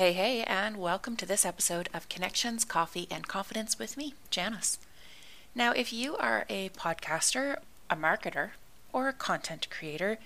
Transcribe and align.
Hey, 0.00 0.14
hey, 0.14 0.42
and 0.44 0.78
welcome 0.78 1.14
to 1.16 1.26
this 1.26 1.44
episode 1.44 1.90
of 1.92 2.08
Connections, 2.08 2.64
Coffee, 2.64 3.06
and 3.10 3.28
Confidence 3.28 3.78
with 3.78 3.98
me, 3.98 4.14
Janice. 4.30 4.78
Now, 5.54 5.72
if 5.72 5.92
you 5.92 6.16
are 6.16 6.46
a 6.48 6.70
podcaster, 6.70 7.58
a 7.90 7.96
marketer, 7.96 8.52
or 8.94 9.08
a 9.08 9.12
content 9.12 9.68
creator, 9.68 10.16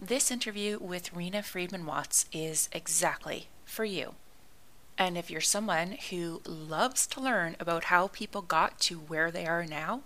this 0.00 0.30
interview 0.30 0.78
with 0.78 1.12
Rena 1.12 1.42
Friedman 1.42 1.86
Watts 1.86 2.26
is 2.30 2.68
exactly 2.70 3.48
for 3.64 3.84
you. 3.84 4.14
And 4.96 5.18
if 5.18 5.28
you're 5.28 5.40
someone 5.40 5.96
who 6.10 6.40
loves 6.46 7.04
to 7.08 7.20
learn 7.20 7.56
about 7.58 7.86
how 7.86 8.06
people 8.06 8.42
got 8.42 8.78
to 8.82 8.94
where 8.96 9.32
they 9.32 9.44
are 9.44 9.66
now, 9.66 10.02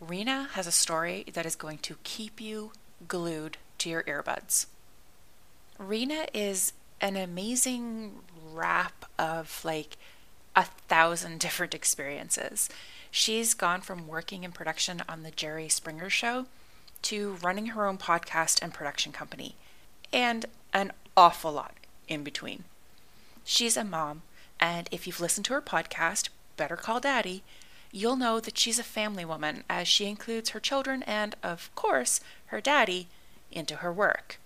Rena 0.00 0.48
has 0.54 0.66
a 0.66 0.72
story 0.72 1.24
that 1.34 1.46
is 1.46 1.54
going 1.54 1.78
to 1.82 1.98
keep 2.02 2.40
you 2.40 2.72
glued 3.06 3.58
to 3.78 3.88
your 3.88 4.02
earbuds. 4.02 4.66
Rena 5.78 6.26
is 6.34 6.72
an 7.00 7.16
amazing 7.16 8.20
wrap 8.52 9.04
of 9.18 9.60
like 9.64 9.96
a 10.56 10.64
thousand 10.64 11.40
different 11.40 11.74
experiences. 11.74 12.68
She's 13.10 13.54
gone 13.54 13.80
from 13.80 14.06
working 14.06 14.44
in 14.44 14.52
production 14.52 15.02
on 15.08 15.22
The 15.22 15.30
Jerry 15.30 15.68
Springer 15.68 16.10
Show 16.10 16.46
to 17.02 17.32
running 17.42 17.66
her 17.66 17.86
own 17.86 17.98
podcast 17.98 18.62
and 18.62 18.74
production 18.74 19.10
company, 19.10 19.56
and 20.12 20.46
an 20.72 20.92
awful 21.16 21.52
lot 21.52 21.74
in 22.08 22.22
between. 22.22 22.64
She's 23.44 23.76
a 23.76 23.84
mom, 23.84 24.22
and 24.60 24.88
if 24.92 25.06
you've 25.06 25.20
listened 25.20 25.46
to 25.46 25.54
her 25.54 25.62
podcast, 25.62 26.28
Better 26.56 26.76
Call 26.76 27.00
Daddy, 27.00 27.42
you'll 27.90 28.16
know 28.16 28.38
that 28.38 28.58
she's 28.58 28.78
a 28.78 28.84
family 28.84 29.24
woman 29.24 29.64
as 29.68 29.88
she 29.88 30.06
includes 30.06 30.50
her 30.50 30.60
children 30.60 31.02
and, 31.04 31.34
of 31.42 31.74
course, 31.74 32.20
her 32.46 32.60
daddy 32.60 33.08
into 33.50 33.76
her 33.76 33.92
work. 33.92 34.38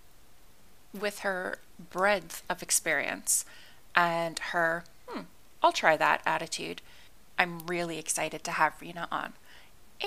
With 0.98 1.20
her 1.20 1.58
breadth 1.90 2.42
of 2.48 2.62
experience 2.62 3.44
and 3.94 4.38
her, 4.50 4.84
hmm, 5.06 5.22
I'll 5.62 5.72
try 5.72 5.96
that 5.96 6.22
attitude, 6.26 6.82
I'm 7.38 7.60
really 7.66 7.98
excited 7.98 8.44
to 8.44 8.52
have 8.52 8.80
Rena 8.80 9.08
on. 9.10 9.34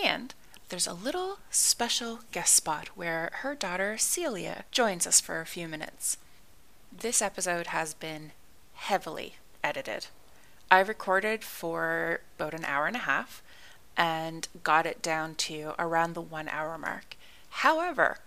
And 0.01 0.33
there's 0.69 0.87
a 0.87 0.93
little 0.93 1.39
special 1.49 2.19
guest 2.31 2.53
spot 2.53 2.89
where 2.95 3.31
her 3.41 3.55
daughter 3.55 3.97
Celia 3.97 4.65
joins 4.71 5.07
us 5.07 5.21
for 5.21 5.39
a 5.39 5.45
few 5.45 5.67
minutes. 5.67 6.17
This 6.91 7.21
episode 7.21 7.67
has 7.67 7.93
been 7.93 8.31
heavily 8.73 9.35
edited. 9.63 10.07
I 10.69 10.79
recorded 10.79 11.43
for 11.43 12.19
about 12.37 12.53
an 12.53 12.65
hour 12.65 12.87
and 12.87 12.95
a 12.95 12.99
half 12.99 13.41
and 13.95 14.47
got 14.63 14.85
it 14.85 15.01
down 15.01 15.35
to 15.35 15.73
around 15.79 16.13
the 16.13 16.21
one 16.21 16.49
hour 16.49 16.77
mark. 16.77 17.15
However, 17.49 18.19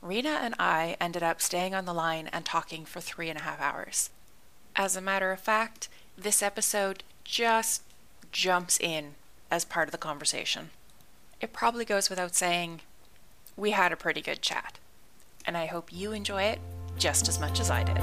Rena 0.00 0.40
and 0.42 0.54
I 0.58 0.96
ended 1.00 1.22
up 1.22 1.40
staying 1.40 1.74
on 1.74 1.84
the 1.84 1.94
line 1.94 2.28
and 2.32 2.44
talking 2.44 2.84
for 2.84 3.00
three 3.00 3.30
and 3.30 3.38
a 3.38 3.42
half 3.42 3.60
hours. 3.60 4.10
As 4.76 4.96
a 4.96 5.00
matter 5.00 5.30
of 5.30 5.38
fact, 5.38 5.88
this 6.18 6.42
episode 6.42 7.04
just 7.22 7.82
jumps 8.32 8.80
in 8.80 9.14
as 9.48 9.64
part 9.64 9.86
of 9.86 9.92
the 9.92 9.98
conversation. 9.98 10.70
It 11.40 11.52
probably 11.52 11.84
goes 11.84 12.10
without 12.10 12.34
saying, 12.34 12.80
we 13.56 13.70
had 13.70 13.92
a 13.92 13.96
pretty 13.96 14.20
good 14.20 14.42
chat, 14.42 14.78
and 15.46 15.56
I 15.56 15.66
hope 15.66 15.92
you 15.92 16.10
enjoy 16.10 16.42
it 16.42 16.58
just 16.98 17.28
as 17.28 17.38
much 17.38 17.60
as 17.60 17.70
I 17.70 17.84
did. 17.84 17.98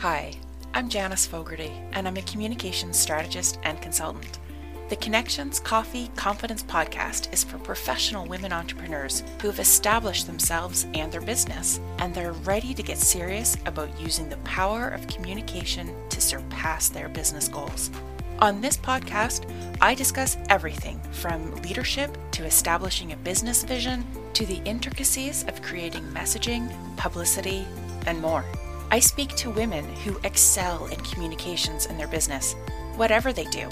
Hi, 0.00 0.32
I'm 0.74 0.88
Janice 0.88 1.24
Fogarty, 1.24 1.72
and 1.92 2.08
I'm 2.08 2.16
a 2.16 2.22
communications 2.22 2.98
strategist 2.98 3.60
and 3.62 3.80
consultant. 3.80 4.40
The 4.88 4.96
Connections 4.96 5.60
Coffee 5.60 6.08
Confidence 6.16 6.62
podcast 6.62 7.30
is 7.30 7.44
for 7.44 7.58
professional 7.58 8.24
women 8.24 8.54
entrepreneurs 8.54 9.22
who 9.42 9.48
have 9.48 9.58
established 9.58 10.26
themselves 10.26 10.86
and 10.94 11.12
their 11.12 11.20
business, 11.20 11.78
and 11.98 12.14
they're 12.14 12.32
ready 12.32 12.72
to 12.72 12.82
get 12.82 12.96
serious 12.96 13.58
about 13.66 14.00
using 14.00 14.30
the 14.30 14.38
power 14.38 14.88
of 14.88 15.06
communication 15.06 15.94
to 16.08 16.22
surpass 16.22 16.88
their 16.88 17.10
business 17.10 17.48
goals. 17.48 17.90
On 18.38 18.62
this 18.62 18.78
podcast, 18.78 19.44
I 19.82 19.94
discuss 19.94 20.38
everything 20.48 20.98
from 21.12 21.54
leadership 21.56 22.16
to 22.30 22.46
establishing 22.46 23.12
a 23.12 23.16
business 23.16 23.64
vision 23.64 24.06
to 24.32 24.46
the 24.46 24.62
intricacies 24.64 25.44
of 25.48 25.60
creating 25.60 26.04
messaging, 26.04 26.66
publicity, 26.96 27.66
and 28.06 28.22
more. 28.22 28.42
I 28.90 29.00
speak 29.00 29.36
to 29.36 29.50
women 29.50 29.84
who 29.96 30.18
excel 30.24 30.86
in 30.86 30.98
communications 31.00 31.84
in 31.84 31.98
their 31.98 32.08
business, 32.08 32.54
whatever 32.96 33.34
they 33.34 33.44
do 33.44 33.68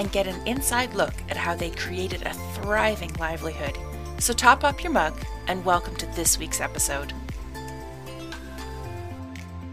and 0.00 0.10
get 0.10 0.26
an 0.26 0.46
inside 0.46 0.94
look 0.94 1.12
at 1.28 1.36
how 1.36 1.54
they 1.54 1.68
created 1.72 2.22
a 2.22 2.32
thriving 2.54 3.12
livelihood. 3.16 3.76
So 4.18 4.32
top 4.32 4.64
up 4.64 4.82
your 4.82 4.92
mug 4.92 5.12
and 5.46 5.62
welcome 5.62 5.94
to 5.96 6.06
this 6.16 6.38
week's 6.38 6.58
episode. 6.58 7.12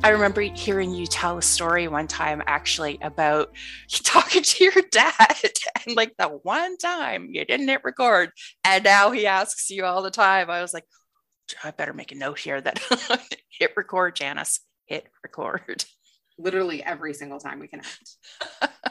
I 0.04 0.10
remember 0.10 0.42
hearing 0.42 0.94
you 0.94 1.08
tell 1.08 1.38
a 1.38 1.42
story 1.42 1.88
one 1.88 2.10
time 2.10 2.44
actually 2.46 3.00
about 3.02 3.54
talking 4.04 4.44
to 4.44 4.64
your 4.66 4.84
dad 4.92 5.14
and 5.88 5.96
like 5.96 6.14
the 6.20 6.28
one 6.28 6.76
time 6.78 7.30
you 7.32 7.46
didn't 7.46 7.70
hit 7.70 7.86
record 7.86 8.32
and 8.66 8.84
now 8.84 9.12
he 9.12 9.26
asks 9.26 9.70
you 9.70 9.86
all 9.86 10.02
the 10.02 10.12
time. 10.12 10.50
I 10.50 10.62
was 10.62 10.74
like, 10.74 10.84
I 11.64 11.72
better 11.72 11.94
make 11.94 12.12
a 12.12 12.16
note 12.16 12.40
here 12.40 12.60
that 12.60 12.82
hit 13.50 13.72
record, 13.78 14.18
Janice, 14.18 14.60
hit 14.88 15.08
record. 15.24 15.86
Literally 16.38 16.84
every 16.84 17.14
single 17.14 17.40
time 17.40 17.60
we 17.60 17.70
connect. 17.70 18.18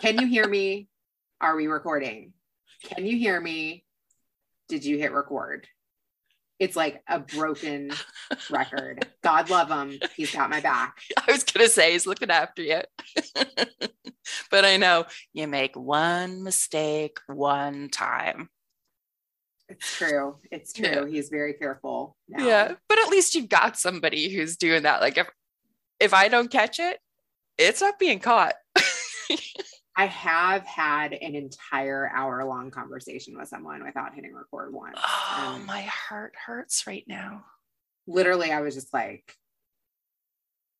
Can 0.00 0.18
you 0.18 0.26
hear 0.28 0.48
me? 0.48 0.88
Are 1.40 1.54
we 1.54 1.66
recording? 1.66 2.32
Can 2.84 3.04
you 3.04 3.18
hear 3.18 3.38
me? 3.38 3.84
Did 4.68 4.84
you 4.84 4.96
hit 4.96 5.12
record? 5.12 5.66
It's 6.58 6.74
like 6.74 7.02
a 7.06 7.18
broken 7.18 7.90
record. 8.48 9.06
God 9.22 9.50
love 9.50 9.68
him. 9.68 9.98
He's 10.16 10.34
got 10.34 10.48
my 10.48 10.60
back. 10.60 10.96
I 11.28 11.30
was 11.30 11.44
going 11.44 11.66
to 11.66 11.72
say 11.72 11.92
he's 11.92 12.06
looking 12.06 12.30
after 12.30 12.62
you. 12.62 12.80
but 14.50 14.64
I 14.64 14.78
know 14.78 15.04
you 15.34 15.46
make 15.46 15.76
one 15.76 16.42
mistake 16.42 17.18
one 17.26 17.90
time. 17.90 18.48
It's 19.68 19.94
true. 19.94 20.36
It's 20.50 20.72
true. 20.72 20.86
Yeah. 20.86 21.06
He's 21.06 21.28
very 21.28 21.52
careful. 21.52 22.16
Now. 22.28 22.46
Yeah. 22.46 22.72
But 22.88 22.98
at 22.98 23.10
least 23.10 23.34
you've 23.34 23.50
got 23.50 23.78
somebody 23.78 24.34
who's 24.34 24.56
doing 24.56 24.84
that. 24.84 25.02
Like 25.02 25.18
if 25.18 25.28
if 26.00 26.14
I 26.14 26.28
don't 26.28 26.50
catch 26.50 26.78
it, 26.80 26.98
it's 27.58 27.82
not 27.82 27.98
being 27.98 28.20
caught. 28.20 28.54
I 29.96 30.06
have 30.06 30.66
had 30.66 31.14
an 31.14 31.34
entire 31.34 32.10
hour 32.14 32.44
long 32.44 32.70
conversation 32.70 33.36
with 33.38 33.48
someone 33.48 33.82
without 33.82 34.14
hitting 34.14 34.34
record 34.34 34.72
once. 34.72 34.98
Oh, 34.98 35.54
um, 35.56 35.66
my 35.66 35.82
heart 35.82 36.34
hurts 36.44 36.86
right 36.86 37.04
now. 37.06 37.44
Literally, 38.06 38.52
I 38.52 38.60
was 38.60 38.74
just 38.74 38.92
like, 38.92 39.34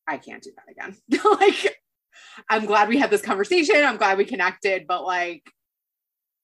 I 0.07 0.17
can't 0.17 0.43
do 0.43 0.51
that 0.55 0.71
again. 0.71 0.95
like, 1.39 1.81
I'm 2.47 2.65
glad 2.65 2.89
we 2.89 2.99
had 2.99 3.09
this 3.09 3.21
conversation. 3.21 3.83
I'm 3.83 3.97
glad 3.97 4.19
we 4.19 4.25
connected, 4.25 4.85
but 4.87 5.03
like, 5.03 5.49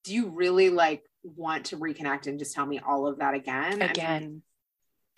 do 0.04 0.14
you 0.14 0.30
really 0.30 0.70
like 0.72 1.04
want 1.24 1.66
to 1.66 1.78
reconnect 1.78 2.26
and 2.28 2.40
just 2.40 2.56
tell 2.56 2.66
me 2.66 2.80
all 2.80 3.08
of 3.08 3.20
that 3.20 3.36
again? 3.36 3.84
Again. 3.84 4.12
I, 4.12 4.20
mean, 4.20 4.42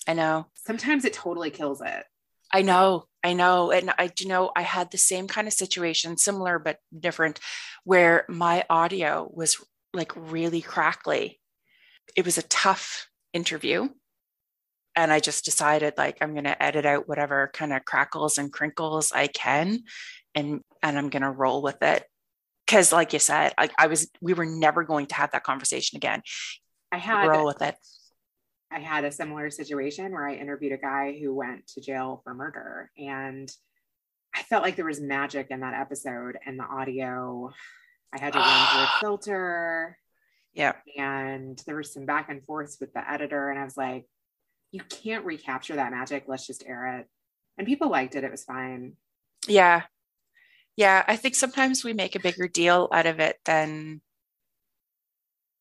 I 0.10 0.14
know. 0.14 0.48
Sometimes 0.56 1.06
it 1.06 1.14
totally 1.14 1.52
kills 1.52 1.82
it. 1.82 2.04
I 2.52 2.62
know, 2.62 3.06
I 3.26 3.34
know. 3.34 3.72
And 3.72 3.92
I 3.98 4.12
you 4.20 4.28
know 4.28 4.52
I 4.56 4.62
had 4.62 4.92
the 4.92 5.00
same 5.00 5.28
kind 5.28 5.48
of 5.48 5.54
situation, 5.54 6.16
similar 6.16 6.60
but 6.60 6.78
different, 6.98 7.40
where 7.84 8.24
my 8.30 8.64
audio 8.70 9.28
was 9.34 9.58
like 9.96 10.12
really 10.16 10.62
crackly. 10.62 11.40
It 12.16 12.24
was 12.24 12.38
a 12.38 12.44
tough 12.44 13.08
interview. 13.34 13.90
And 14.96 15.12
I 15.12 15.20
just 15.20 15.44
decided 15.44 15.96
like 15.98 16.20
I'm 16.22 16.36
gonna 16.36 16.56
edit 16.60 16.86
out 16.86 17.10
whatever 17.10 17.50
kind 17.52 17.74
of 17.74 17.84
crackles 17.84 18.38
and 18.38 18.54
crinkles 18.54 19.12
I 19.12 19.26
can 19.26 19.80
and 20.36 20.62
and 20.84 20.96
I'm 20.96 21.10
gonna 21.10 21.32
roll 21.32 21.64
with 21.64 21.82
it. 21.82 22.04
Cause 22.68 22.94
like 22.94 23.12
you 23.12 23.20
said, 23.20 23.54
I, 23.58 23.70
I 23.78 23.88
was 23.88 24.08
we 24.22 24.36
were 24.36 24.46
never 24.46 24.84
going 24.84 25.08
to 25.08 25.16
have 25.16 25.32
that 25.32 25.44
conversation 25.44 25.98
again. 25.98 26.22
I 26.92 26.98
had 27.00 27.26
roll 27.26 27.48
with 27.48 27.64
it. 27.64 27.76
I 28.76 28.80
had 28.80 29.06
a 29.06 29.12
similar 29.12 29.50
situation 29.50 30.12
where 30.12 30.28
I 30.28 30.36
interviewed 30.36 30.74
a 30.74 30.78
guy 30.78 31.18
who 31.18 31.34
went 31.34 31.66
to 31.68 31.82
jail 31.82 32.20
for 32.26 32.34
murder. 32.34 32.92
And 32.98 33.50
I 34.36 34.44
felt 34.44 34.64
like 34.64 34.76
there 34.76 34.84
was 34.84 35.00
magic 35.00 35.48
in 35.50 35.62
that 35.62 35.80
episode 35.80 36.38
and 36.46 36.60
the 36.60 36.66
audio. 36.66 37.54
I 38.14 38.20
had 38.20 38.34
to 38.34 38.40
run 38.40 38.68
through 38.68 38.82
a 38.82 38.90
filter. 39.00 39.98
Yeah. 40.54 40.74
And 40.98 41.62
there 41.66 41.78
was 41.78 41.94
some 41.94 42.06
back 42.06 42.30
and 42.30 42.44
forth 42.44 42.76
with 42.82 42.92
the 42.92 43.10
editor. 43.10 43.50
And 43.50 43.58
I 43.58 43.64
was 43.64 43.78
like, 43.78 44.08
you 44.72 44.82
can't 44.90 45.24
recapture 45.24 45.76
that 45.76 45.92
magic. 45.92 46.26
Let's 46.28 46.46
just 46.46 46.66
air 46.68 47.00
it. 47.00 47.08
And 47.58 47.66
people 47.66 47.90
liked 47.90 48.16
it. 48.16 48.26
It 48.26 48.32
was 48.32 48.44
fine. 48.44 48.98
Yeah. 49.48 49.84
Yeah. 50.76 51.02
I 51.08 51.16
think 51.16 51.36
sometimes 51.36 51.86
we 51.86 51.94
make 51.94 52.18
a 52.18 52.22
bigger 52.22 52.50
deal 52.50 52.90
out 52.92 53.06
of 53.06 53.22
it 53.22 53.38
than 53.46 54.02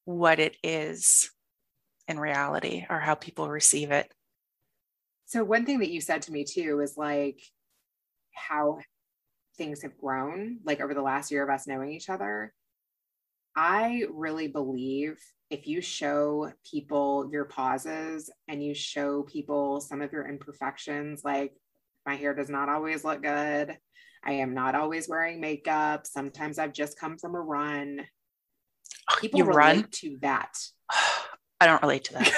what 0.05 0.40
it 0.40 0.56
is 0.64 1.31
in 2.09 2.19
reality 2.19 2.85
or 2.89 3.01
how 3.01 3.15
people 3.15 3.49
receive 3.49 3.91
it. 3.91 4.12
So, 5.27 5.43
one 5.43 5.65
thing 5.65 5.79
that 5.81 5.91
you 5.91 6.01
said 6.01 6.23
to 6.23 6.33
me 6.33 6.45
too 6.45 6.81
is 6.81 6.97
like 6.97 7.41
how 8.35 8.79
things 9.56 9.83
have 9.83 9.97
grown, 9.99 10.59
like 10.65 10.81
over 10.81 10.95
the 10.95 11.03
last 11.03 11.31
year 11.31 11.43
of 11.43 11.51
us 11.51 11.67
knowing 11.67 11.93
each 11.93 12.11
other. 12.11 12.53
I 13.56 14.05
really 14.12 14.49
believe 14.49 15.17
if 15.51 15.67
you 15.67 15.81
show 15.81 16.53
people 16.69 17.29
your 17.33 17.45
pauses 17.45 18.31
and 18.49 18.62
you 18.62 18.75
show 18.75 19.23
people 19.23 19.81
some 19.81 20.03
of 20.03 20.12
your 20.12 20.29
imperfections, 20.29 21.23
like 21.25 21.55
my 22.05 22.17
hair 22.17 22.35
does 22.35 22.51
not 22.51 22.69
always 22.69 23.05
look 23.05 23.23
good. 23.23 23.79
I 24.25 24.33
am 24.33 24.55
not 24.55 24.75
always 24.75 25.09
wearing 25.09 25.41
makeup. 25.41 26.06
Sometimes 26.06 26.59
I've 26.59 26.73
just 26.73 26.99
come 26.99 27.19
from 27.19 27.35
a 27.35 27.41
run. 27.41 28.01
Oh, 29.11 29.17
people 29.21 29.39
you 29.39 29.45
relate 29.45 29.56
run 29.56 29.87
to 29.93 30.19
that. 30.23 30.59
I 31.61 31.67
don't 31.67 31.83
relate 31.83 32.05
to 32.05 32.15
that. 32.15 32.33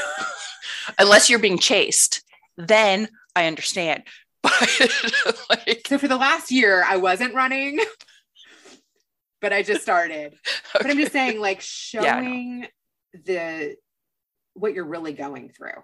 Unless 0.99 1.29
you're 1.31 1.39
being 1.39 1.59
chased, 1.59 2.23
then 2.57 3.09
I 3.35 3.47
understand. 3.47 4.05
But 4.43 5.41
like, 5.51 5.87
So 5.89 5.99
for 5.99 6.07
the 6.09 6.17
last 6.17 6.53
year, 6.53 6.85
I 6.87 6.99
wasn't 6.99 7.35
running, 7.35 7.81
but 9.41 9.53
I 9.53 9.63
just 9.65 9.83
started. 9.83 10.35
But 10.73 10.87
I'm 10.87 10.99
just 10.99 11.13
saying, 11.19 11.41
like 11.41 11.59
Yeah, 11.59 12.21
showing 12.21 12.67
the 13.25 13.77
what 14.55 14.73
you're 14.75 14.85
really 14.87 15.13
going 15.13 15.51
through, 15.51 15.83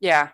yeah, 0.00 0.30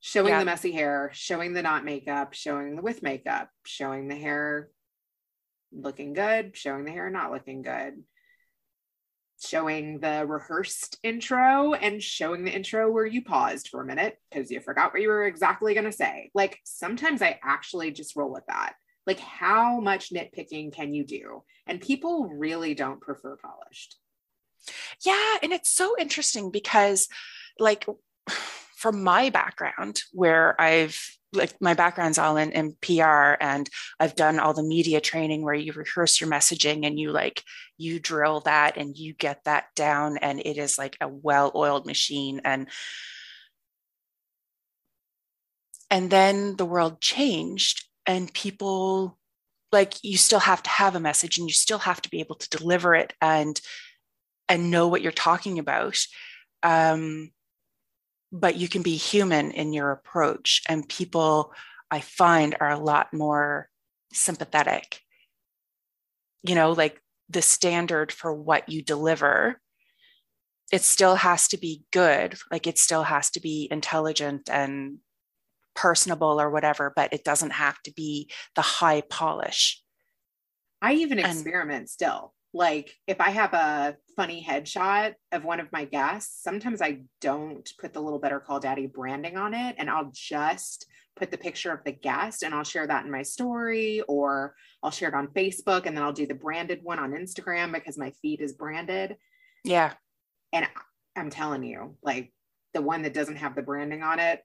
showing 0.00 0.28
Yeah. 0.30 0.40
the 0.40 0.44
messy 0.44 0.72
hair, 0.72 1.10
showing 1.14 1.52
the 1.52 1.62
not 1.62 1.84
makeup, 1.84 2.34
showing 2.34 2.74
the 2.74 2.82
with 2.82 3.02
makeup, 3.02 3.48
showing 3.64 4.08
the 4.08 4.16
hair 4.16 4.68
looking 5.72 6.14
good, 6.14 6.56
showing 6.56 6.84
the 6.84 6.90
hair 6.90 7.08
not 7.10 7.30
looking 7.32 7.62
good, 7.62 8.02
showing 9.44 10.00
the 10.00 10.24
rehearsed 10.26 10.98
intro 11.02 11.74
and 11.74 12.02
showing 12.02 12.44
the 12.44 12.54
intro 12.54 12.90
where 12.90 13.06
you 13.06 13.22
paused 13.22 13.68
for 13.68 13.82
a 13.82 13.86
minute 13.86 14.18
because 14.30 14.50
you 14.50 14.60
forgot 14.60 14.92
what 14.92 15.02
you 15.02 15.08
were 15.08 15.26
exactly 15.26 15.74
going 15.74 15.84
to 15.84 15.92
say. 15.92 16.30
Like 16.34 16.58
sometimes 16.64 17.22
I 17.22 17.38
actually 17.42 17.90
just 17.90 18.16
roll 18.16 18.32
with 18.32 18.46
that. 18.46 18.74
Like, 19.06 19.20
how 19.20 19.80
much 19.80 20.10
nitpicking 20.10 20.72
can 20.72 20.92
you 20.92 21.04
do? 21.04 21.44
And 21.66 21.80
people 21.80 22.28
really 22.28 22.74
don't 22.74 23.00
prefer 23.00 23.36
polished. 23.36 23.96
yeah. 25.04 25.36
And 25.42 25.52
it's 25.52 25.70
so 25.70 25.94
interesting 25.98 26.50
because, 26.50 27.08
like, 27.60 27.86
from 28.76 29.04
my 29.04 29.30
background, 29.30 30.02
where 30.12 30.60
I've 30.60 31.00
like 31.32 31.54
my 31.60 31.74
background's 31.74 32.18
all 32.18 32.36
in, 32.36 32.52
in 32.52 32.76
PR 32.80 33.34
and 33.40 33.68
I've 33.98 34.14
done 34.14 34.38
all 34.38 34.54
the 34.54 34.62
media 34.62 35.00
training 35.00 35.42
where 35.42 35.54
you 35.54 35.72
rehearse 35.72 36.20
your 36.20 36.30
messaging 36.30 36.86
and 36.86 36.98
you 36.98 37.10
like 37.10 37.42
you 37.78 37.98
drill 38.00 38.40
that 38.40 38.76
and 38.76 38.96
you 38.96 39.12
get 39.12 39.44
that 39.44 39.66
down 39.74 40.16
and 40.18 40.40
it 40.40 40.56
is 40.56 40.78
like 40.78 40.96
a 41.00 41.08
well-oiled 41.08 41.86
machine 41.86 42.40
and 42.44 42.68
and 45.90 46.10
then 46.10 46.56
the 46.56 46.64
world 46.64 47.00
changed 47.00 47.84
and 48.06 48.32
people 48.32 49.18
like 49.72 50.02
you 50.02 50.16
still 50.16 50.40
have 50.40 50.62
to 50.62 50.70
have 50.70 50.94
a 50.94 51.00
message 51.00 51.38
and 51.38 51.48
you 51.48 51.54
still 51.54 51.78
have 51.78 52.00
to 52.02 52.10
be 52.10 52.20
able 52.20 52.36
to 52.36 52.48
deliver 52.48 52.94
it 52.94 53.12
and 53.20 53.60
and 54.48 54.70
know 54.70 54.88
what 54.88 55.02
you're 55.02 55.12
talking 55.12 55.58
about. 55.58 55.98
Um, 56.62 57.30
but 58.32 58.56
you 58.56 58.68
can 58.68 58.82
be 58.82 58.96
human 58.96 59.50
in 59.50 59.72
your 59.72 59.90
approach 59.90 60.62
and 60.68 60.88
people 60.88 61.52
i 61.90 62.00
find 62.00 62.56
are 62.60 62.70
a 62.70 62.78
lot 62.78 63.12
more 63.12 63.68
sympathetic 64.12 65.00
you 66.42 66.54
know 66.54 66.72
like 66.72 67.00
the 67.28 67.42
standard 67.42 68.12
for 68.12 68.32
what 68.32 68.68
you 68.68 68.82
deliver 68.82 69.60
it 70.72 70.82
still 70.82 71.14
has 71.14 71.48
to 71.48 71.56
be 71.58 71.84
good 71.92 72.36
like 72.50 72.66
it 72.66 72.78
still 72.78 73.02
has 73.04 73.30
to 73.30 73.40
be 73.40 73.68
intelligent 73.70 74.48
and 74.50 74.98
personable 75.74 76.40
or 76.40 76.50
whatever 76.50 76.92
but 76.96 77.12
it 77.12 77.22
doesn't 77.24 77.50
have 77.50 77.80
to 77.82 77.92
be 77.92 78.30
the 78.54 78.62
high 78.62 79.02
polish 79.02 79.82
I 80.82 80.94
even 80.94 81.18
And- 81.18 81.32
experiment 81.32 81.90
still. 81.90 82.34
Like 82.52 82.94
if 83.06 83.20
I 83.20 83.30
have 83.30 83.52
a 83.54 83.96
funny 84.16 84.44
headshot 84.46 85.14
of 85.32 85.44
one 85.44 85.60
of 85.60 85.70
my 85.72 85.84
guests, 85.84 86.42
sometimes 86.42 86.80
I 86.82 87.02
don't 87.20 87.70
put 87.78 87.92
the 87.92 88.00
little 88.00 88.18
Better 88.18 88.40
Call 88.40 88.58
Daddy 88.58 88.86
branding 88.86 89.36
on 89.36 89.54
it, 89.54 89.76
and 89.78 89.90
I'll 89.90 90.10
just 90.12 90.86
put 91.16 91.30
the 91.30 91.38
picture 91.38 91.72
of 91.72 91.82
the 91.84 91.92
guest 91.92 92.42
and 92.42 92.54
I'll 92.54 92.64
share 92.64 92.86
that 92.86 93.04
in 93.04 93.10
my 93.10 93.22
story 93.22 94.02
or 94.06 94.54
I'll 94.82 94.90
share 94.90 95.08
it 95.08 95.14
on 95.14 95.28
Facebook 95.28 95.86
and 95.86 95.96
then 95.96 96.04
I'll 96.04 96.12
do 96.12 96.26
the 96.26 96.34
branded 96.34 96.80
one 96.82 96.98
on 96.98 97.12
Instagram 97.12 97.72
because 97.72 97.98
my 97.98 98.12
feed 98.22 98.40
is 98.40 98.52
branded. 98.52 99.16
yeah 99.64 99.94
And 100.52 100.68
I'm 101.16 101.30
telling 101.30 101.64
you, 101.64 101.96
like 102.02 102.32
the 102.74 102.82
one 102.82 103.02
that 103.02 103.14
doesn't 103.14 103.36
have 103.36 103.56
the 103.56 103.62
branding 103.62 104.02
on 104.02 104.18
it 104.18 104.42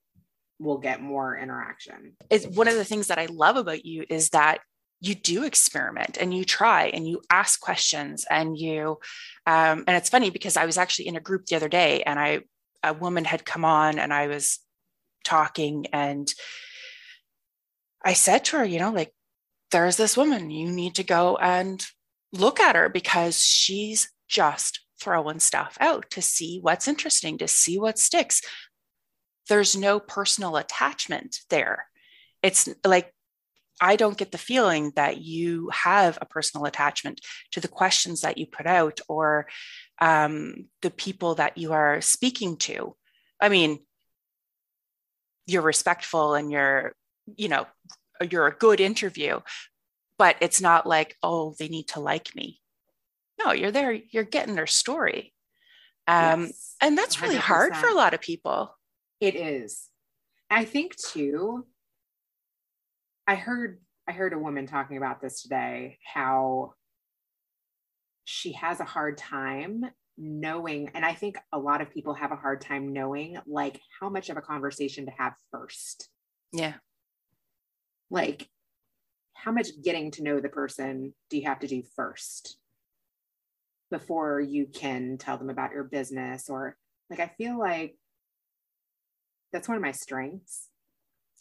will 0.59 0.77
get 0.77 1.01
more 1.01 1.37
interaction. 1.37 2.13
it's 2.29 2.47
one 2.47 2.69
of 2.69 2.75
the 2.75 2.85
things 2.85 3.07
that 3.07 3.19
I 3.19 3.25
love 3.25 3.57
about 3.57 3.83
you 3.85 4.05
is 4.09 4.29
that 4.29 4.59
you 5.01 5.15
do 5.15 5.43
experiment 5.43 6.17
and 6.21 6.33
you 6.33 6.45
try 6.45 6.85
and 6.85 7.07
you 7.07 7.21
ask 7.29 7.59
questions 7.59 8.25
and 8.29 8.57
you 8.57 8.99
um, 9.47 9.83
and 9.87 9.97
it's 9.97 10.09
funny 10.09 10.29
because 10.29 10.55
I 10.55 10.65
was 10.65 10.77
actually 10.77 11.07
in 11.07 11.15
a 11.15 11.21
group 11.21 11.47
the 11.47 11.55
other 11.55 11.69
day 11.69 12.03
and 12.03 12.19
I 12.19 12.41
a 12.83 12.93
woman 12.93 13.25
had 13.25 13.45
come 13.45 13.65
on 13.65 13.99
and 13.99 14.13
I 14.13 14.27
was 14.27 14.59
talking 15.23 15.87
and 15.91 16.31
I 18.03 18.13
said 18.13 18.45
to 18.45 18.57
her, 18.57 18.65
you 18.65 18.79
know, 18.79 18.91
like 18.91 19.13
there's 19.71 19.97
this 19.97 20.17
woman 20.17 20.49
you 20.49 20.69
need 20.69 20.95
to 20.95 21.03
go 21.03 21.37
and 21.37 21.83
look 22.33 22.59
at 22.59 22.75
her 22.75 22.89
because 22.89 23.43
she's 23.43 24.11
just 24.27 24.81
throwing 24.99 25.39
stuff 25.39 25.77
out 25.79 26.09
to 26.11 26.21
see 26.21 26.59
what's 26.61 26.87
interesting, 26.87 27.37
to 27.39 27.47
see 27.47 27.77
what 27.77 27.99
sticks. 27.99 28.41
There's 29.49 29.75
no 29.75 29.99
personal 29.99 30.57
attachment 30.57 31.39
there. 31.49 31.87
It's 32.41 32.69
like, 32.85 33.13
I 33.81 33.95
don't 33.95 34.17
get 34.17 34.31
the 34.31 34.37
feeling 34.37 34.91
that 34.95 35.17
you 35.17 35.69
have 35.73 36.19
a 36.21 36.25
personal 36.25 36.65
attachment 36.65 37.19
to 37.51 37.59
the 37.59 37.67
questions 37.67 38.21
that 38.21 38.37
you 38.37 38.45
put 38.45 38.67
out 38.67 38.99
or 39.09 39.47
um, 39.99 40.67
the 40.83 40.91
people 40.91 41.35
that 41.35 41.57
you 41.57 41.73
are 41.73 41.99
speaking 41.99 42.57
to. 42.57 42.95
I 43.39 43.49
mean, 43.49 43.79
you're 45.47 45.63
respectful 45.63 46.35
and 46.35 46.51
you're, 46.51 46.93
you 47.35 47.49
know, 47.49 47.65
you're 48.29 48.45
a 48.45 48.55
good 48.55 48.79
interview, 48.79 49.39
but 50.19 50.35
it's 50.41 50.61
not 50.61 50.85
like, 50.85 51.17
oh, 51.23 51.55
they 51.57 51.67
need 51.67 51.87
to 51.89 51.99
like 51.99 52.35
me. 52.35 52.59
No, 53.43 53.51
you're 53.51 53.71
there, 53.71 53.93
you're 53.93 54.23
getting 54.23 54.53
their 54.53 54.67
story. 54.67 55.33
Um, 56.07 56.45
Yes, 56.45 56.75
and 56.81 56.95
that's 56.95 57.21
really 57.21 57.37
hard 57.37 57.75
for 57.75 57.87
a 57.87 57.95
lot 57.95 58.13
of 58.13 58.21
people. 58.21 58.77
It 59.19 59.35
is. 59.35 59.87
I 60.51 60.65
think 60.65 60.95
too. 60.95 61.65
I 63.31 63.35
heard 63.35 63.79
I 64.09 64.11
heard 64.11 64.33
a 64.33 64.37
woman 64.37 64.67
talking 64.67 64.97
about 64.97 65.21
this 65.21 65.41
today 65.41 65.99
how 66.03 66.73
she 68.25 68.51
has 68.51 68.81
a 68.81 68.83
hard 68.83 69.17
time 69.17 69.85
knowing 70.17 70.89
and 70.93 71.05
I 71.05 71.13
think 71.13 71.37
a 71.53 71.57
lot 71.57 71.79
of 71.79 71.93
people 71.93 72.13
have 72.13 72.33
a 72.33 72.35
hard 72.35 72.59
time 72.59 72.91
knowing 72.91 73.37
like 73.47 73.79
how 74.01 74.09
much 74.09 74.29
of 74.29 74.35
a 74.35 74.41
conversation 74.41 75.05
to 75.05 75.13
have 75.17 75.31
first. 75.49 76.09
Yeah. 76.51 76.73
like 78.09 78.49
how 79.31 79.53
much 79.53 79.69
getting 79.81 80.11
to 80.11 80.23
know 80.23 80.41
the 80.41 80.49
person 80.49 81.13
do 81.29 81.37
you 81.37 81.47
have 81.47 81.59
to 81.59 81.67
do 81.67 81.83
first 81.95 82.57
before 83.89 84.41
you 84.41 84.65
can 84.65 85.17
tell 85.17 85.37
them 85.37 85.49
about 85.49 85.71
your 85.71 85.85
business 85.85 86.49
or 86.49 86.75
like 87.09 87.21
i 87.21 87.31
feel 87.37 87.57
like 87.57 87.95
that's 89.53 89.69
one 89.69 89.77
of 89.77 89.81
my 89.81 89.93
strengths 89.93 90.67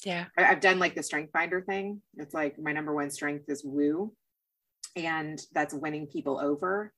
Yeah. 0.05 0.27
I- 0.37 0.47
I've 0.47 0.61
done 0.61 0.79
like 0.79 0.95
the 0.95 1.03
strength 1.03 1.33
finder 1.33 1.61
thing. 1.61 2.03
It's 2.17 2.35
like 2.35 2.59
my 2.59 2.73
number 2.73 2.95
one 2.95 3.11
strength 3.11 3.49
is 3.49 3.65
woo, 3.65 4.15
and 4.97 5.41
that's 5.53 5.75
winning 5.75 6.07
people 6.07 6.39
over. 6.41 6.93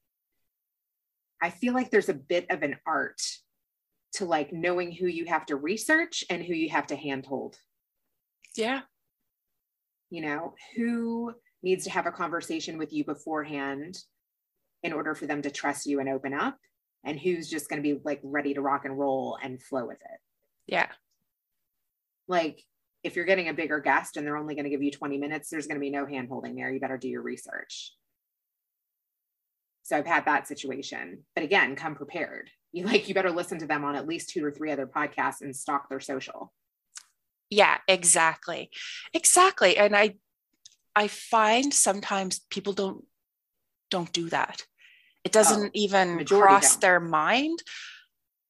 I 1.42 1.50
feel 1.50 1.74
like 1.74 1.90
there's 1.90 2.08
a 2.08 2.14
bit 2.14 2.46
of 2.50 2.62
an 2.62 2.76
art 2.86 3.20
to 4.14 4.24
like 4.24 4.52
knowing 4.52 4.92
who 4.92 5.06
you 5.06 5.24
have 5.24 5.46
to 5.46 5.56
research 5.56 6.22
and 6.30 6.42
who 6.44 6.54
you 6.54 6.70
have 6.70 6.86
to 6.88 6.96
handhold. 6.96 7.56
Yeah. 8.56 8.82
You 10.10 10.20
know, 10.22 10.54
who 10.76 11.34
needs 11.62 11.84
to 11.84 11.90
have 11.90 12.06
a 12.06 12.12
conversation 12.12 12.76
with 12.78 12.92
you 12.92 13.04
beforehand 13.04 13.98
in 14.82 14.92
order 14.92 15.14
for 15.14 15.26
them 15.26 15.42
to 15.42 15.50
trust 15.50 15.86
you 15.86 16.00
and 16.00 16.08
open 16.08 16.34
up, 16.34 16.58
and 17.04 17.18
who's 17.18 17.48
just 17.48 17.68
going 17.68 17.82
to 17.82 17.94
be 17.94 18.00
like 18.04 18.20
ready 18.22 18.52
to 18.54 18.60
rock 18.60 18.84
and 18.84 18.98
roll 18.98 19.38
and 19.42 19.62
flow 19.62 19.86
with 19.86 19.98
it. 20.00 20.20
Yeah. 20.66 20.88
like 22.28 22.62
if 23.04 23.16
you're 23.16 23.24
getting 23.24 23.48
a 23.48 23.54
bigger 23.54 23.80
guest 23.80 24.16
and 24.16 24.26
they're 24.26 24.36
only 24.36 24.54
going 24.54 24.64
to 24.64 24.70
give 24.70 24.82
you 24.82 24.90
20 24.90 25.18
minutes 25.18 25.50
there's 25.50 25.66
going 25.66 25.76
to 25.76 25.80
be 25.80 25.90
no 25.90 26.06
hand 26.06 26.28
holding 26.28 26.54
there 26.54 26.70
you 26.70 26.80
better 26.80 26.98
do 26.98 27.08
your 27.08 27.22
research 27.22 27.94
so 29.82 29.96
i've 29.96 30.06
had 30.06 30.24
that 30.26 30.46
situation 30.46 31.24
but 31.34 31.44
again 31.44 31.74
come 31.76 31.94
prepared 31.94 32.50
you 32.72 32.84
like 32.84 33.08
you 33.08 33.14
better 33.14 33.30
listen 33.30 33.58
to 33.58 33.66
them 33.66 33.84
on 33.84 33.96
at 33.96 34.06
least 34.06 34.30
two 34.30 34.44
or 34.44 34.50
three 34.50 34.70
other 34.70 34.86
podcasts 34.86 35.40
and 35.42 35.54
stalk 35.54 35.88
their 35.88 36.00
social 36.00 36.52
Yeah, 37.50 37.76
exactly. 37.86 38.70
Exactly. 39.12 39.76
And 39.76 39.94
I 39.94 40.14
I 40.96 41.08
find 41.08 41.72
sometimes 41.74 42.40
people 42.48 42.72
don't 42.72 43.04
don't 43.90 44.10
do 44.10 44.30
that. 44.30 44.64
It 45.22 45.32
doesn't 45.32 45.66
oh, 45.66 45.70
even 45.74 46.24
cross 46.24 46.72
don't. 46.72 46.80
their 46.80 46.98
mind. 46.98 47.62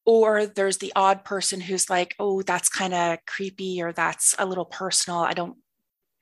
Or 0.04 0.46
there's 0.46 0.78
the 0.78 0.92
odd 0.96 1.24
person 1.24 1.60
who's 1.60 1.88
like, 1.88 2.14
oh, 2.18 2.42
that's 2.42 2.68
kind 2.68 2.92
of 2.92 3.18
creepy 3.26 3.80
or 3.82 3.92
that's 3.92 4.34
a 4.38 4.46
little 4.46 4.64
personal. 4.64 5.20
I 5.20 5.32
don't, 5.32 5.56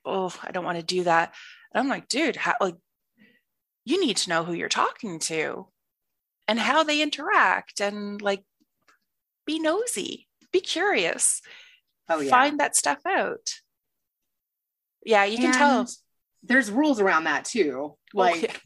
oh, 0.04 0.34
I 0.42 0.50
don't 0.50 0.64
want 0.64 0.78
to 0.78 0.84
do 0.84 1.04
that. 1.04 1.34
And 1.72 1.80
I'm 1.80 1.88
like, 1.88 2.08
dude, 2.08 2.36
how, 2.36 2.54
like, 2.60 2.76
you 3.84 4.00
need 4.04 4.18
to 4.18 4.28
know 4.28 4.44
who 4.44 4.52
you're 4.52 4.68
talking 4.68 5.18
to 5.20 5.66
and 6.46 6.58
how 6.58 6.82
they 6.82 7.00
interact 7.00 7.80
and 7.80 8.20
like 8.20 8.42
be 9.46 9.58
nosy, 9.58 10.28
be 10.52 10.60
curious 10.60 11.40
oh 12.08 12.20
yeah 12.20 12.30
find 12.30 12.60
that 12.60 12.76
stuff 12.76 12.98
out. 13.06 13.54
Yeah, 15.04 15.24
you 15.24 15.38
can 15.38 15.54
tell. 15.54 15.86
There's 16.42 16.70
rules 16.70 17.00
around 17.00 17.24
that 17.24 17.44
too 17.44 17.96
Well, 18.12 18.30
like 18.30 18.42
yeah. 18.42 18.56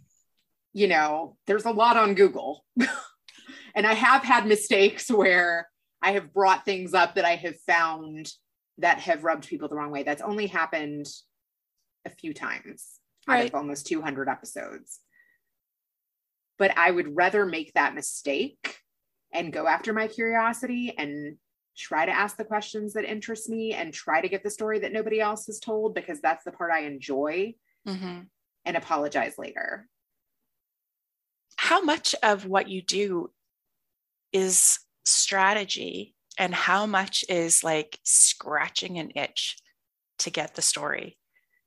you 0.72 0.88
know 0.88 1.36
there's 1.46 1.64
a 1.64 1.70
lot 1.70 1.96
on 1.96 2.14
google 2.14 2.64
and 3.74 3.86
i 3.86 3.94
have 3.94 4.22
had 4.22 4.46
mistakes 4.46 5.10
where 5.10 5.68
i 6.02 6.12
have 6.12 6.32
brought 6.32 6.64
things 6.64 6.94
up 6.94 7.14
that 7.14 7.24
i 7.24 7.36
have 7.36 7.58
found 7.66 8.30
that 8.78 8.98
have 9.00 9.24
rubbed 9.24 9.46
people 9.46 9.68
the 9.68 9.74
wrong 9.76 9.90
way 9.90 10.02
that's 10.02 10.22
only 10.22 10.46
happened 10.46 11.06
a 12.04 12.10
few 12.10 12.34
times 12.34 13.00
out 13.28 13.34
Right. 13.34 13.48
of 13.48 13.54
almost 13.54 13.86
200 13.86 14.28
episodes 14.28 15.00
but 16.58 16.76
i 16.76 16.90
would 16.90 17.16
rather 17.16 17.46
make 17.46 17.72
that 17.74 17.94
mistake 17.94 18.78
and 19.32 19.52
go 19.52 19.66
after 19.66 19.92
my 19.92 20.06
curiosity 20.06 20.94
and 20.96 21.36
try 21.76 22.06
to 22.06 22.12
ask 22.12 22.36
the 22.36 22.44
questions 22.44 22.92
that 22.92 23.04
interest 23.04 23.48
me 23.48 23.72
and 23.72 23.92
try 23.92 24.20
to 24.20 24.28
get 24.28 24.44
the 24.44 24.50
story 24.50 24.78
that 24.78 24.92
nobody 24.92 25.20
else 25.20 25.46
has 25.46 25.58
told 25.58 25.94
because 25.94 26.20
that's 26.20 26.44
the 26.44 26.52
part 26.52 26.70
i 26.70 26.80
enjoy 26.80 27.54
Mhm. 27.86 28.26
and 28.64 28.76
apologize 28.76 29.34
later 29.38 29.88
How 31.56 31.80
much 31.82 32.14
of 32.22 32.46
what 32.46 32.68
you 32.68 32.82
do 32.82 33.30
is 34.34 34.78
strategy 35.06 36.14
and 36.38 36.54
how 36.54 36.84
much 36.84 37.24
is 37.30 37.64
like 37.64 37.98
scratching 38.02 38.98
an 38.98 39.12
itch 39.14 39.56
to 40.18 40.30
get 40.30 40.54
the 40.54 40.62
story? 40.62 41.16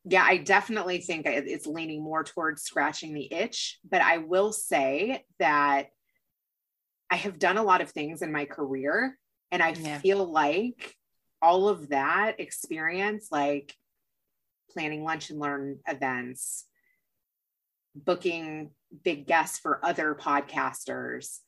yeah, 0.09 0.24
I 0.24 0.38
definitely 0.38 1.00
think 1.00 1.25
it's 1.25 1.67
leaning 1.67 2.01
more 2.01 2.24
towards 2.24 2.63
scratching 2.63 3.13
the 3.13 3.33
itch. 3.33 3.79
But 3.89 4.01
I 4.01 4.19
will 4.19 4.53
say 4.53 5.25
that 5.39 5.88
I 7.09 7.17
have 7.17 7.39
done 7.39 7.57
a 7.57 7.63
lot 7.63 7.81
of 7.81 7.91
things 7.91 8.21
in 8.21 8.31
my 8.31 8.45
career, 8.45 9.17
and 9.51 9.62
I 9.62 9.74
Yeah. 9.74 10.00
feel 10.00 10.25
like 10.31 10.95
all 11.41 11.67
of 11.67 11.89
that 11.89 12.39
experience, 12.39 13.27
like 13.31 13.75
planning 14.71 15.03
lunch 15.03 15.29
and 15.29 15.39
learn 15.39 15.79
events, 15.88 16.65
booking 17.95 18.71
big 19.03 19.27
guests 19.27 19.59
for 19.59 19.83
other 19.86 20.15
podcasters, 20.15 21.39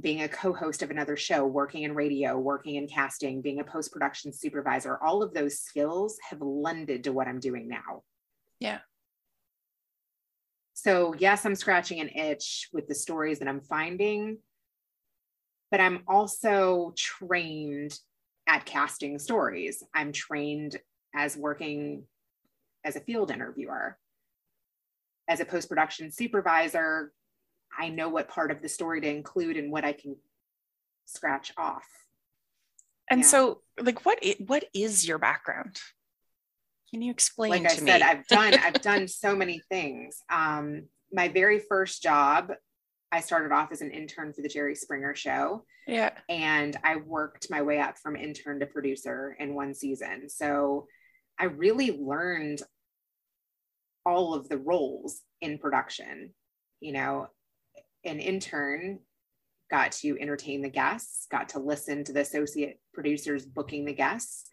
being 0.00 0.22
a 0.22 0.28
co-host 0.28 0.82
of 0.82 0.90
another 0.90 1.16
show, 1.16 1.46
working 1.46 1.82
in 1.82 1.94
radio, 1.94 2.38
working 2.38 2.76
in 2.76 2.86
casting, 2.86 3.40
being 3.40 3.60
a 3.60 3.64
post-production 3.64 4.32
supervisor, 4.32 4.98
all 5.02 5.22
of 5.22 5.34
those 5.34 5.58
skills 5.58 6.18
have 6.28 6.40
lended 6.40 7.04
to 7.04 7.12
what 7.12 7.26
I'm 7.26 7.40
doing 7.40 7.68
now. 7.68 8.02
Yeah. 8.60 8.78
So, 10.74 11.14
yes, 11.18 11.44
I'm 11.44 11.56
scratching 11.56 12.00
an 12.00 12.10
itch 12.10 12.68
with 12.72 12.86
the 12.86 12.94
stories 12.94 13.40
that 13.40 13.48
I'm 13.48 13.62
finding, 13.62 14.38
but 15.70 15.80
I'm 15.80 16.04
also 16.06 16.92
trained 16.96 17.98
at 18.46 18.64
casting 18.64 19.18
stories. 19.18 19.82
I'm 19.94 20.12
trained 20.12 20.76
as 21.14 21.36
working 21.36 22.04
as 22.84 22.94
a 22.94 23.00
field 23.00 23.30
interviewer. 23.30 23.98
As 25.28 25.40
a 25.40 25.44
post 25.44 25.68
production 25.68 26.10
supervisor, 26.10 27.12
I 27.78 27.88
know 27.90 28.08
what 28.08 28.28
part 28.28 28.50
of 28.50 28.60
the 28.60 28.68
story 28.68 29.00
to 29.00 29.08
include 29.08 29.56
and 29.56 29.70
what 29.70 29.84
I 29.84 29.92
can 29.92 30.16
scratch 31.04 31.52
off. 31.56 31.86
And 33.10 33.20
Yeah. 33.20 33.26
so, 33.26 33.62
like, 33.80 34.04
what 34.04 34.18
i- 34.22 34.36
what 34.46 34.64
is 34.74 35.06
your 35.06 35.18
background? 35.18 35.80
Can 36.90 37.02
you 37.02 37.10
explain 37.10 37.50
like 37.50 37.70
I 37.70 37.76
said, 37.76 37.84
me? 37.84 38.02
I've 38.02 38.26
done 38.26 38.54
I've 38.54 38.82
done 38.82 39.08
so 39.08 39.36
many 39.36 39.60
things. 39.70 40.22
Um, 40.30 40.88
my 41.12 41.28
very 41.28 41.58
first 41.60 42.02
job, 42.02 42.52
I 43.12 43.20
started 43.20 43.52
off 43.52 43.72
as 43.72 43.80
an 43.80 43.90
intern 43.90 44.32
for 44.34 44.42
the 44.42 44.48
Jerry 44.48 44.74
Springer 44.74 45.14
show, 45.14 45.64
yeah. 45.86 46.18
and 46.28 46.76
I 46.84 46.96
worked 46.96 47.50
my 47.50 47.62
way 47.62 47.78
up 47.78 47.98
from 47.98 48.16
intern 48.16 48.60
to 48.60 48.66
producer 48.66 49.34
in 49.38 49.54
one 49.54 49.72
season. 49.74 50.28
So 50.28 50.86
I 51.38 51.44
really 51.44 51.92
learned 51.98 52.62
all 54.04 54.34
of 54.34 54.48
the 54.48 54.58
roles 54.58 55.22
in 55.40 55.58
production. 55.58 56.34
You 56.80 56.92
know, 56.92 57.28
an 58.08 58.20
intern 58.20 59.00
got 59.70 59.92
to 59.92 60.18
entertain 60.20 60.62
the 60.62 60.68
guests, 60.68 61.26
got 61.30 61.50
to 61.50 61.58
listen 61.58 62.04
to 62.04 62.12
the 62.12 62.20
associate 62.20 62.80
producers 62.94 63.44
booking 63.44 63.84
the 63.84 63.92
guests. 63.92 64.48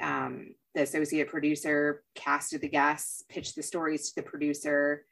Um, 0.00 0.54
the 0.74 0.82
associate 0.82 1.28
producer 1.28 2.04
casted 2.14 2.60
the 2.60 2.68
guests, 2.68 3.24
pitched 3.28 3.56
the 3.56 3.62
stories 3.62 4.10
to 4.10 4.16
the 4.16 4.28
producer, 4.28 5.04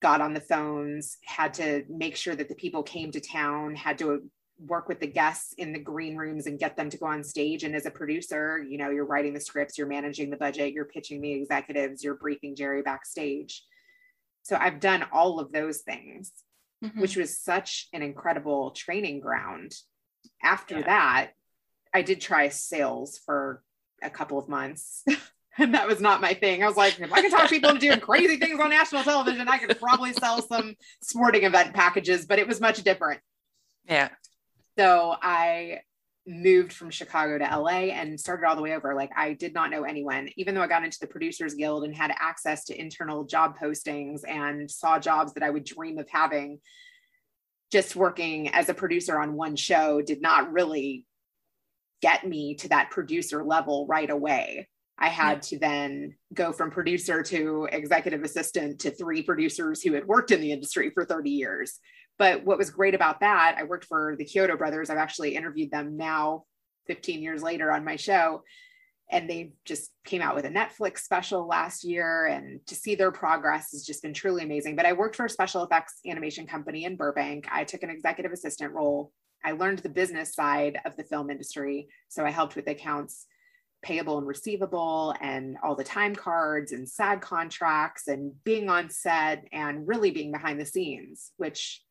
got 0.00 0.20
on 0.20 0.34
the 0.34 0.40
phones, 0.40 1.18
had 1.24 1.54
to 1.54 1.84
make 1.88 2.16
sure 2.16 2.36
that 2.36 2.48
the 2.48 2.54
people 2.54 2.82
came 2.82 3.10
to 3.10 3.20
town, 3.20 3.74
had 3.74 3.98
to 3.98 4.22
work 4.60 4.88
with 4.88 5.00
the 5.00 5.06
guests 5.06 5.54
in 5.54 5.72
the 5.72 5.78
green 5.78 6.16
rooms 6.16 6.46
and 6.46 6.58
get 6.58 6.76
them 6.76 6.90
to 6.90 6.98
go 6.98 7.06
on 7.06 7.22
stage. 7.22 7.64
And 7.64 7.74
as 7.74 7.86
a 7.86 7.90
producer, 7.90 8.64
you 8.68 8.76
know, 8.76 8.90
you're 8.90 9.04
writing 9.06 9.32
the 9.32 9.40
scripts, 9.40 9.78
you're 9.78 9.86
managing 9.86 10.30
the 10.30 10.36
budget, 10.36 10.72
you're 10.72 10.84
pitching 10.84 11.20
the 11.20 11.32
executives, 11.32 12.02
you're 12.02 12.14
briefing 12.14 12.54
Jerry 12.54 12.82
backstage. 12.82 13.64
So 14.48 14.56
I've 14.58 14.80
done 14.80 15.04
all 15.12 15.40
of 15.40 15.52
those 15.52 15.82
things, 15.82 16.32
Mhm. 16.82 17.02
which 17.02 17.16
was 17.16 17.36
such 17.38 17.86
an 17.92 18.00
incredible 18.00 18.70
training 18.70 19.20
ground. 19.20 19.72
After 20.42 20.78
Yeah. 20.78 20.86
that, 20.86 21.32
I 21.92 22.00
did 22.00 22.18
try 22.22 22.48
sales 22.48 23.18
for 23.18 23.62
a 24.00 24.08
couple 24.08 24.38
of 24.38 24.48
months. 24.48 25.04
and 25.58 25.74
that 25.74 25.86
was 25.86 26.00
not 26.00 26.22
my 26.22 26.32
thing. 26.32 26.62
I 26.62 26.66
was 26.66 26.78
like, 26.78 26.98
if 26.98 27.12
I 27.12 27.20
can 27.20 27.30
talk 27.30 27.50
people 27.50 27.68
into 27.68 27.80
doing 27.88 28.00
crazy 28.00 28.38
things 28.38 28.58
on 28.58 28.70
national 28.70 29.02
television, 29.02 29.48
I 29.48 29.58
could 29.58 29.78
probably 29.78 30.14
sell 30.14 30.40
some 30.40 30.76
sporting 31.02 31.44
event 31.44 31.74
packages, 31.74 32.24
but 32.24 32.38
it 32.38 32.46
was 32.48 32.58
much 32.58 32.82
different. 32.82 33.20
yeah. 33.84 34.08
So 34.78 35.14
I 35.20 35.82
moved 36.28 36.72
from 36.72 36.90
Chicago 36.90 37.38
to 37.38 37.44
LA 37.44 37.90
and 37.90 38.20
started 38.20 38.46
all 38.46 38.54
the 38.54 38.62
way 38.62 38.74
over. 38.74 38.94
Like 38.94 39.10
I 39.16 39.32
did 39.32 39.54
not 39.54 39.70
know 39.70 39.84
anyone, 39.84 40.28
even 40.36 40.54
though 40.54 40.62
I 40.62 40.66
got 40.66 40.84
into 40.84 40.98
the 41.00 41.06
Producers 41.06 41.54
Guild 41.54 41.84
and 41.84 41.94
had 41.94 42.12
access 42.20 42.64
to 42.66 42.78
internal 42.78 43.24
job 43.24 43.58
postings 43.58 44.20
and 44.28 44.70
saw 44.70 44.98
jobs 44.98 45.32
that 45.34 45.42
I 45.42 45.50
would 45.50 45.64
dream 45.64 45.98
of 45.98 46.08
having. 46.10 46.60
Just 47.72 47.96
working 47.96 48.48
as 48.48 48.68
a 48.68 48.74
producer 48.74 49.18
on 49.18 49.34
one 49.34 49.56
show 49.56 50.00
did 50.00 50.22
not 50.22 50.52
really 50.52 51.04
get 52.00 52.26
me 52.26 52.54
to 52.56 52.68
that 52.68 52.90
producer 52.90 53.42
level 53.42 53.86
right 53.86 54.08
away. 54.08 54.68
I 54.98 55.08
had 55.08 55.42
to 55.42 55.58
then 55.58 56.16
go 56.34 56.52
from 56.52 56.70
producer 56.70 57.22
to 57.22 57.68
executive 57.70 58.24
assistant 58.24 58.80
to 58.80 58.90
three 58.90 59.22
producers 59.22 59.82
who 59.82 59.92
had 59.92 60.06
worked 60.06 60.32
in 60.32 60.40
the 60.40 60.52
industry 60.52 60.90
for 60.90 61.04
30 61.04 61.30
years. 61.30 61.78
But 62.18 62.44
what 62.44 62.58
was 62.58 62.70
great 62.70 62.94
about 62.94 63.20
that, 63.20 63.56
I 63.58 63.62
worked 63.62 63.84
for 63.84 64.16
the 64.18 64.24
Chiodo 64.24 64.58
brothers. 64.58 64.90
I've 64.90 64.98
actually 64.98 65.36
interviewed 65.36 65.70
them 65.70 65.96
now 65.96 66.44
15 66.86 67.22
years 67.22 67.42
later 67.42 67.70
on 67.70 67.84
my 67.84 67.96
show. 67.96 68.42
and 69.10 69.28
they 69.28 69.52
just 69.64 69.90
came 70.04 70.20
out 70.20 70.34
with 70.34 70.44
a 70.44 70.50
Netflix 70.50 70.98
special 70.98 71.46
last 71.46 71.82
year. 71.82 72.26
And 72.26 72.60
to 72.66 72.74
see 72.74 72.94
their 72.94 73.10
progress 73.10 73.72
has 73.72 73.86
just 73.86 74.02
been 74.02 74.12
truly 74.12 74.42
amazing. 74.44 74.76
But 74.76 74.84
I 74.84 74.92
worked 74.92 75.16
for 75.16 75.24
a 75.24 75.30
special 75.30 75.64
effects 75.64 76.00
animation 76.06 76.46
company 76.46 76.84
in 76.84 76.96
Burbank. 76.96 77.46
I 77.50 77.64
took 77.64 77.82
an 77.82 77.90
executive 77.90 78.32
assistant 78.32 78.74
role. 78.74 79.12
I 79.42 79.52
learned 79.52 79.78
the 79.78 79.88
business 79.88 80.34
side 80.34 80.78
of 80.84 80.94
the 80.96 81.04
film 81.04 81.30
industry. 81.30 81.88
So 82.08 82.26
I 82.26 82.30
helped 82.30 82.54
with 82.54 82.68
accounts 82.68 83.24
payable 83.80 84.18
and 84.18 84.26
receivable 84.26 85.14
and 85.20 85.56
all 85.62 85.76
the 85.76 85.84
time 85.84 86.14
cards 86.14 86.72
and 86.72 86.86
SAG 86.86 87.20
contracts 87.22 88.08
and 88.08 88.32
being 88.44 88.68
on 88.68 88.90
set 88.90 89.44
and 89.52 89.86
really 89.86 90.10
being 90.10 90.32
behind 90.32 90.60
the 90.60 90.66
scenes, 90.66 91.30
which 91.36 91.82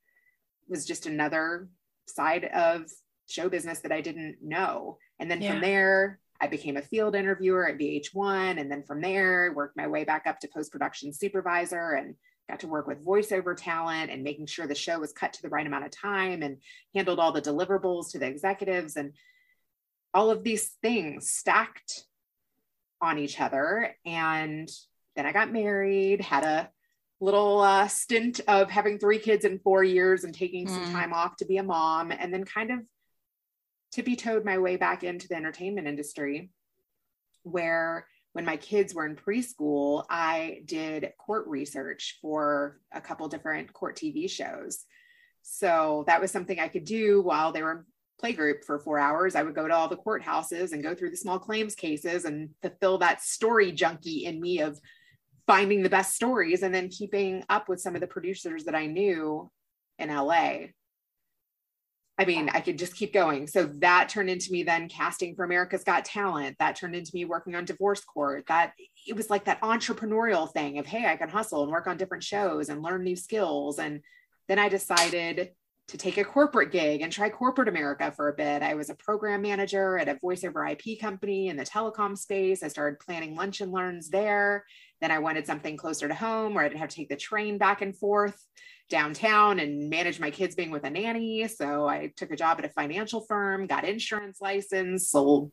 was 0.68 0.86
just 0.86 1.06
another 1.06 1.70
side 2.08 2.46
of 2.46 2.86
show 3.28 3.50
business 3.50 3.80
that 3.80 3.92
I 3.92 4.02
didn't 4.02 4.38
know. 4.42 4.98
And 5.20 5.30
then 5.30 5.42
yeah. 5.42 5.52
from 5.52 5.62
there, 5.62 6.20
I 6.40 6.48
became 6.48 6.78
a 6.78 6.82
field 6.82 7.16
interviewer 7.16 7.68
at 7.68 7.78
VH1. 7.78 8.60
And 8.60 8.72
then 8.72 8.84
from 8.84 9.02
there, 9.02 9.54
worked 9.56 9.78
my 9.78 9.88
way 9.88 10.04
back 10.04 10.28
up 10.28 10.40
to 10.40 10.50
post 10.54 10.72
production 10.72 11.14
supervisor 11.14 11.92
and 11.94 12.16
got 12.50 12.60
to 12.62 12.68
work 12.68 12.88
with 12.88 13.06
voiceover 13.06 13.56
talent 13.56 14.10
and 14.10 14.24
making 14.24 14.46
sure 14.46 14.68
the 14.68 14.76
show 14.76 15.00
was 15.00 15.12
cut 15.12 15.34
to 15.34 15.42
the 15.42 15.50
right 15.50 15.68
amount 15.68 15.86
of 15.86 15.92
time 15.92 16.44
and 16.44 16.58
handled 16.96 17.20
all 17.20 17.32
the 17.32 17.42
deliverables 17.42 18.12
to 18.12 18.20
the 18.20 18.28
executives 18.28 18.96
and 18.96 19.14
all 20.14 20.30
of 20.30 20.44
these 20.44 20.72
things 20.82 21.30
stacked 21.30 22.06
on 23.02 23.18
each 23.18 23.42
other. 23.42 23.96
And 24.06 24.70
then 25.16 25.26
I 25.26 25.34
got 25.34 25.52
married, 25.52 26.22
had 26.22 26.44
a 26.44 26.70
little 27.20 27.60
uh, 27.62 27.88
stint 27.88 28.42
of 28.48 28.70
having 28.70 29.00
three 29.00 29.20
kids 29.20 29.46
in 29.46 29.60
four 29.60 29.84
years 29.84 30.24
and 30.24 30.34
taking 30.34 30.68
mm. 30.68 30.70
some 30.70 30.92
time 30.92 31.14
off 31.14 31.36
to 31.38 31.46
be 31.46 31.58
a 31.58 31.64
mom, 31.64 32.12
and 32.12 32.34
then 32.34 32.44
kind 32.44 32.72
of 32.72 32.80
tippy 33.92 34.16
toed 34.16 34.46
my 34.46 34.58
way 34.58 34.76
back 34.78 35.04
into 35.04 35.28
the 35.28 35.36
entertainment 35.36 35.88
industry 35.88 36.52
where 37.44 38.06
when 38.34 38.46
my 38.46 38.58
kids 38.58 38.94
were 38.94 39.06
in 39.06 39.16
preschool, 39.16 40.06
I 40.10 40.62
did 40.66 41.12
court 41.18 41.48
research 41.48 42.20
for 42.22 42.80
a 42.94 43.02
couple 43.02 43.28
different 43.30 43.74
court 43.74 43.96
TV 43.96 44.30
shows. 44.30 44.86
So 45.42 46.04
that 46.08 46.22
was 46.22 46.30
something 46.30 46.60
I 46.60 46.68
could 46.68 46.84
do 46.84 47.22
while 47.22 47.52
they 47.52 47.64
were 47.64 47.72
in 47.72 47.84
playgroup 48.22 48.66
for 48.66 48.80
four 48.80 49.00
hours. 49.00 49.36
I 49.36 49.44
would 49.44 49.56
go 49.56 49.68
to 49.68 49.74
all 49.74 49.88
the 49.88 49.98
courthouses 49.98 50.74
and 50.74 50.84
go 50.84 50.94
through 50.94 51.12
the 51.12 51.18
small 51.18 51.40
claims 51.40 51.74
cases 51.74 52.26
and 52.26 52.50
fulfill 52.62 52.98
that 53.00 53.22
story 53.22 53.72
junkie 53.72 54.26
in 54.26 54.42
me 54.42 54.60
of 54.60 54.80
finding 55.48 55.82
the 55.82 55.90
best 55.90 56.14
stories 56.14 56.62
and 56.62 56.76
then 56.76 56.90
keeping 56.90 57.44
up 57.50 57.70
with 57.70 57.82
some 57.82 57.96
of 57.96 58.02
the 58.02 58.08
producers 58.08 58.66
that 58.66 58.76
I 58.76 58.86
knew 58.86 59.50
in 59.98 60.10
LA. 60.10 60.68
I 62.20 62.26
mean, 62.26 62.50
I 62.50 62.62
could 62.62 62.80
just 62.80 62.96
keep 62.96 63.14
going. 63.14 63.46
So 63.48 63.66
that 63.78 64.10
turned 64.10 64.30
into 64.30 64.52
me 64.52 64.64
then 64.64 64.90
casting 64.90 65.36
for 65.36 65.46
America's 65.46 65.84
Got 65.84 66.04
Talent. 66.04 66.58
That 66.60 66.76
turned 66.76 66.96
into 66.96 67.12
me 67.14 67.26
working 67.26 67.56
on 67.56 67.64
divorce 67.64 68.02
court. 68.02 68.46
That 68.48 68.74
it 69.08 69.16
was 69.16 69.30
like 69.30 69.46
that 69.46 69.62
entrepreneurial 69.62 70.52
thing 70.52 70.80
of, 70.80 70.88
hey, 70.88 71.06
I 71.06 71.16
can 71.16 71.30
hustle 71.30 71.64
and 71.64 71.72
work 71.72 71.88
on 71.88 71.98
different 71.98 72.24
shows 72.24 72.70
and 72.70 72.82
learn 72.82 73.04
new 73.04 73.16
skills. 73.16 73.78
And 73.78 74.02
then 74.48 74.58
I 74.58 74.68
decided 74.68 75.52
to 75.90 75.98
take 75.98 76.18
a 76.18 76.24
corporate 76.24 76.72
gig 76.72 77.02
and 77.02 77.14
try 77.14 77.30
corporate 77.30 77.70
America 77.70 78.12
for 78.12 78.28
a 78.28 78.34
bit. 78.34 78.62
I 78.62 78.74
was 78.74 78.90
a 78.90 78.96
program 78.96 79.42
manager 79.42 79.98
at 79.98 80.10
a 80.10 80.20
voice 80.20 80.44
over 80.44 80.66
IP 80.66 81.00
company 81.00 81.48
in 81.48 81.56
the 81.56 81.64
telecom 81.64 82.18
space. 82.18 82.62
I 82.62 82.68
started 82.68 83.00
planning 83.00 83.36
lunch 83.36 83.62
and 83.62 83.72
learns 83.72 84.10
there. 84.10 84.66
Then 85.02 85.12
I 85.12 85.20
wanted 85.20 85.46
something 85.46 85.78
closer 85.78 86.08
to 86.08 86.16
home 86.16 86.54
where 86.54 86.64
I 86.64 86.68
didn't 86.68 86.80
have 86.80 86.90
to 86.90 86.96
take 86.96 87.10
the 87.10 87.16
train 87.16 87.58
back 87.58 87.82
and 87.82 87.96
forth 87.96 88.42
downtown 88.90 89.60
and 89.60 89.90
manage 89.90 90.20
my 90.20 90.32
kids 90.32 90.56
being 90.56 90.72
with 90.72 90.84
a 90.84 90.90
nanny. 90.90 91.48
So 91.48 91.88
I 91.88 92.14
took 92.16 92.32
a 92.32 92.36
job 92.36 92.60
at 92.60 92.66
a 92.66 92.70
financial 92.70 93.22
firm, 93.22 93.68
got 93.68 93.84
insurance 93.84 94.40
license, 94.42 95.10
sold, 95.10 95.52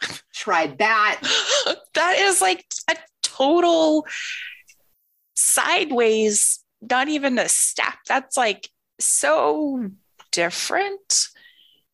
tried 0.34 0.78
that. 0.78 1.20
that 1.94 2.18
is 2.18 2.40
like 2.40 2.64
a 2.90 2.96
total 3.22 4.06
sideways, 5.34 6.60
not 6.80 7.08
even 7.08 7.38
a 7.38 7.48
step. 7.48 7.94
That's 8.08 8.36
like 8.36 8.68
so 8.98 9.90
different. 10.32 11.28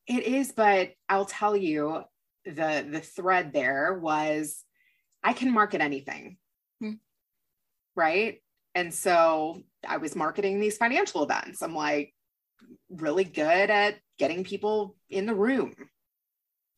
It 0.06 0.24
is, 0.24 0.52
but 0.52 0.92
I'll 1.08 1.26
tell 1.26 1.56
you 1.56 2.04
the 2.44 2.86
the 2.88 3.00
thread 3.00 3.52
there 3.52 3.98
was 3.98 4.64
I 5.22 5.32
can 5.32 5.52
market 5.52 5.80
anything. 5.80 6.38
Right? 7.94 8.42
And 8.74 8.92
so 8.92 9.62
I 9.86 9.98
was 9.98 10.16
marketing 10.16 10.60
these 10.60 10.78
financial 10.78 11.22
events. 11.22 11.62
I'm 11.62 11.74
like 11.74 12.14
really 12.90 13.24
good 13.24 13.70
at 13.70 13.96
getting 14.18 14.44
people 14.44 14.96
in 15.10 15.26
the 15.26 15.34
room, 15.34 15.74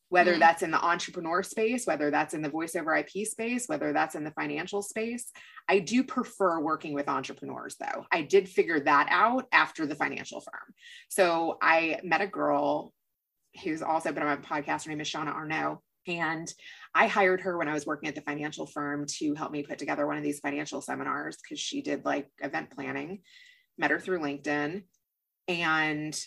whether 0.09 0.35
mm. 0.35 0.38
that's 0.38 0.62
in 0.62 0.70
the 0.70 0.83
entrepreneur 0.83 1.42
space, 1.42 1.87
whether 1.87 2.11
that's 2.11 2.35
in 2.35 2.42
the 2.42 2.50
voiceover 2.50 2.98
IP 2.98 3.27
space, 3.27 3.66
whether 3.68 3.92
that's 3.92 4.14
in 4.14 4.24
the 4.24 4.31
financial 4.33 4.83
space. 4.83 5.31
I 5.68 5.79
do 5.79 6.03
prefer 6.03 6.61
working 6.61 6.94
with 6.94 7.09
entrepreneurs 7.09 7.77
though. 7.79 8.07
I 8.11 8.22
did 8.22 8.48
figure 8.48 8.81
that 8.81 9.09
out 9.11 9.46
after 9.53 9.87
the 9.87 9.94
financial 9.94 10.40
firm. 10.40 10.74
So 11.09 11.59
I 11.62 12.00
met 12.03 12.20
a 12.20 12.27
girl 12.27 12.92
who's 13.62 13.83
also 13.83 14.12
been 14.12 14.22
on 14.22 14.40
my 14.40 14.61
podcast. 14.61 14.85
Her 14.85 14.90
name 14.90 15.00
is 15.00 15.09
Shauna 15.09 15.35
Arnaud. 15.35 15.81
And 16.07 16.53
I 16.94 17.09
hired 17.09 17.40
her 17.40 17.59
when 17.59 17.68
I 17.68 17.74
was 17.74 17.87
working 17.87 18.09
at 18.09 18.14
the 18.14 18.20
financial 18.20 18.66
firm 18.66 19.07
to 19.18 19.35
help 19.35 19.50
me 19.50 19.64
put 19.64 19.78
together 19.78 20.07
one 20.07 20.16
of 20.16 20.22
these 20.22 20.40
financial 20.40 20.80
seminars 20.80 21.37
because 21.37 21.59
she 21.59 21.83
did 21.83 22.04
like 22.04 22.28
event 22.40 22.70
planning. 22.70 23.22
Met 23.76 23.90
her 23.90 23.98
through 23.98 24.20
LinkedIn. 24.20 24.85
And 25.48 26.18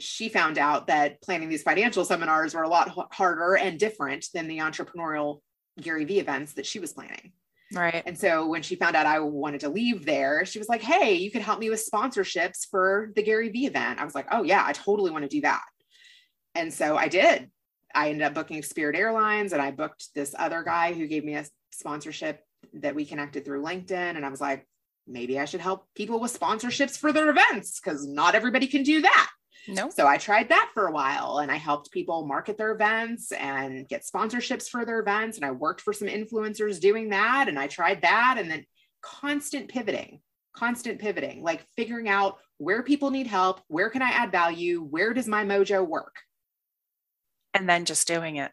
she 0.00 0.28
found 0.28 0.58
out 0.58 0.86
that 0.86 1.20
planning 1.22 1.48
these 1.48 1.62
financial 1.62 2.04
seminars 2.04 2.54
were 2.54 2.62
a 2.62 2.68
lot 2.68 3.08
harder 3.12 3.54
and 3.56 3.78
different 3.78 4.26
than 4.32 4.48
the 4.48 4.58
entrepreneurial 4.58 5.40
Gary 5.80 6.04
Vee 6.04 6.18
events 6.18 6.54
that 6.54 6.66
she 6.66 6.78
was 6.80 6.92
planning. 6.92 7.32
Right. 7.72 8.02
And 8.04 8.18
so 8.18 8.46
when 8.46 8.62
she 8.62 8.76
found 8.76 8.96
out 8.96 9.06
I 9.06 9.20
wanted 9.20 9.60
to 9.60 9.68
leave 9.68 10.04
there, 10.04 10.44
she 10.44 10.58
was 10.58 10.68
like, 10.68 10.82
Hey, 10.82 11.14
you 11.14 11.30
could 11.30 11.42
help 11.42 11.58
me 11.58 11.70
with 11.70 11.86
sponsorships 11.88 12.66
for 12.70 13.12
the 13.14 13.22
Gary 13.22 13.48
Vee 13.50 13.66
event. 13.66 14.00
I 14.00 14.04
was 14.04 14.14
like, 14.14 14.26
Oh, 14.30 14.42
yeah, 14.42 14.62
I 14.66 14.72
totally 14.72 15.10
want 15.10 15.22
to 15.22 15.28
do 15.28 15.42
that. 15.42 15.62
And 16.54 16.72
so 16.72 16.96
I 16.96 17.08
did. 17.08 17.50
I 17.94 18.10
ended 18.10 18.22
up 18.22 18.34
booking 18.34 18.62
Spirit 18.62 18.96
Airlines 18.96 19.52
and 19.52 19.62
I 19.62 19.70
booked 19.70 20.14
this 20.14 20.34
other 20.38 20.62
guy 20.62 20.92
who 20.92 21.06
gave 21.06 21.24
me 21.24 21.34
a 21.34 21.46
sponsorship 21.72 22.44
that 22.74 22.94
we 22.94 23.04
connected 23.04 23.44
through 23.44 23.62
LinkedIn. 23.62 24.16
And 24.16 24.24
I 24.24 24.28
was 24.28 24.40
like, 24.40 24.66
maybe 25.06 25.38
I 25.38 25.44
should 25.44 25.60
help 25.60 25.86
people 25.94 26.20
with 26.20 26.38
sponsorships 26.38 26.96
for 26.96 27.12
their 27.12 27.30
events 27.30 27.80
because 27.80 28.06
not 28.06 28.34
everybody 28.34 28.66
can 28.66 28.82
do 28.82 29.02
that. 29.02 29.30
No. 29.68 29.90
So 29.90 30.06
I 30.06 30.18
tried 30.18 30.48
that 30.48 30.70
for 30.74 30.86
a 30.86 30.92
while 30.92 31.38
and 31.38 31.50
I 31.50 31.56
helped 31.56 31.92
people 31.92 32.26
market 32.26 32.58
their 32.58 32.72
events 32.72 33.30
and 33.32 33.88
get 33.88 34.04
sponsorships 34.04 34.68
for 34.68 34.84
their 34.84 35.00
events. 35.00 35.36
And 35.36 35.44
I 35.44 35.52
worked 35.52 35.80
for 35.80 35.92
some 35.92 36.08
influencers 36.08 36.80
doing 36.80 37.10
that. 37.10 37.46
And 37.48 37.58
I 37.58 37.68
tried 37.68 38.02
that. 38.02 38.36
And 38.38 38.50
then 38.50 38.64
constant 39.02 39.68
pivoting, 39.68 40.20
constant 40.54 40.98
pivoting, 40.98 41.42
like 41.42 41.64
figuring 41.76 42.08
out 42.08 42.38
where 42.58 42.82
people 42.82 43.10
need 43.10 43.26
help, 43.26 43.60
where 43.68 43.90
can 43.90 44.02
I 44.02 44.10
add 44.10 44.32
value, 44.32 44.82
where 44.82 45.12
does 45.14 45.26
my 45.26 45.44
mojo 45.44 45.86
work? 45.86 46.14
And 47.54 47.68
then 47.68 47.84
just 47.84 48.06
doing 48.06 48.36
it 48.36 48.50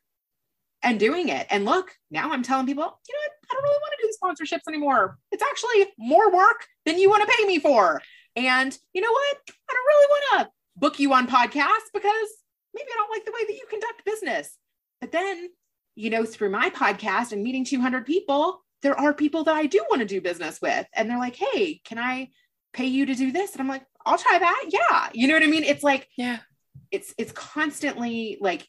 and 0.82 1.00
doing 1.00 1.30
it. 1.30 1.48
And 1.50 1.66
look, 1.66 1.92
now 2.10 2.32
I'm 2.32 2.44
telling 2.44 2.66
people, 2.66 2.84
you 2.84 3.16
know 3.16 3.20
what? 3.20 3.32
I 3.50 3.54
don't 3.54 3.64
really 3.64 3.80
want 3.82 3.94
to 4.00 4.08
do 4.08 4.46
sponsorships 4.46 4.68
anymore. 4.68 5.18
It's 5.32 5.44
actually 5.44 5.94
more 5.98 6.32
work 6.32 6.66
than 6.86 6.98
you 6.98 7.10
want 7.10 7.28
to 7.28 7.36
pay 7.38 7.46
me 7.46 7.60
for. 7.60 8.02
And 8.36 8.78
you 8.94 9.02
know 9.02 9.12
what? 9.12 9.38
I 9.70 9.74
don't 9.74 9.88
really 9.88 10.08
want 10.10 10.48
to 10.48 10.52
book 10.78 11.00
you 11.00 11.14
on 11.14 11.28
podcasts 11.28 11.90
because 11.94 12.30
maybe 12.74 12.88
I 12.92 12.96
don't 12.96 13.12
like 13.12 13.26
the 13.26 13.32
way 13.32 13.46
that 13.48 13.54
you 13.54 13.66
conduct 13.70 14.06
business. 14.06 14.56
But 15.02 15.12
then, 15.12 15.50
you 15.96 16.10
know, 16.10 16.26
through 16.26 16.50
my 16.50 16.70
podcast 16.70 17.32
and 17.32 17.44
meeting 17.44 17.66
200 17.66 18.06
people, 18.06 18.64
there 18.82 18.98
are 18.98 19.14
people 19.14 19.44
that 19.46 19.56
I 19.56 19.66
do 19.66 19.84
want 19.90 20.02
to 20.02 20.08
do 20.08 20.22
business 20.22 20.62
with. 20.62 20.86
And 20.94 21.10
they're 21.10 21.18
like, 21.18 21.36
hey, 21.36 21.82
can 21.84 21.98
I 21.98 22.30
pay 22.74 22.86
you 22.86 23.06
to 23.08 23.16
do 23.16 23.32
this? 23.32 23.54
And 23.54 23.62
I'm 23.62 23.68
like, 23.68 23.86
I'll 24.06 24.18
try 24.18 24.40
that. 24.40 24.66
Yeah. 24.70 25.10
You 25.14 25.28
know 25.28 25.34
what 25.34 25.44
I 25.44 25.48
mean? 25.48 25.64
It's 25.64 25.84
like, 25.84 26.08
yeah, 26.18 26.40
it's, 26.92 27.14
it's 27.18 27.34
constantly 27.34 28.38
like 28.40 28.66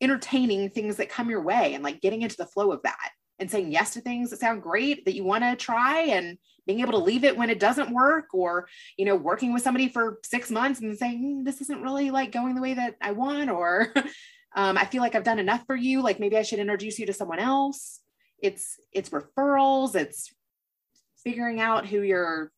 entertaining 0.00 0.70
things 0.70 0.96
that 0.96 1.08
come 1.08 1.30
your 1.30 1.42
way 1.42 1.74
and 1.74 1.82
like 1.82 2.00
getting 2.00 2.22
into 2.22 2.36
the 2.36 2.46
flow 2.46 2.72
of 2.72 2.82
that 2.82 3.10
and 3.38 3.50
saying 3.50 3.70
yes 3.70 3.92
to 3.92 4.00
things 4.00 4.30
that 4.30 4.40
sound 4.40 4.62
great 4.62 5.04
that 5.04 5.14
you 5.14 5.24
want 5.24 5.44
to 5.44 5.56
try 5.56 6.00
and 6.00 6.38
being 6.66 6.80
able 6.80 6.92
to 6.92 6.98
leave 6.98 7.24
it 7.24 7.36
when 7.36 7.50
it 7.50 7.60
doesn't 7.60 7.90
work 7.90 8.26
or 8.32 8.68
you 8.96 9.04
know 9.04 9.16
working 9.16 9.52
with 9.52 9.62
somebody 9.62 9.88
for 9.88 10.18
six 10.24 10.50
months 10.50 10.80
and 10.80 10.96
saying 10.96 11.22
mm, 11.22 11.44
this 11.44 11.60
isn't 11.60 11.82
really 11.82 12.10
like 12.10 12.32
going 12.32 12.54
the 12.54 12.62
way 12.62 12.74
that 12.74 12.96
i 13.00 13.12
want 13.12 13.50
or 13.50 13.92
um, 14.56 14.76
i 14.76 14.84
feel 14.84 15.02
like 15.02 15.14
i've 15.14 15.24
done 15.24 15.38
enough 15.38 15.64
for 15.66 15.76
you. 15.76 16.02
Like 16.02 16.20
maybe 16.20 16.36
i 16.36 16.42
should 16.42 16.58
introduce 16.58 16.98
you 16.98 17.06
to 17.06 17.12
someone 17.12 17.38
else. 17.38 18.00
It's 18.42 18.76
it's 18.92 19.10
referrals. 19.10 19.94
It's 19.94 20.32
figuring 21.24 21.60
out 21.60 21.86
who 21.86 22.02
your 22.02 22.52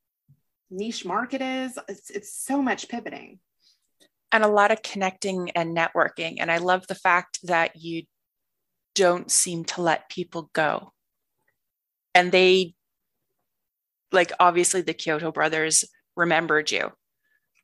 niche 0.71 1.05
market 1.05 1.41
is. 1.41 1.79
It's, 1.89 2.11
it's 2.11 2.33
so 2.33 2.61
much 2.61 2.89
pivoting 2.89 3.39
and 4.33 4.45
a 4.45 4.49
lot 4.49 4.71
of 4.71 4.83
connecting 4.83 5.51
and 5.51 5.77
networking. 5.77 6.37
And 6.39 6.51
I 6.51 6.59
love 6.59 6.87
the 6.87 6.95
fact 6.95 7.39
that 7.45 7.77
you 7.77 8.03
don't 8.95 9.31
seem 9.31 9.65
to 9.65 9.83
let 9.83 10.11
people 10.11 10.51
go. 10.53 10.93
And 12.15 12.33
they, 12.33 12.75
like, 14.13 14.33
obviously, 14.41 14.81
the 14.81 14.95
Chiodo 14.95 15.33
brothers 15.33 15.85
remembered 16.17 16.71
you, 16.71 16.91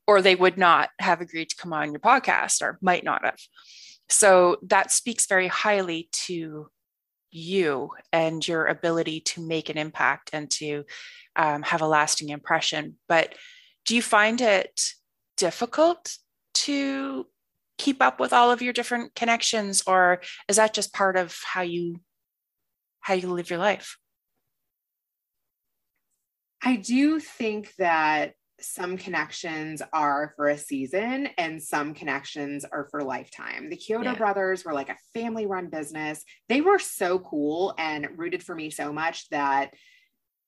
or 0.07 0.23
they 0.23 0.35
would 0.35 0.57
not 0.57 0.91
have 1.01 1.21
agreed 1.21 1.51
to 1.51 1.57
come 1.57 1.73
on 1.73 1.93
your 1.93 2.01
podcast, 2.01 2.63
or 2.63 2.79
might 2.81 3.05
not 3.05 3.25
have. 3.25 3.39
So 4.09 4.59
that 4.69 4.91
speaks 4.91 5.27
very 5.27 5.49
highly 5.49 6.09
to 6.27 6.69
you 7.31 7.91
and 8.13 8.47
your 8.47 8.67
ability 8.67 9.21
to 9.21 9.45
make 9.45 9.69
an 9.69 9.77
impact 9.77 10.31
and 10.33 10.49
to 10.53 10.85
um, 11.35 11.63
have 11.63 11.83
a 11.83 11.87
lasting 11.87 12.29
impression. 12.29 12.97
But 13.09 13.35
do 13.85 13.97
you 13.97 14.03
find 14.03 14.41
it 14.41 14.81
difficult 15.37 16.17
to 16.55 17.27
keep 17.79 18.01
up 18.01 18.21
with 18.21 18.33
all 18.33 18.51
of 18.51 18.63
your 18.63 18.73
different 18.73 19.15
connections, 19.15 19.83
or 19.87 20.21
is 20.49 20.57
that 20.57 20.75
just 20.75 20.93
part 20.93 21.17
of 21.17 21.37
how 21.45 21.63
you 21.63 22.01
how 23.01 23.15
you 23.15 23.29
live 23.29 23.51
your 23.51 23.59
life? 23.59 23.99
I 26.63 26.77
do 26.77 27.21
think 27.21 27.75
that 27.77 28.33
some 28.61 28.97
connections 28.97 29.83
are 29.93 30.33
for 30.37 30.49
a 30.49 30.57
season 30.57 31.29
and 31.37 31.63
some 31.63 31.93
connections 31.93 32.65
are 32.65 32.89
for 32.91 33.03
lifetime. 33.03 33.69
The 33.69 33.77
Chiodo 33.77 34.05
yeah. 34.05 34.15
brothers 34.15 34.65
were 34.65 34.73
like 34.73 34.89
a 34.89 34.97
family 35.13 35.45
run 35.47 35.69
business. 35.69 36.25
They 36.49 36.63
were 36.63 36.79
so 36.79 37.19
cool 37.19 37.75
and 37.79 38.09
rooted 38.17 38.43
for 38.43 38.55
me 38.55 38.71
so 38.71 38.93
much 38.93 39.29
that 39.31 39.75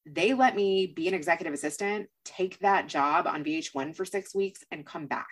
they 0.07 0.35
let 0.35 0.55
me 0.55 0.87
be 0.87 1.09
an 1.09 1.15
executive 1.15 1.53
assistant, 1.53 2.09
take 2.25 2.59
that 2.61 2.87
job 2.87 3.27
on 3.27 3.45
VH1 3.45 3.95
for 3.97 4.05
six 4.05 4.35
weeks, 4.35 4.63
and 4.71 4.87
come 4.87 5.07
back. 5.07 5.27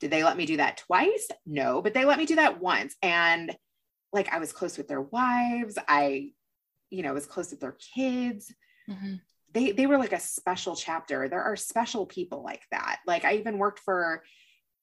Did 0.00 0.10
they 0.10 0.24
let 0.24 0.36
me 0.36 0.46
do 0.46 0.58
that 0.58 0.78
twice? 0.78 1.28
No, 1.46 1.80
but 1.82 1.94
they 1.94 2.04
let 2.04 2.18
me 2.18 2.26
do 2.26 2.36
that 2.36 2.60
once. 2.60 2.94
And 3.02 3.54
like 4.12 4.32
I 4.32 4.38
was 4.38 4.52
close 4.52 4.76
with 4.76 4.88
their 4.88 5.00
wives. 5.00 5.78
I, 5.88 6.30
you 6.90 7.02
know, 7.02 7.14
was 7.14 7.26
close 7.26 7.50
with 7.50 7.60
their 7.60 7.76
kids. 7.94 8.52
Mm-hmm. 8.88 9.14
They 9.52 9.72
they 9.72 9.86
were 9.86 9.98
like 9.98 10.12
a 10.12 10.20
special 10.20 10.76
chapter. 10.76 11.28
There 11.28 11.42
are 11.42 11.56
special 11.56 12.06
people 12.06 12.42
like 12.44 12.62
that. 12.70 12.98
Like 13.06 13.24
I 13.24 13.36
even 13.36 13.58
worked 13.58 13.80
for 13.80 14.22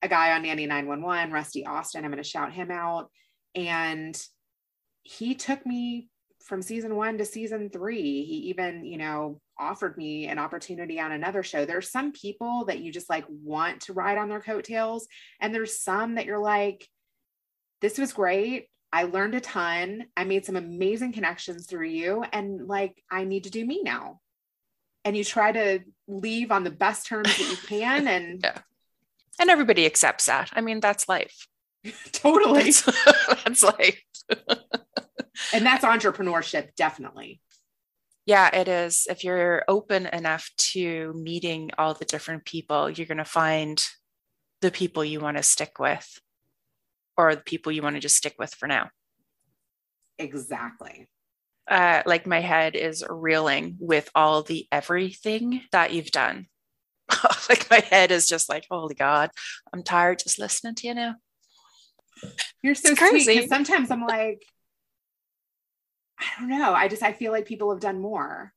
a 0.01 0.07
guy 0.07 0.33
on 0.33 0.43
Nanny 0.43 0.65
911, 0.65 1.31
Rusty 1.31 1.65
Austin. 1.65 2.03
I'm 2.03 2.11
going 2.11 2.21
to 2.21 2.29
shout 2.29 2.51
him 2.51 2.71
out. 2.71 3.09
And 3.55 4.19
he 5.03 5.35
took 5.35 5.65
me 5.65 6.09
from 6.43 6.61
season 6.61 6.95
one 6.95 7.17
to 7.17 7.25
season 7.25 7.69
three. 7.69 8.23
He 8.23 8.35
even, 8.49 8.83
you 8.85 8.97
know, 8.97 9.39
offered 9.57 9.97
me 9.97 10.27
an 10.27 10.39
opportunity 10.39 10.99
on 10.99 11.11
another 11.11 11.41
show. 11.41 11.65
There's 11.65 11.89
some 11.89 12.11
people 12.11 12.65
that 12.65 12.79
you 12.79 12.91
just 12.91 13.09
like 13.09 13.25
want 13.29 13.81
to 13.81 13.93
ride 13.93 14.17
on 14.17 14.29
their 14.29 14.41
coattails. 14.41 15.07
And 15.39 15.53
there's 15.53 15.79
some 15.79 16.15
that 16.15 16.25
you're 16.25 16.39
like, 16.39 16.87
this 17.81 17.97
was 17.97 18.13
great. 18.13 18.67
I 18.91 19.03
learned 19.03 19.35
a 19.35 19.39
ton. 19.39 20.05
I 20.15 20.25
made 20.25 20.45
some 20.45 20.55
amazing 20.55 21.13
connections 21.13 21.65
through 21.65 21.87
you. 21.87 22.23
And 22.31 22.67
like, 22.67 23.01
I 23.09 23.23
need 23.23 23.45
to 23.45 23.49
do 23.49 23.65
me 23.65 23.81
now. 23.83 24.19
And 25.05 25.17
you 25.17 25.23
try 25.23 25.51
to 25.51 25.79
leave 26.07 26.51
on 26.51 26.63
the 26.63 26.71
best 26.71 27.07
terms 27.07 27.35
that 27.35 27.49
you 27.49 27.57
can. 27.67 28.07
And 28.07 28.41
yeah. 28.43 28.59
And 29.39 29.49
everybody 29.49 29.85
accepts 29.85 30.27
that. 30.27 30.51
I 30.53 30.61
mean, 30.61 30.79
that's 30.79 31.09
life. 31.09 31.47
totally. 32.11 32.63
That's, 32.63 32.83
that's 33.43 33.63
life. 33.63 34.03
And 35.53 35.65
that's 35.65 35.85
entrepreneurship, 35.85 36.75
definitely. 36.75 37.41
Yeah, 38.25 38.55
it 38.55 38.67
is. 38.67 39.05
If 39.09 39.23
you're 39.23 39.63
open 39.67 40.05
enough 40.07 40.49
to 40.57 41.13
meeting 41.13 41.71
all 41.77 41.93
the 41.93 42.05
different 42.05 42.45
people, 42.45 42.89
you're 42.89 43.07
going 43.07 43.17
to 43.17 43.25
find 43.25 43.83
the 44.61 44.71
people 44.71 45.03
you 45.03 45.19
want 45.19 45.37
to 45.37 45.43
stick 45.43 45.77
with 45.77 46.19
or 47.17 47.35
the 47.35 47.41
people 47.41 47.71
you 47.71 47.81
want 47.81 47.95
to 47.95 48.01
just 48.01 48.15
stick 48.15 48.35
with 48.39 48.53
for 48.55 48.67
now. 48.67 48.89
Exactly. 50.17 51.07
Uh, 51.67 52.01
like 52.05 52.25
my 52.25 52.39
head 52.39 52.75
is 52.75 53.03
reeling 53.09 53.77
with 53.79 54.09
all 54.15 54.43
the 54.43 54.67
everything 54.71 55.61
that 55.71 55.93
you've 55.93 56.11
done. 56.11 56.47
like 57.49 57.69
my 57.69 57.79
head 57.79 58.11
is 58.11 58.27
just 58.27 58.49
like, 58.49 58.65
holy 58.69 58.95
God, 58.95 59.31
I'm 59.73 59.83
tired 59.83 60.19
just 60.19 60.39
listening 60.39 60.75
to 60.75 60.87
you 60.87 60.93
now. 60.93 61.15
You're 62.61 62.75
so 62.75 62.91
it's 62.91 62.99
crazy. 62.99 63.47
Sometimes 63.47 63.91
I'm 63.91 64.05
like, 64.05 64.43
I 66.19 66.25
don't 66.39 66.49
know. 66.49 66.73
I 66.73 66.87
just 66.87 67.03
I 67.03 67.13
feel 67.13 67.31
like 67.31 67.45
people 67.45 67.71
have 67.71 67.81
done 67.81 68.01
more. 68.01 68.53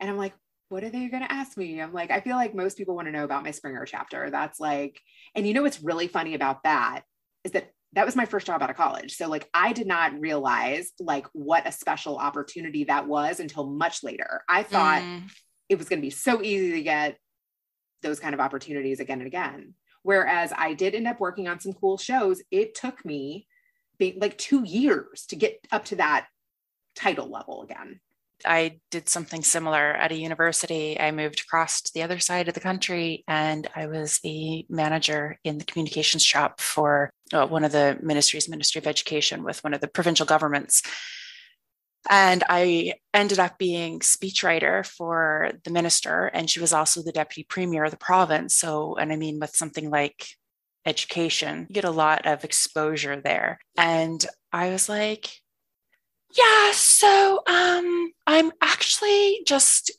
And 0.00 0.08
I'm 0.08 0.16
like, 0.16 0.34
what 0.68 0.84
are 0.84 0.90
they 0.90 1.08
going 1.08 1.22
to 1.22 1.32
ask 1.32 1.56
me? 1.56 1.80
I'm 1.80 1.94
like, 1.94 2.10
I 2.10 2.20
feel 2.20 2.36
like 2.36 2.54
most 2.54 2.76
people 2.76 2.94
want 2.94 3.08
to 3.08 3.12
know 3.12 3.24
about 3.24 3.42
my 3.42 3.50
Springer 3.50 3.84
chapter. 3.86 4.30
That's 4.30 4.60
like, 4.60 5.00
and 5.34 5.46
you 5.46 5.54
know 5.54 5.62
what's 5.62 5.82
really 5.82 6.08
funny 6.08 6.34
about 6.34 6.62
that 6.64 7.02
is 7.42 7.52
that 7.52 7.70
that 7.94 8.04
was 8.04 8.14
my 8.14 8.26
first 8.26 8.46
job 8.46 8.62
out 8.62 8.68
of 8.68 8.76
college. 8.76 9.16
So 9.16 9.28
like 9.28 9.48
I 9.54 9.72
did 9.72 9.86
not 9.86 10.20
realize 10.20 10.92
like 11.00 11.26
what 11.32 11.66
a 11.66 11.72
special 11.72 12.18
opportunity 12.18 12.84
that 12.84 13.08
was 13.08 13.40
until 13.40 13.66
much 13.66 14.04
later. 14.04 14.42
I 14.46 14.62
thought 14.62 15.00
mm. 15.00 15.22
it 15.70 15.78
was 15.78 15.88
going 15.88 16.00
to 16.00 16.06
be 16.06 16.10
so 16.10 16.42
easy 16.42 16.72
to 16.72 16.82
get 16.82 17.16
those 18.02 18.20
kind 18.20 18.34
of 18.34 18.40
opportunities 18.40 19.00
again 19.00 19.20
and 19.20 19.26
again. 19.26 19.74
Whereas 20.02 20.52
I 20.54 20.74
did 20.74 20.94
end 20.94 21.08
up 21.08 21.18
working 21.18 21.48
on 21.48 21.60
some 21.60 21.72
cool 21.72 21.96
shows. 21.96 22.42
It 22.50 22.74
took 22.74 23.04
me 23.04 23.46
like 23.98 24.36
2 24.36 24.64
years 24.64 25.24
to 25.28 25.36
get 25.36 25.58
up 25.72 25.86
to 25.86 25.96
that 25.96 26.26
title 26.98 27.28
level 27.28 27.62
again. 27.62 28.00
I 28.44 28.78
did 28.90 29.08
something 29.08 29.42
similar 29.42 29.92
at 29.94 30.12
a 30.12 30.16
university. 30.16 30.98
I 30.98 31.10
moved 31.10 31.40
across 31.40 31.82
to 31.82 31.92
the 31.92 32.02
other 32.02 32.18
side 32.18 32.48
of 32.48 32.54
the 32.54 32.60
country 32.60 33.24
and 33.26 33.66
I 33.74 33.86
was 33.86 34.20
a 34.24 34.64
manager 34.68 35.38
in 35.42 35.58
the 35.58 35.64
communications 35.64 36.24
shop 36.24 36.60
for 36.60 37.10
uh, 37.32 37.46
one 37.46 37.64
of 37.64 37.72
the 37.72 37.98
ministries, 38.00 38.48
Ministry 38.48 38.78
of 38.78 38.86
Education, 38.86 39.42
with 39.42 39.62
one 39.64 39.74
of 39.74 39.80
the 39.80 39.88
provincial 39.88 40.26
governments. 40.26 40.82
And 42.08 42.44
I 42.48 42.94
ended 43.12 43.38
up 43.38 43.58
being 43.58 44.00
speechwriter 44.00 44.86
for 44.86 45.50
the 45.64 45.70
minister, 45.70 46.26
and 46.26 46.48
she 46.48 46.60
was 46.60 46.72
also 46.72 47.02
the 47.02 47.12
deputy 47.12 47.44
premier 47.44 47.84
of 47.84 47.90
the 47.90 47.98
province. 47.98 48.56
So, 48.56 48.94
and 48.96 49.12
I 49.12 49.16
mean, 49.16 49.40
with 49.40 49.54
something 49.54 49.90
like 49.90 50.26
education, 50.86 51.66
you 51.68 51.74
get 51.74 51.84
a 51.84 51.90
lot 51.90 52.24
of 52.24 52.44
exposure 52.44 53.20
there. 53.20 53.58
And 53.76 54.24
I 54.52 54.70
was 54.70 54.88
like, 54.88 55.28
yeah, 56.36 56.72
so 56.72 57.40
um, 57.46 58.12
I'm 58.26 58.52
actually 58.60 59.40
just 59.46 59.90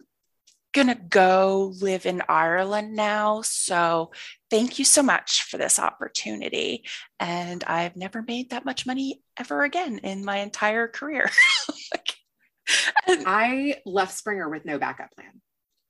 gonna 0.73 0.95
go 0.95 1.73
live 1.81 2.05
in 2.05 2.21
Ireland 2.29 2.95
now. 2.95 3.41
So 3.41 4.11
thank 4.51 4.77
you 4.77 4.85
so 4.85 5.01
much 5.01 5.43
for 5.43 5.57
this 5.57 5.79
opportunity. 5.79 6.85
And 7.19 7.63
I've 7.63 7.95
never 7.95 8.21
made 8.21 8.51
that 8.51 8.65
much 8.65 8.85
money 8.85 9.21
ever 9.37 9.63
again 9.63 9.99
in 9.99 10.23
my 10.23 10.37
entire 10.37 10.87
career. 10.87 11.29
I 13.07 13.77
left 13.85 14.15
Springer 14.15 14.47
with 14.49 14.65
no 14.65 14.77
backup 14.77 15.11
plan. 15.15 15.41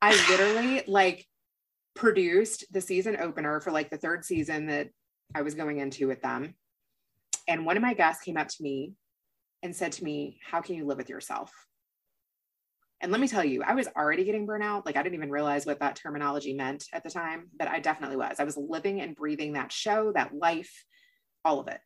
I 0.01 0.11
literally 0.29 0.83
like 0.87 1.25
produced 1.95 2.65
the 2.71 2.81
season 2.81 3.17
opener 3.19 3.59
for 3.59 3.71
like 3.71 3.89
the 3.89 3.97
third 3.97 4.23
season 4.23 4.67
that 4.67 4.89
I 5.35 5.41
was 5.41 5.55
going 5.55 5.79
into 5.79 6.07
with 6.07 6.21
them. 6.21 6.55
And 7.47 7.65
one 7.65 7.75
of 7.75 7.83
my 7.83 7.93
guests 7.93 8.23
came 8.23 8.37
up 8.37 8.47
to 8.47 8.63
me 8.63 8.93
and 9.63 9.75
said 9.75 9.93
to 9.93 10.03
me, 10.03 10.39
How 10.49 10.61
can 10.61 10.75
you 10.75 10.85
live 10.85 10.97
with 10.97 11.09
yourself? 11.09 11.51
And 13.01 13.11
let 13.11 13.21
me 13.21 13.27
tell 13.27 13.45
you, 13.45 13.63
I 13.63 13.75
was 13.75 13.87
already 13.95 14.25
getting 14.25 14.45
burnout. 14.45 14.85
Like 14.85 14.97
I 14.97 15.03
didn't 15.03 15.15
even 15.15 15.31
realize 15.31 15.65
what 15.65 15.79
that 15.79 15.95
terminology 15.95 16.53
meant 16.53 16.85
at 16.91 17.03
the 17.03 17.09
time, 17.09 17.47
but 17.57 17.69
I 17.69 17.79
definitely 17.79 18.17
was. 18.17 18.39
I 18.39 18.43
was 18.43 18.57
living 18.57 18.99
and 18.99 19.15
breathing 19.15 19.53
that 19.53 19.71
show, 19.71 20.11
that 20.13 20.35
life, 20.35 20.83
all 21.45 21.59
of 21.59 21.69
it. 21.69 21.79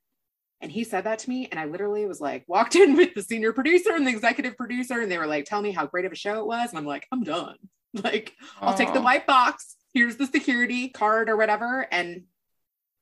And 0.61 0.71
he 0.71 0.83
said 0.83 1.03
that 1.03 1.19
to 1.19 1.29
me. 1.29 1.47
And 1.51 1.59
I 1.59 1.65
literally 1.65 2.05
was 2.07 2.19
like, 2.19 2.45
walked 2.47 2.75
in 2.77 2.95
with 2.95 3.13
the 3.13 3.21
senior 3.21 3.53
producer 3.53 3.93
and 3.93 4.07
the 4.07 4.11
executive 4.11 4.57
producer, 4.57 5.01
and 5.01 5.11
they 5.11 5.17
were 5.17 5.27
like, 5.27 5.45
tell 5.45 5.61
me 5.61 5.71
how 5.71 5.85
great 5.85 6.05
of 6.05 6.11
a 6.11 6.15
show 6.15 6.39
it 6.39 6.47
was. 6.47 6.69
And 6.69 6.79
I'm 6.79 6.85
like, 6.85 7.07
I'm 7.11 7.23
done. 7.23 7.57
Like, 8.03 8.33
I'll 8.59 8.73
take 8.73 8.91
the 8.91 9.03
white 9.03 9.27
box. 9.27 9.75
Here's 9.93 10.15
the 10.15 10.25
security 10.25 10.89
card 10.89 11.29
or 11.29 11.37
whatever. 11.37 11.85
And 11.91 12.23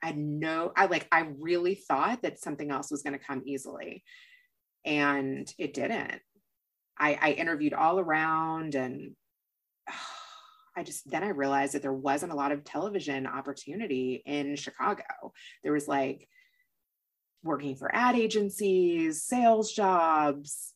I 0.03 0.11
know 0.11 0.73
I 0.75 0.87
like, 0.87 1.07
I 1.13 1.29
really 1.39 1.75
thought 1.75 2.23
that 2.23 2.41
something 2.41 2.69
else 2.69 2.91
was 2.91 3.01
going 3.01 3.17
to 3.17 3.25
come 3.25 3.41
easily 3.45 4.03
and 4.85 5.51
it 5.57 5.73
didn't. 5.73 6.21
I, 6.97 7.17
I 7.19 7.31
interviewed 7.31 7.73
all 7.73 7.99
around 7.99 8.75
and 8.75 9.15
I 10.77 10.83
just 10.83 11.09
then 11.09 11.23
I 11.23 11.29
realized 11.29 11.73
that 11.73 11.81
there 11.81 11.93
wasn't 11.93 12.31
a 12.31 12.35
lot 12.35 12.53
of 12.53 12.63
television 12.63 13.27
opportunity 13.27 14.21
in 14.25 14.55
Chicago. 14.55 15.03
There 15.63 15.73
was 15.73 15.87
like 15.87 16.27
working 17.43 17.75
for 17.75 17.93
ad 17.93 18.15
agencies, 18.15 19.23
sales 19.23 19.73
jobs, 19.73 20.73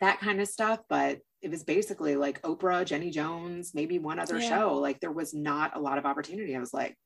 that 0.00 0.20
kind 0.20 0.40
of 0.40 0.46
stuff. 0.46 0.78
But 0.88 1.18
it 1.42 1.50
was 1.50 1.64
basically 1.64 2.14
like 2.14 2.42
Oprah, 2.42 2.84
Jenny 2.84 3.10
Jones, 3.10 3.72
maybe 3.74 3.98
one 3.98 4.20
other 4.20 4.38
yeah. 4.38 4.48
show. 4.48 4.74
Like 4.76 5.00
there 5.00 5.10
was 5.10 5.34
not 5.34 5.76
a 5.76 5.80
lot 5.80 5.98
of 5.98 6.06
opportunity. 6.06 6.54
I 6.54 6.60
was 6.60 6.74
like, 6.74 6.96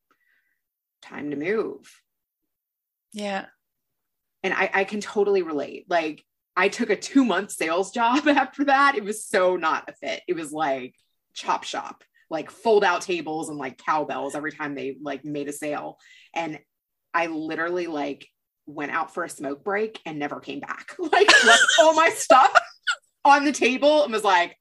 time 1.00 1.30
to 1.30 1.36
move. 1.36 1.90
Yeah 3.12 3.46
and 4.44 4.52
I, 4.52 4.70
I 4.72 4.84
can 4.84 5.00
totally 5.00 5.42
relate. 5.42 5.86
Like 5.88 6.22
I 6.54 6.68
took 6.68 6.90
a 6.90 6.96
two 6.96 7.24
month 7.24 7.50
sales 7.50 7.90
job 7.90 8.28
after 8.28 8.64
that. 8.66 8.94
It 8.96 9.02
was 9.02 9.26
so 9.26 9.56
not 9.56 9.88
a 9.88 9.94
fit. 9.94 10.22
It 10.28 10.36
was 10.36 10.52
like 10.52 10.94
chop 11.32 11.64
shop, 11.64 12.04
like 12.30 12.50
fold 12.50 12.84
out 12.84 13.00
tables 13.00 13.48
and 13.48 13.58
like 13.58 13.78
cowbells 13.78 14.36
every 14.36 14.52
time 14.52 14.74
they 14.74 14.96
like 15.02 15.24
made 15.24 15.48
a 15.48 15.52
sale. 15.52 15.98
And 16.34 16.60
I 17.12 17.26
literally 17.26 17.86
like 17.86 18.28
went 18.66 18.92
out 18.92 19.12
for 19.12 19.24
a 19.24 19.28
smoke 19.28 19.64
break 19.64 20.00
and 20.06 20.18
never 20.18 20.38
came 20.38 20.60
back. 20.60 20.94
Like 20.98 21.30
left 21.44 21.66
all 21.80 21.94
my 21.94 22.10
stuff 22.14 22.54
on 23.24 23.44
the 23.44 23.52
table 23.52 24.04
and 24.04 24.12
was 24.12 24.24
like, 24.24 24.56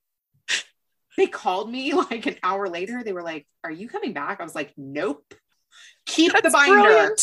they 1.17 1.28
called 1.28 1.69
me 1.69 1.93
like 1.93 2.26
an 2.26 2.38
hour 2.41 2.69
later. 2.69 3.04
They 3.04 3.13
were 3.13 3.22
like, 3.22 3.46
Are 3.63 3.72
you 3.72 3.89
coming 3.89 4.13
back? 4.13 4.39
I 4.39 4.43
was 4.43 4.56
like, 4.56 4.74
Nope. 4.78 5.34
Keep 6.06 6.34
That's 6.34 6.46
the 6.46 6.52
binder. 6.52 7.15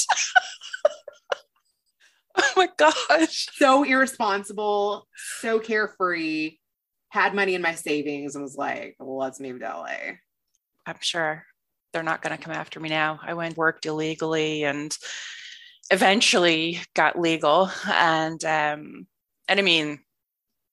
Oh 2.43 2.53
my 2.57 2.69
gosh. 2.77 3.49
So 3.55 3.85
irresponsible, 3.85 5.07
so 5.41 5.59
carefree, 5.59 6.57
had 7.11 7.35
money 7.35 7.55
in 7.55 7.63
my 7.63 7.75
savings 7.75 8.35
and 8.35 8.43
was 8.43 8.57
like, 8.57 8.97
well, 8.99 9.19
let's 9.19 9.41
move 9.41 9.61
to 9.61 9.67
LA. 9.67 10.17
I'm 10.87 10.97
sure 11.01 11.45
they're 11.93 12.03
not 12.03 12.23
going 12.23 12.37
to 12.37 12.43
come 12.43 12.55
after 12.55 12.81
me 12.81 12.89
now. 12.89 13.21
I 13.23 13.35
went 13.35 13.57
worked 13.57 13.87
illegally 13.87 14.65
and 14.65 14.97
eventually 15.91 16.81
got 16.95 17.19
legal 17.19 17.71
and 17.87 18.43
um 18.45 19.07
and 19.49 19.59
I 19.59 19.63
mean 19.63 19.99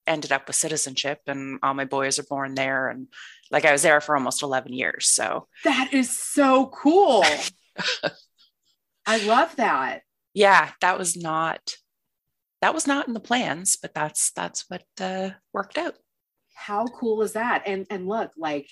ended 0.06 0.32
up 0.32 0.48
with 0.48 0.56
citizenship 0.56 1.20
and 1.28 1.60
all 1.64 1.74
my 1.74 1.86
boys 1.86 2.20
are 2.20 2.24
born 2.24 2.54
there 2.54 2.88
and 2.88 3.08
like 3.50 3.66
I 3.66 3.72
was 3.72 3.82
there 3.82 4.00
for 4.00 4.16
almost 4.16 4.44
11 4.44 4.74
years 4.74 5.08
so 5.08 5.48
that 5.64 5.92
is 5.92 6.16
so 6.16 6.68
cool 6.68 7.24
I 9.08 9.26
love 9.26 9.56
that 9.56 10.02
yeah 10.38 10.72
that 10.82 10.98
was 10.98 11.16
not 11.18 11.76
that 12.62 12.74
was 12.74 12.86
not 12.86 13.08
in 13.08 13.14
the 13.14 13.20
plans 13.20 13.76
but 13.76 13.94
that's 13.94 14.32
that's 14.32 14.66
what 14.68 14.84
uh, 15.02 15.30
worked 15.54 15.78
out 15.78 15.96
how 16.54 16.86
cool 16.86 17.22
is 17.22 17.34
that 17.34 17.64
and 17.66 17.88
and 17.90 18.08
look 18.08 18.32
like 18.38 18.70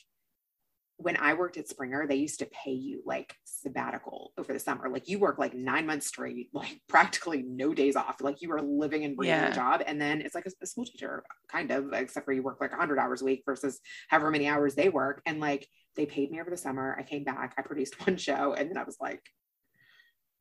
when 0.98 1.18
I 1.18 1.34
worked 1.34 1.58
at 1.58 1.68
Springer, 1.68 2.08
they 2.08 2.16
used 2.16 2.40
to 2.40 2.46
pay 2.46 2.72
you 2.72 3.02
like 3.06 3.36
sabbatical 3.44 4.32
over 4.38 4.54
the 4.54 4.60
summer. 4.60 4.90
Like 4.90 5.10
you 5.10 5.20
work 5.20 5.38
like 5.38 5.54
nine 5.54 5.86
months 5.86 6.08
straight, 6.08 6.50
like 6.54 6.80
practically 6.88 7.44
no 7.44 7.74
days 7.74 7.96
off. 7.96 8.22
Like 8.22 8.42
you 8.42 8.52
are 8.54 8.62
living 8.62 9.04
and 9.04 9.16
breathing 9.16 9.36
yeah. 9.36 9.52
job. 9.52 9.84
And 9.86 10.00
then 10.00 10.22
it's 10.22 10.36
like 10.36 10.46
a, 10.46 10.52
a, 10.62 10.66
school 10.66 10.86
teacher, 10.86 11.24
kind 11.52 11.72
of, 11.72 11.92
except 11.92 12.26
for 12.26 12.32
you 12.32 12.44
work 12.44 12.62
like 12.62 12.72
100 12.72 12.98
hours 12.98 13.22
a 13.22 13.26
week 13.26 13.44
versus 13.46 13.82
however 14.08 14.32
many 14.32 14.48
hours 14.48 14.76
they 14.76 14.88
work. 14.88 15.22
And 15.26 15.42
like 15.42 15.68
they 15.98 16.06
paid 16.06 16.32
me 16.32 16.40
over 16.40 16.50
the 16.50 16.58
summer. 16.58 16.96
I 16.98 17.04
came 17.04 17.26
back, 17.26 17.56
I 17.58 17.62
produced 17.62 18.00
one 18.08 18.16
show, 18.18 18.54
and 18.54 18.70
then 18.70 18.78
I 18.78 18.84
was 18.84 18.98
like, 19.02 19.22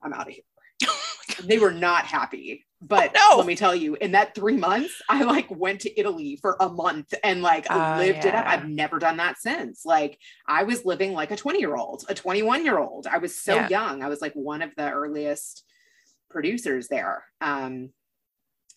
I'm 0.02 0.12
out 0.12 0.28
of 0.28 0.34
here. 0.34 0.44
they 1.44 1.58
were 1.58 1.72
not 1.72 2.04
happy. 2.06 2.64
But 2.86 3.12
oh, 3.16 3.28
no. 3.32 3.38
let 3.38 3.46
me 3.46 3.56
tell 3.56 3.74
you, 3.74 3.94
in 3.94 4.12
that 4.12 4.34
three 4.34 4.58
months, 4.58 5.00
I 5.08 5.22
like 5.22 5.50
went 5.50 5.80
to 5.82 5.98
Italy 6.00 6.36
for 6.36 6.56
a 6.60 6.68
month 6.68 7.14
and 7.24 7.40
like 7.40 7.70
uh, 7.70 7.96
lived 7.98 8.24
yeah. 8.24 8.28
it 8.28 8.34
up. 8.34 8.46
I've 8.46 8.68
never 8.68 8.98
done 8.98 9.16
that 9.16 9.38
since. 9.38 9.86
Like 9.86 10.18
I 10.46 10.64
was 10.64 10.84
living 10.84 11.14
like 11.14 11.30
a 11.30 11.36
20 11.36 11.60
year 11.60 11.76
old, 11.76 12.04
a 12.08 12.14
21 12.14 12.64
year 12.64 12.78
old. 12.78 13.06
I 13.06 13.18
was 13.18 13.34
so 13.34 13.54
yeah. 13.54 13.68
young. 13.68 14.02
I 14.02 14.08
was 14.08 14.20
like 14.20 14.34
one 14.34 14.60
of 14.60 14.70
the 14.76 14.90
earliest 14.90 15.64
producers 16.28 16.88
there. 16.88 17.24
Um, 17.40 17.90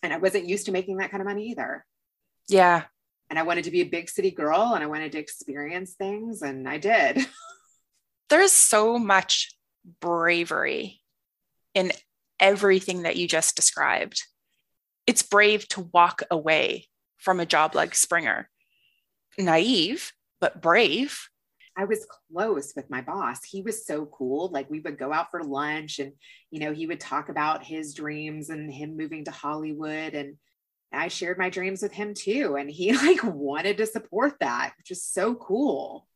and 0.02 0.12
I 0.12 0.18
wasn't 0.18 0.46
used 0.46 0.66
to 0.66 0.72
making 0.72 0.98
that 0.98 1.10
kind 1.10 1.20
of 1.20 1.26
money 1.26 1.48
either. 1.50 1.84
Yeah. 2.48 2.84
And 3.28 3.38
I 3.38 3.42
wanted 3.42 3.64
to 3.64 3.70
be 3.70 3.82
a 3.82 3.86
big 3.86 4.08
city 4.08 4.30
girl 4.30 4.72
and 4.74 4.82
I 4.82 4.86
wanted 4.86 5.12
to 5.12 5.18
experience 5.18 5.94
things 5.94 6.40
and 6.40 6.66
I 6.66 6.78
did. 6.78 7.26
There's 8.30 8.52
so 8.52 8.98
much 8.98 9.54
bravery 10.00 10.97
in 11.78 11.92
everything 12.40 13.02
that 13.02 13.14
you 13.14 13.28
just 13.28 13.54
described. 13.54 14.24
It's 15.06 15.22
brave 15.22 15.68
to 15.68 15.88
walk 15.92 16.22
away 16.28 16.88
from 17.18 17.38
a 17.38 17.46
job 17.46 17.76
like 17.76 17.94
Springer. 17.94 18.50
Naive, 19.38 20.12
but 20.40 20.60
brave. 20.60 21.28
I 21.76 21.84
was 21.84 22.04
close 22.32 22.72
with 22.74 22.90
my 22.90 23.00
boss. 23.00 23.44
He 23.44 23.62
was 23.62 23.86
so 23.86 24.06
cool. 24.06 24.50
Like 24.52 24.68
we 24.68 24.80
would 24.80 24.98
go 24.98 25.12
out 25.12 25.30
for 25.30 25.44
lunch 25.44 26.00
and, 26.00 26.14
you 26.50 26.58
know, 26.58 26.72
he 26.72 26.88
would 26.88 26.98
talk 26.98 27.28
about 27.28 27.64
his 27.64 27.94
dreams 27.94 28.50
and 28.50 28.72
him 28.72 28.96
moving 28.96 29.24
to 29.26 29.30
Hollywood. 29.30 30.14
And 30.14 30.36
I 30.92 31.06
shared 31.06 31.38
my 31.38 31.48
dreams 31.48 31.80
with 31.80 31.92
him 31.92 32.12
too. 32.12 32.56
And 32.58 32.68
he 32.68 32.92
like 33.06 33.22
wanted 33.22 33.76
to 33.76 33.86
support 33.86 34.34
that, 34.40 34.72
which 34.78 34.90
is 34.90 35.04
so 35.04 35.36
cool. 35.36 36.08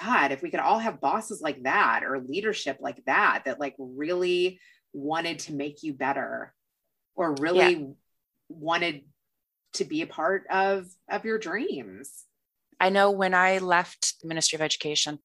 God, 0.00 0.32
if 0.32 0.40
we 0.40 0.50
could 0.50 0.60
all 0.60 0.78
have 0.78 1.02
bosses 1.02 1.42
like 1.42 1.64
that 1.64 2.02
or 2.02 2.18
leadership 2.18 2.78
like 2.80 3.04
that, 3.04 3.42
that 3.44 3.60
like 3.60 3.74
really 3.78 4.58
wanted 4.92 5.40
to 5.40 5.52
make 5.52 5.82
you 5.82 5.92
better 5.92 6.52
or 7.14 7.34
really 7.40 7.74
yeah. 7.74 7.86
wanted 8.48 9.02
to 9.74 9.84
be 9.84 10.02
a 10.02 10.06
part 10.06 10.46
of 10.50 10.86
of 11.10 11.24
your 11.24 11.38
dreams. 11.38 12.24
I 12.80 12.88
know 12.88 13.10
when 13.10 13.34
i 13.34 13.58
left 13.58 14.20
the 14.20 14.28
ministry 14.28 14.56
of 14.56 14.62
education 14.62 15.18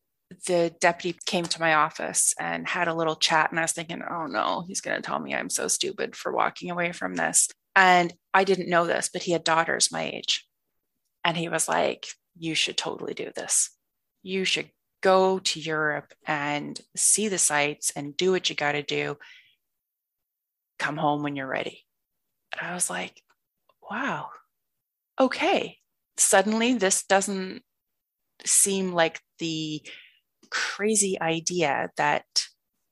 the 0.46 0.74
deputy 0.82 1.18
came 1.26 1.46
to 1.46 1.60
my 1.60 1.76
office 1.76 2.34
and 2.40 2.68
had 2.68 2.88
a 2.88 2.94
little 2.94 3.16
chat 3.16 3.50
and 3.50 3.60
i 3.60 3.64
was 3.64 3.72
thinking 3.72 4.02
oh 4.10 4.26
no 4.26 4.64
he's 4.68 4.82
going 4.82 4.96
to 4.96 5.02
tell 5.02 5.20
me 5.20 5.34
i'm 5.34 5.50
so 5.50 5.68
stupid 5.68 6.16
for 6.16 6.32
walking 6.32 6.70
away 6.70 6.92
from 6.92 7.16
this. 7.16 7.48
And 7.76 8.14
i 8.34 8.44
didn't 8.44 8.70
know 8.70 8.86
this 8.86 9.10
but 9.12 9.24
he 9.24 9.32
had 9.32 9.44
daughters 9.44 9.92
my 9.92 10.04
age. 10.04 10.46
And 11.24 11.36
he 11.36 11.50
was 11.50 11.68
like 11.68 12.08
you 12.40 12.54
should 12.54 12.78
totally 12.78 13.16
do 13.16 13.32
this. 13.36 13.72
You 14.22 14.46
should 14.46 14.70
go 15.02 15.40
to 15.40 15.60
europe 15.60 16.14
and 16.26 16.80
see 16.96 17.28
the 17.28 17.38
sights 17.38 17.92
and 17.96 18.18
do 18.18 18.32
what 18.32 18.50
you 18.50 18.56
got 18.56 18.74
to 18.74 18.84
do 18.84 19.16
come 20.80 20.98
home 20.98 21.24
when 21.24 21.36
you're 21.36 21.48
ready. 21.48 21.86
And 22.54 22.68
I 22.70 22.74
was 22.74 22.90
like, 22.90 23.22
wow, 23.90 24.30
okay. 25.20 25.78
Suddenly, 26.18 26.74
this 26.74 27.04
doesn't 27.04 27.62
seem 28.46 28.94
like 28.94 29.20
the 29.40 29.82
crazy 30.50 31.20
idea 31.22 31.90
that 31.98 32.26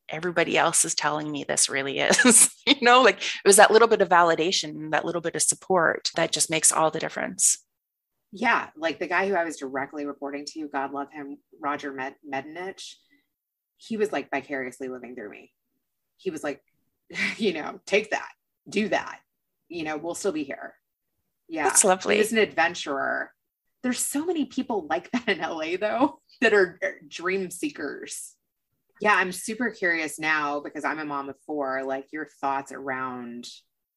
everybody 0.10 0.58
else 0.58 0.86
is 0.86 0.94
telling 0.94 1.32
me 1.32 1.44
this 1.44 1.70
really 1.70 2.00
is. 2.00 2.54
you 2.68 2.76
know, 2.82 3.02
like 3.02 3.18
it 3.18 3.48
was 3.48 3.56
that 3.58 3.72
little 3.72 3.88
bit 3.88 4.02
of 4.02 4.10
validation, 4.10 4.92
that 4.92 5.06
little 5.06 5.22
bit 5.22 5.36
of 5.36 5.42
support 5.42 6.10
that 6.16 6.32
just 6.32 6.50
makes 6.50 6.72
all 6.72 6.92
the 6.92 7.00
difference. 7.00 7.64
Yeah. 8.32 8.70
Like 8.76 9.00
the 9.00 9.08
guy 9.08 9.28
who 9.28 9.36
I 9.36 9.46
was 9.46 9.58
directly 9.58 10.06
reporting 10.06 10.46
to, 10.54 10.68
God 10.68 10.92
love 10.92 11.12
him, 11.12 11.38
Roger 11.60 11.94
Med- 11.94 12.16
Medanich, 12.30 12.96
he 13.78 13.98
was 13.98 14.12
like 14.12 14.30
vicariously 14.30 14.90
living 14.90 15.16
through 15.16 15.30
me. 15.30 15.52
He 16.18 16.30
was 16.30 16.44
like, 16.44 16.62
you 17.38 17.54
know, 17.54 17.80
take 17.86 18.12
that, 18.12 18.30
do 18.68 18.90
that. 18.90 19.20
You 19.70 19.84
know, 19.84 19.98
we'll 19.98 20.16
still 20.16 20.32
be 20.32 20.44
here. 20.44 20.76
Yeah. 21.48 21.64
That's 21.64 21.84
lovely. 21.84 22.20
As 22.20 22.32
an 22.32 22.38
adventurer. 22.38 23.32
There's 23.84 24.00
so 24.00 24.26
many 24.26 24.46
people 24.46 24.88
like 24.90 25.12
that 25.12 25.30
in 25.30 25.40
LA 25.40 25.78
though, 25.80 26.20
that 26.42 26.54
are 26.54 26.80
uh, 26.84 26.88
dream 27.08 27.52
seekers. 27.52 28.34
Yeah, 29.02 29.14
I'm 29.14 29.32
super 29.32 29.70
curious 29.70 30.18
now 30.18 30.62
because 30.62 30.86
I'm 30.86 31.00
a 31.00 31.06
mom 31.06 31.30
of 31.30 31.36
four, 31.46 31.84
like 31.84 32.08
your 32.12 32.28
thoughts 32.42 32.72
around 32.72 33.46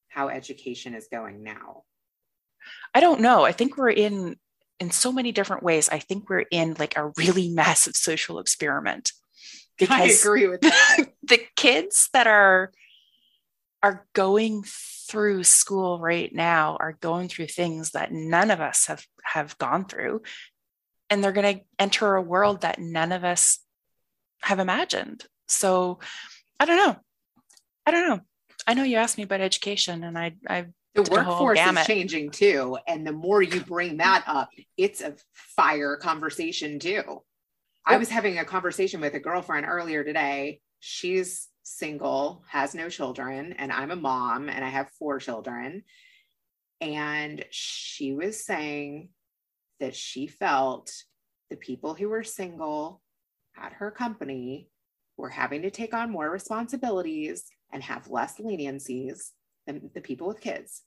how 0.09 0.29
education 0.29 0.95
is 0.95 1.09
going 1.11 1.43
now. 1.43 1.85
I 2.95 3.01
don't 3.01 3.21
know. 3.21 3.45
I 3.45 3.53
think 3.53 3.77
we're 3.77 3.91
in 3.91 4.37
in 4.81 4.91
so 4.91 5.13
many 5.13 5.33
different 5.33 5.63
ways. 5.63 5.89
I 5.89 5.99
think 5.99 6.29
we're 6.29 6.45
in 6.51 6.77
like 6.79 6.97
a 6.97 7.13
really 7.17 7.49
massive 7.55 7.97
social 7.97 8.39
experiment. 8.39 9.13
Because 9.79 10.27
I 10.27 10.29
agree 10.29 10.49
with 10.49 10.61
that. 10.63 11.07
the 11.23 11.41
kids 11.57 12.09
that 12.13 12.27
are 12.27 12.73
are 13.83 14.07
going 14.13 14.65
through 15.09 15.45
school 15.45 15.99
right 15.99 16.35
now 16.35 16.77
are 16.81 16.99
going 17.01 17.29
through 17.29 17.47
things 17.47 17.93
that 17.93 18.13
none 18.13 18.51
of 18.51 18.61
us 18.61 18.87
have 18.87 19.05
have 19.23 19.57
gone 19.59 19.85
through 19.85 20.23
and 21.11 21.23
they're 21.23 21.33
going 21.33 21.59
to 21.59 21.65
enter 21.79 22.15
a 22.15 22.23
world 22.23 22.63
that 22.63 22.79
none 22.79 23.13
of 23.13 23.25
us 23.25 23.61
have 24.43 24.59
imagined. 24.59 25.25
So 25.47 26.01
i 26.61 26.65
don't 26.65 26.77
know. 26.77 26.97
I 27.87 27.91
don't 27.91 28.09
know. 28.09 28.21
I 28.67 28.75
know 28.75 28.83
you 28.83 28.97
asked 28.97 29.17
me 29.17 29.25
about 29.25 29.41
education 29.41 30.05
and 30.05 30.19
i 30.19 30.35
i 30.49 30.67
the 30.95 31.03
workforce 31.11 31.61
is 31.61 31.87
changing 31.87 32.31
too 32.31 32.77
and 32.89 33.07
the 33.07 33.13
more 33.13 33.41
you 33.41 33.61
bring 33.61 33.99
that 33.99 34.25
up 34.27 34.49
it's 34.77 35.01
a 35.01 35.15
fire 35.33 35.97
conversation 35.97 36.79
too. 36.79 37.23
I 37.87 37.97
was 37.97 38.11
having 38.11 38.39
a 38.39 38.45
conversation 38.45 39.01
with 39.01 39.15
a 39.15 39.21
girlfriend 39.21 39.65
earlier 39.67 40.05
today. 40.05 40.61
She's 40.79 41.49
single, 41.69 42.43
has 42.49 42.75
no 42.75 42.89
children, 42.89 43.53
and 43.55 43.73
I'm 43.73 43.91
a 43.91 43.97
mom 43.97 44.49
and 44.49 44.65
I 44.65 44.69
have 44.69 44.91
four 44.99 45.19
children. 45.19 45.85
And 46.81 47.45
she 47.51 48.13
was 48.13 48.45
saying 48.45 49.11
that 49.81 49.95
she 49.95 50.27
felt 50.27 50.91
the 51.51 51.57
people 51.57 51.95
who 51.95 52.09
were 52.09 52.25
single 52.25 53.01
at 53.57 53.75
her 53.75 53.91
company 53.91 54.69
were 55.17 55.29
having 55.29 55.63
to 55.63 55.71
take 55.71 55.95
on 55.95 56.11
more 56.11 56.31
responsibilities 56.31 57.45
and 57.73 57.83
have 57.83 58.09
less 58.09 58.39
leniencies 58.39 59.31
than 59.67 59.91
the 59.95 60.01
people 60.01 60.29
with 60.29 60.41
kids. 60.41 60.83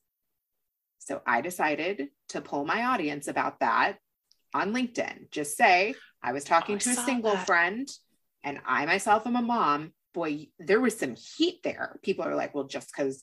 So 0.99 1.21
I 1.25 1.41
decided 1.41 2.09
to 2.29 2.41
pull 2.41 2.65
my 2.65 2.85
audience 2.85 3.27
about 3.27 3.59
that 3.59 3.97
on 4.53 4.73
LinkedIn. 4.73 5.31
Just 5.31 5.57
say 5.57 5.95
I 6.23 6.31
was 6.31 6.43
talking 6.43 6.75
oh, 6.75 6.77
I 6.77 6.79
to 6.79 6.89
a 6.91 7.05
single 7.05 7.33
that. 7.33 7.45
friend 7.45 7.89
and 8.43 8.59
I 8.65 8.85
myself 8.85 9.27
am 9.27 9.35
a 9.35 9.41
mom 9.41 9.93
boy, 10.13 10.47
there 10.59 10.81
was 10.81 10.97
some 10.97 11.15
heat 11.15 11.63
there. 11.63 11.99
People 12.03 12.25
are 12.25 12.35
like, 12.35 12.53
well, 12.53 12.65
just 12.65 12.91
because, 12.91 13.21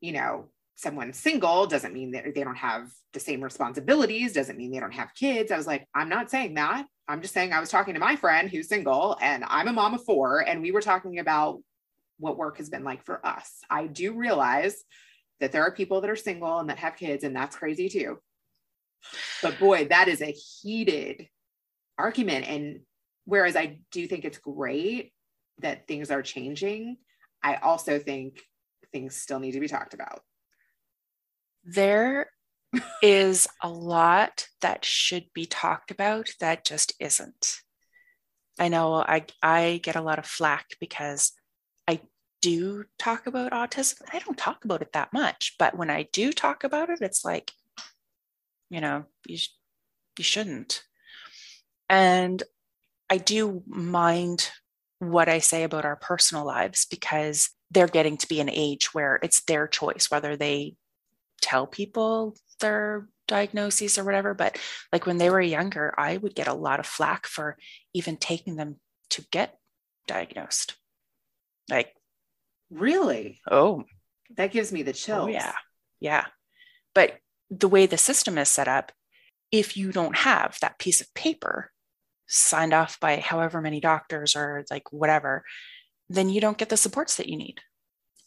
you 0.00 0.12
know, 0.12 0.50
someone's 0.74 1.18
single 1.18 1.66
doesn't 1.66 1.94
mean 1.94 2.12
that 2.12 2.24
they 2.34 2.44
don't 2.44 2.56
have 2.56 2.90
the 3.12 3.20
same 3.20 3.42
responsibilities, 3.42 4.32
doesn't 4.32 4.58
mean 4.58 4.72
they 4.72 4.80
don't 4.80 4.94
have 4.94 5.14
kids. 5.14 5.52
I 5.52 5.56
was 5.56 5.66
like, 5.66 5.86
I'm 5.94 6.08
not 6.08 6.30
saying 6.30 6.54
that. 6.54 6.86
I'm 7.06 7.22
just 7.22 7.34
saying 7.34 7.52
I 7.52 7.60
was 7.60 7.70
talking 7.70 7.94
to 7.94 8.00
my 8.00 8.16
friend 8.16 8.50
who's 8.50 8.68
single 8.68 9.16
and 9.20 9.44
I'm 9.46 9.68
a 9.68 9.72
mom 9.72 9.94
of 9.94 10.04
four, 10.04 10.40
and 10.40 10.62
we 10.62 10.72
were 10.72 10.80
talking 10.80 11.18
about 11.18 11.60
what 12.18 12.36
work 12.36 12.58
has 12.58 12.68
been 12.68 12.84
like 12.84 13.04
for 13.04 13.24
us. 13.24 13.58
I 13.70 13.86
do 13.86 14.14
realize 14.14 14.76
that 15.40 15.52
there 15.52 15.62
are 15.62 15.72
people 15.72 16.00
that 16.00 16.10
are 16.10 16.16
single 16.16 16.58
and 16.58 16.70
that 16.70 16.78
have 16.78 16.96
kids, 16.96 17.24
and 17.24 17.34
that's 17.34 17.56
crazy 17.56 17.88
too. 17.88 18.18
But 19.42 19.58
boy, 19.58 19.86
that 19.86 20.08
is 20.08 20.22
a 20.22 20.32
heated 20.32 21.28
argument. 21.98 22.48
And 22.48 22.80
whereas 23.24 23.56
I 23.56 23.78
do 23.90 24.06
think 24.06 24.24
it's 24.24 24.38
great 24.38 25.12
that 25.58 25.86
things 25.86 26.10
are 26.10 26.22
changing, 26.22 26.96
I 27.42 27.56
also 27.56 27.98
think 27.98 28.40
things 28.92 29.16
still 29.16 29.40
need 29.40 29.52
to 29.52 29.60
be 29.60 29.68
talked 29.68 29.94
about. 29.94 30.22
There 31.64 32.30
is 33.02 33.46
a 33.62 33.68
lot 33.68 34.48
that 34.60 34.84
should 34.84 35.26
be 35.34 35.46
talked 35.46 35.90
about 35.90 36.30
that 36.40 36.64
just 36.64 36.94
isn't. 36.98 37.60
I 38.58 38.68
know 38.68 38.94
I 38.94 39.24
I 39.42 39.80
get 39.82 39.96
a 39.96 40.02
lot 40.02 40.18
of 40.18 40.26
flack 40.26 40.66
because 40.80 41.32
I 41.88 42.00
do 42.40 42.84
talk 42.98 43.26
about 43.26 43.52
autism. 43.52 44.02
I 44.12 44.20
don't 44.20 44.38
talk 44.38 44.64
about 44.64 44.82
it 44.82 44.92
that 44.92 45.12
much, 45.12 45.56
but 45.58 45.76
when 45.76 45.90
I 45.90 46.08
do 46.12 46.32
talk 46.32 46.62
about 46.62 46.88
it, 46.88 47.00
it's 47.00 47.24
like, 47.24 47.50
you 48.70 48.80
know, 48.80 49.06
you 49.26 49.38
you 50.16 50.24
shouldn't. 50.24 50.84
And 51.88 52.42
I 53.10 53.18
do 53.18 53.62
mind 53.66 54.50
what 55.10 55.28
I 55.28 55.38
say 55.38 55.64
about 55.64 55.84
our 55.84 55.96
personal 55.96 56.44
lives 56.44 56.86
because 56.86 57.50
they're 57.70 57.86
getting 57.86 58.16
to 58.18 58.28
be 58.28 58.40
an 58.40 58.50
age 58.50 58.94
where 58.94 59.18
it's 59.22 59.42
their 59.42 59.66
choice 59.66 60.10
whether 60.10 60.36
they 60.36 60.76
tell 61.40 61.66
people 61.66 62.36
their 62.60 63.08
diagnoses 63.26 63.98
or 63.98 64.04
whatever. 64.04 64.34
But 64.34 64.58
like 64.92 65.06
when 65.06 65.18
they 65.18 65.30
were 65.30 65.40
younger, 65.40 65.94
I 65.96 66.16
would 66.16 66.34
get 66.34 66.48
a 66.48 66.54
lot 66.54 66.80
of 66.80 66.86
flack 66.86 67.26
for 67.26 67.56
even 67.92 68.16
taking 68.16 68.56
them 68.56 68.76
to 69.10 69.24
get 69.30 69.58
diagnosed. 70.06 70.74
Like, 71.70 71.94
really? 72.70 73.40
Oh, 73.50 73.84
that 74.36 74.52
gives 74.52 74.72
me 74.72 74.82
the 74.82 74.92
chills. 74.92 75.24
Oh, 75.24 75.28
yeah. 75.28 75.54
Yeah. 76.00 76.24
But 76.94 77.18
the 77.50 77.68
way 77.68 77.86
the 77.86 77.98
system 77.98 78.38
is 78.38 78.48
set 78.48 78.68
up, 78.68 78.92
if 79.50 79.76
you 79.76 79.92
don't 79.92 80.16
have 80.16 80.58
that 80.60 80.78
piece 80.78 81.00
of 81.00 81.12
paper 81.14 81.70
signed 82.34 82.74
off 82.74 82.98
by 83.00 83.18
however 83.18 83.60
many 83.60 83.80
doctors 83.80 84.34
or 84.34 84.64
like 84.70 84.92
whatever, 84.92 85.44
then 86.08 86.28
you 86.28 86.40
don't 86.40 86.58
get 86.58 86.68
the 86.68 86.76
supports 86.76 87.16
that 87.16 87.28
you 87.28 87.36
need. 87.36 87.60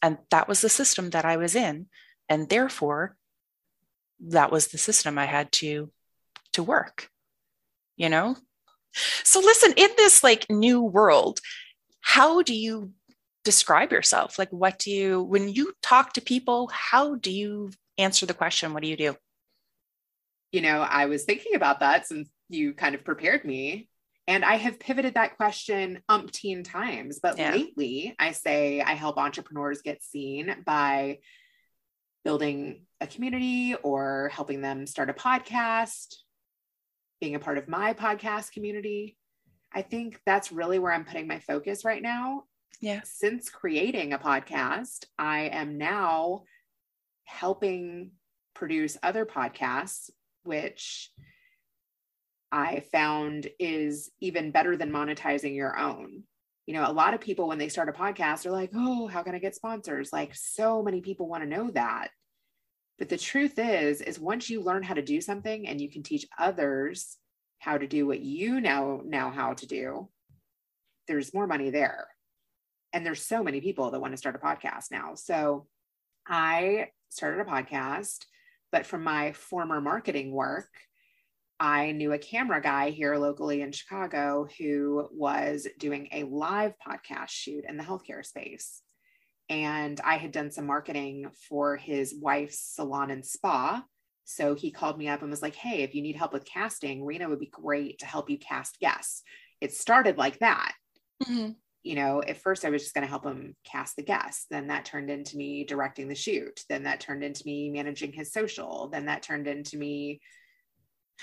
And 0.01 0.17
that 0.31 0.47
was 0.47 0.61
the 0.61 0.69
system 0.69 1.09
that 1.11 1.25
I 1.25 1.37
was 1.37 1.55
in. 1.55 1.87
And 2.29 2.49
therefore, 2.49 3.15
that 4.27 4.51
was 4.51 4.67
the 4.67 4.77
system 4.77 5.17
I 5.17 5.25
had 5.25 5.51
to 5.53 5.91
to 6.53 6.63
work. 6.63 7.09
You 7.97 8.09
know? 8.09 8.35
So 9.23 9.39
listen, 9.39 9.73
in 9.75 9.89
this 9.97 10.23
like 10.23 10.45
new 10.49 10.81
world, 10.81 11.39
how 12.01 12.41
do 12.41 12.55
you 12.55 12.93
describe 13.43 13.91
yourself? 13.91 14.39
Like 14.39 14.49
what 14.51 14.79
do 14.79 14.91
you 14.91 15.21
when 15.21 15.49
you 15.49 15.73
talk 15.81 16.13
to 16.13 16.21
people, 16.21 16.69
how 16.73 17.15
do 17.15 17.31
you 17.31 17.71
answer 17.97 18.25
the 18.25 18.33
question? 18.33 18.73
What 18.73 18.83
do 18.83 18.89
you 18.89 18.97
do? 18.97 19.15
You 20.51 20.61
know, 20.61 20.81
I 20.81 21.05
was 21.05 21.25
thinking 21.25 21.55
about 21.55 21.81
that 21.81 22.07
since 22.07 22.29
you 22.49 22.73
kind 22.73 22.95
of 22.95 23.03
prepared 23.03 23.43
me. 23.43 23.89
And 24.27 24.43
I 24.43 24.55
have 24.55 24.79
pivoted 24.79 25.13
that 25.13 25.37
question 25.37 26.01
umpteen 26.09 26.63
times. 26.63 27.19
But 27.21 27.37
yeah. 27.37 27.51
lately, 27.51 28.15
I 28.19 28.33
say 28.33 28.81
I 28.81 28.93
help 28.93 29.17
entrepreneurs 29.17 29.81
get 29.81 30.03
seen 30.03 30.63
by 30.65 31.19
building 32.25 32.81
a 32.99 33.07
community 33.07 33.75
or 33.83 34.29
helping 34.33 34.59
them 34.61 34.85
start 34.85 35.09
a 35.09 35.13
podcast, 35.13 36.15
being 37.21 37.35
a 37.35 37.39
part 37.39 37.57
of 37.57 37.69
my 37.69 37.93
podcast 37.93 38.51
community. 38.51 39.17
I 39.73 39.81
think 39.81 40.19
that's 40.25 40.51
really 40.51 40.77
where 40.77 40.91
I'm 40.91 41.05
putting 41.05 41.27
my 41.27 41.39
focus 41.39 41.85
right 41.85 42.01
now. 42.01 42.43
Yeah. 42.81 43.01
Since 43.05 43.49
creating 43.49 44.11
a 44.11 44.19
podcast, 44.19 45.05
I 45.17 45.49
am 45.53 45.77
now 45.77 46.43
helping 47.23 48.11
produce 48.53 48.97
other 49.01 49.25
podcasts, 49.25 50.09
which 50.43 51.11
I 52.51 52.83
found 52.91 53.47
is 53.59 54.11
even 54.19 54.51
better 54.51 54.77
than 54.77 54.91
monetizing 54.91 55.55
your 55.55 55.77
own. 55.77 56.23
You 56.65 56.73
know, 56.73 56.89
a 56.89 56.91
lot 56.91 57.13
of 57.13 57.21
people, 57.21 57.47
when 57.47 57.57
they 57.57 57.69
start 57.69 57.89
a 57.89 57.93
podcast, 57.93 58.45
are 58.45 58.51
like, 58.51 58.71
oh, 58.75 59.07
how 59.07 59.23
can 59.23 59.35
I 59.35 59.39
get 59.39 59.55
sponsors? 59.55 60.11
Like, 60.11 60.35
so 60.35 60.83
many 60.83 61.01
people 61.01 61.27
want 61.27 61.43
to 61.43 61.49
know 61.49 61.71
that. 61.71 62.09
But 62.99 63.09
the 63.09 63.17
truth 63.17 63.57
is, 63.57 64.01
is 64.01 64.19
once 64.19 64.49
you 64.49 64.61
learn 64.61 64.83
how 64.83 64.95
to 64.95 65.01
do 65.01 65.21
something 65.21 65.67
and 65.67 65.79
you 65.79 65.89
can 65.89 66.03
teach 66.03 66.25
others 66.37 67.17
how 67.59 67.77
to 67.77 67.87
do 67.87 68.07
what 68.07 68.19
you 68.19 68.59
know 68.59 69.01
now 69.05 69.29
how 69.29 69.53
to 69.53 69.65
do, 69.67 70.09
there's 71.07 71.33
more 71.33 71.47
money 71.47 71.69
there. 71.69 72.07
And 72.93 73.05
there's 73.05 73.21
so 73.21 73.43
many 73.43 73.61
people 73.61 73.91
that 73.91 73.99
want 73.99 74.13
to 74.13 74.17
start 74.17 74.35
a 74.35 74.39
podcast 74.39 74.91
now. 74.91 75.13
So 75.15 75.67
I 76.27 76.87
started 77.09 77.41
a 77.41 77.49
podcast, 77.49 78.25
but 78.71 78.85
from 78.85 79.03
my 79.03 79.31
former 79.33 79.79
marketing 79.79 80.31
work, 80.31 80.69
I 81.59 81.91
knew 81.91 82.13
a 82.13 82.19
camera 82.19 82.61
guy 82.61 82.91
here 82.91 83.15
locally 83.15 83.61
in 83.61 83.71
Chicago 83.71 84.47
who 84.59 85.07
was 85.11 85.67
doing 85.79 86.07
a 86.11 86.23
live 86.23 86.73
podcast 86.85 87.29
shoot 87.29 87.65
in 87.67 87.77
the 87.77 87.83
healthcare 87.83 88.25
space. 88.25 88.81
And 89.49 89.99
I 90.01 90.17
had 90.17 90.31
done 90.31 90.51
some 90.51 90.67
marketing 90.67 91.31
for 91.49 91.77
his 91.77 92.13
wife's 92.21 92.59
salon 92.59 93.09
and 93.09 93.25
spa. 93.25 93.83
So 94.25 94.55
he 94.55 94.71
called 94.71 94.97
me 94.97 95.07
up 95.07 95.21
and 95.21 95.31
was 95.31 95.41
like, 95.41 95.55
Hey, 95.55 95.83
if 95.83 95.95
you 95.95 96.01
need 96.01 96.17
help 96.17 96.33
with 96.33 96.45
casting, 96.45 97.03
Rena 97.03 97.29
would 97.29 97.39
be 97.39 97.49
great 97.51 97.99
to 97.99 98.05
help 98.05 98.29
you 98.29 98.37
cast 98.37 98.79
guests. 98.79 99.23
It 99.61 99.73
started 99.73 100.17
like 100.17 100.39
that. 100.39 100.73
Mm-hmm. 101.23 101.51
You 101.81 101.95
know, 101.95 102.21
at 102.21 102.37
first 102.37 102.65
I 102.65 102.69
was 102.69 102.83
just 102.83 102.93
going 102.93 103.05
to 103.05 103.09
help 103.09 103.23
him 103.23 103.55
cast 103.63 103.95
the 103.95 104.03
guests. 104.03 104.45
Then 104.51 104.67
that 104.67 104.83
turned 104.83 105.09
into 105.09 105.37
me 105.37 105.63
directing 105.63 106.09
the 106.09 106.15
shoot. 106.15 106.61
Then 106.69 106.83
that 106.83 106.99
turned 106.99 107.23
into 107.23 107.43
me 107.45 107.69
managing 107.69 108.11
his 108.11 108.33
social. 108.33 108.89
Then 108.91 109.05
that 109.05 109.23
turned 109.23 109.47
into 109.47 109.77
me 109.77 110.19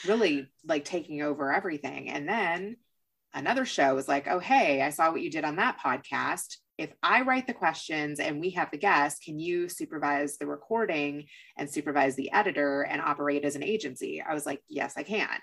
really 0.06 0.50
like 0.64 0.84
taking 0.84 1.22
over 1.22 1.52
everything. 1.52 2.10
And 2.10 2.28
then 2.28 2.76
another 3.32 3.64
show 3.64 3.94
was 3.94 4.08
like, 4.08 4.26
oh, 4.28 4.38
hey, 4.38 4.82
I 4.82 4.90
saw 4.90 5.10
what 5.10 5.22
you 5.22 5.30
did 5.30 5.44
on 5.44 5.56
that 5.56 5.78
podcast. 5.84 6.56
If 6.76 6.92
I 7.02 7.22
write 7.22 7.46
the 7.46 7.54
questions 7.54 8.18
and 8.18 8.40
we 8.40 8.50
have 8.50 8.70
the 8.70 8.78
guests, 8.78 9.24
can 9.24 9.38
you 9.38 9.68
supervise 9.68 10.38
the 10.38 10.46
recording 10.46 11.26
and 11.56 11.70
supervise 11.70 12.16
the 12.16 12.32
editor 12.32 12.82
and 12.82 13.00
operate 13.00 13.44
as 13.44 13.54
an 13.54 13.62
agency? 13.62 14.20
I 14.20 14.34
was 14.34 14.44
like, 14.44 14.60
yes, 14.68 14.94
I 14.96 15.04
can. 15.04 15.38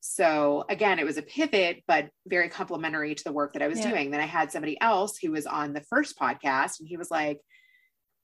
So 0.00 0.64
again, 0.68 0.98
it 0.98 1.04
was 1.04 1.16
a 1.16 1.22
pivot, 1.22 1.84
but 1.86 2.08
very 2.26 2.48
complementary 2.48 3.14
to 3.14 3.24
the 3.24 3.32
work 3.32 3.52
that 3.52 3.62
I 3.62 3.68
was 3.68 3.78
yeah. 3.78 3.90
doing. 3.90 4.10
Then 4.10 4.20
I 4.20 4.26
had 4.26 4.50
somebody 4.50 4.80
else 4.80 5.16
who 5.16 5.30
was 5.30 5.46
on 5.46 5.72
the 5.72 5.82
first 5.82 6.18
podcast, 6.18 6.80
and 6.80 6.88
he 6.88 6.96
was 6.96 7.10
like, 7.10 7.38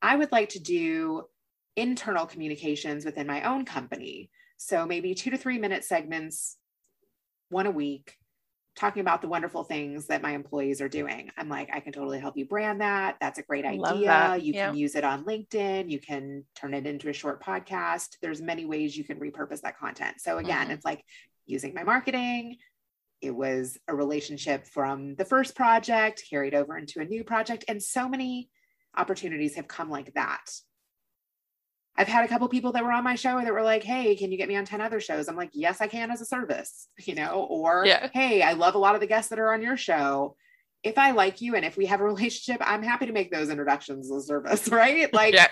I 0.03 0.17
would 0.17 0.33
like 0.33 0.51
to 0.51 0.59
do 0.59 1.25
internal 1.77 2.27
communications 2.27 3.05
within 3.05 3.29
my 3.29 3.43
own 3.43 3.65
company. 3.65 4.29
So 4.59 4.85
maybe 4.87 5.15
two 5.15 5.31
to 5.31 5.39
three 5.39 5.59
minute 5.59 5.85
segments, 5.85 6.57
one 7.49 7.67
a 7.67 7.71
week, 7.71 8.15
talking 8.77 9.01
about 9.01 9.23
the 9.23 9.29
wonderful 9.29 9.65
things 9.65 10.07
that 10.07 10.23
my 10.23 10.33
employees 10.33 10.81
are 10.81 10.89
doing. 10.89 11.31
I'm 11.37 11.49
like, 11.49 11.69
I 11.73 11.81
can 11.81 11.93
totally 11.93 12.19
help 12.21 12.37
you 12.37 12.45
brand 12.45 12.81
that. 12.81 13.17
That's 13.21 13.39
a 13.39 13.43
great 13.43 13.65
idea. 13.65 14.37
You 14.37 14.53
can 14.53 14.77
use 14.77 14.95
it 14.95 15.05
on 15.05 15.25
LinkedIn. 15.25 15.91
You 15.91 16.01
can 16.01 16.45
turn 16.55 16.75
it 16.75 16.87
into 16.87 17.09
a 17.09 17.13
short 17.13 17.43
podcast. 17.43 18.17
There's 18.21 18.43
many 18.43 18.65
ways 18.65 18.97
you 18.97 19.05
can 19.05 19.19
repurpose 19.19 19.63
that 19.63 19.79
content. 19.79 20.21
So 20.21 20.39
again, 20.39 20.65
mm-hmm. 20.65 20.73
it's 20.73 20.85
like 20.85 21.05
using 21.47 21.73
my 21.75 21.83
marketing. 21.83 22.57
It 23.21 23.35
was 23.35 23.79
a 23.89 23.95
relationship 23.95 24.67
from 24.67 25.17
the 25.17 25.25
first 25.25 25.57
project 25.57 26.23
carried 26.29 26.55
over 26.55 26.77
into 26.77 27.01
a 27.01 27.05
new 27.05 27.25
project. 27.25 27.65
And 27.69 27.83
so 27.83 28.09
many 28.09 28.51
opportunities 28.97 29.57
have 29.57 29.67
come 29.67 29.91
like 29.91 30.15
that 30.15 30.51
I've 31.99 32.07
had 32.07 32.25
a 32.25 32.29
couple 32.29 32.49
people 32.49 32.71
that 32.73 32.85
were 32.85 32.93
on 32.93 33.03
my 33.03 33.17
show 33.17 33.41
that 33.41 33.53
were 33.53 33.65
like, 33.65 33.83
Hey, 33.83 34.15
can 34.15 34.31
you 34.31 34.39
get 34.39 34.49
me 34.49 34.57
on 34.57 34.65
10 34.65 34.81
other 34.81 35.01
shows? 35.01 35.29
I'm 35.29 35.35
like, 35.35 35.51
Yes, 35.53 35.81
I 35.81 35.89
can 35.89 36.13
as 36.13 36.21
a 36.21 36.25
service, 36.25 36.89
you 37.05 37.17
know, 37.17 37.47
or 37.51 37.85
yeah. 37.85 38.09
Hey, 38.15 38.41
I 38.41 38.53
love 38.53 38.77
a 38.77 38.79
lot 38.79 38.95
of 38.95 39.01
the 39.01 39.09
guests 39.09 39.31
that 39.31 39.41
are 39.41 39.53
on 39.53 39.61
your 39.61 39.77
show. 39.77 40.37
If 40.85 40.97
I 40.97 41.11
like 41.11 41.41
you 41.41 41.57
and 41.57 41.65
if 41.65 41.77
we 41.77 41.87
have 41.87 42.01
a 42.01 42.05
relationship, 42.13 42.63
I'm 42.65 42.85
happy 42.85 43.07
to 43.07 43.13
make 43.13 43.33
those 43.33 43.51
introductions 43.51 44.11
as 44.11 44.25
a 44.25 44.27
service, 44.27 44.69
right? 44.73 45.13
Like, 45.13 45.35
yeah. 45.35 45.49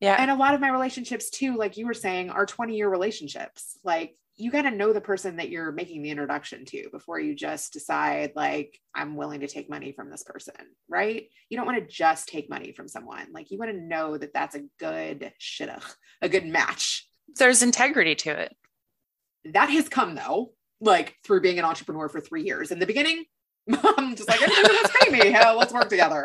yeah. 0.00 0.16
And 0.18 0.30
a 0.30 0.36
lot 0.36 0.54
of 0.54 0.60
my 0.60 0.68
relationships 0.68 1.30
too, 1.30 1.56
like 1.56 1.78
you 1.78 1.86
were 1.86 1.94
saying, 1.94 2.28
are 2.28 2.44
20 2.44 2.76
year 2.76 2.90
relationships. 2.90 3.78
Like, 3.82 4.16
you 4.40 4.50
got 4.50 4.62
to 4.62 4.70
know 4.70 4.92
the 4.92 5.00
person 5.00 5.36
that 5.36 5.50
you're 5.50 5.72
making 5.72 6.02
the 6.02 6.10
introduction 6.10 6.64
to 6.64 6.88
before 6.90 7.20
you 7.20 7.34
just 7.34 7.72
decide 7.72 8.32
like 8.34 8.78
i'm 8.94 9.16
willing 9.16 9.40
to 9.40 9.48
take 9.48 9.70
money 9.70 9.92
from 9.92 10.10
this 10.10 10.22
person 10.22 10.54
right? 10.90 11.28
You 11.48 11.56
don't 11.56 11.66
want 11.66 11.78
to 11.78 11.86
just 11.86 12.28
take 12.28 12.50
money 12.50 12.72
from 12.72 12.88
someone. 12.88 13.26
Like 13.32 13.50
you 13.50 13.58
want 13.58 13.70
to 13.70 13.80
know 13.80 14.18
that 14.18 14.34
that's 14.34 14.56
a 14.56 14.64
good 14.78 15.32
shidduch, 15.40 15.94
a 16.20 16.28
good 16.28 16.44
match. 16.44 17.06
There's 17.36 17.62
integrity 17.62 18.16
to 18.16 18.30
it. 18.30 18.54
That 19.52 19.70
has 19.70 19.88
come 19.88 20.16
though 20.16 20.52
like 20.80 21.16
through 21.24 21.42
being 21.42 21.58
an 21.58 21.64
entrepreneur 21.64 22.08
for 22.08 22.20
three 22.20 22.42
years. 22.42 22.70
In 22.70 22.78
the 22.78 22.86
beginning 22.86 23.24
i'm 23.96 24.16
just 24.16 24.28
like 24.28 24.40
let's 24.40 24.96
pay 24.98 25.10
me? 25.10 25.30
Hell, 25.30 25.56
let's 25.56 25.72
work 25.72 25.88
together. 25.88 26.24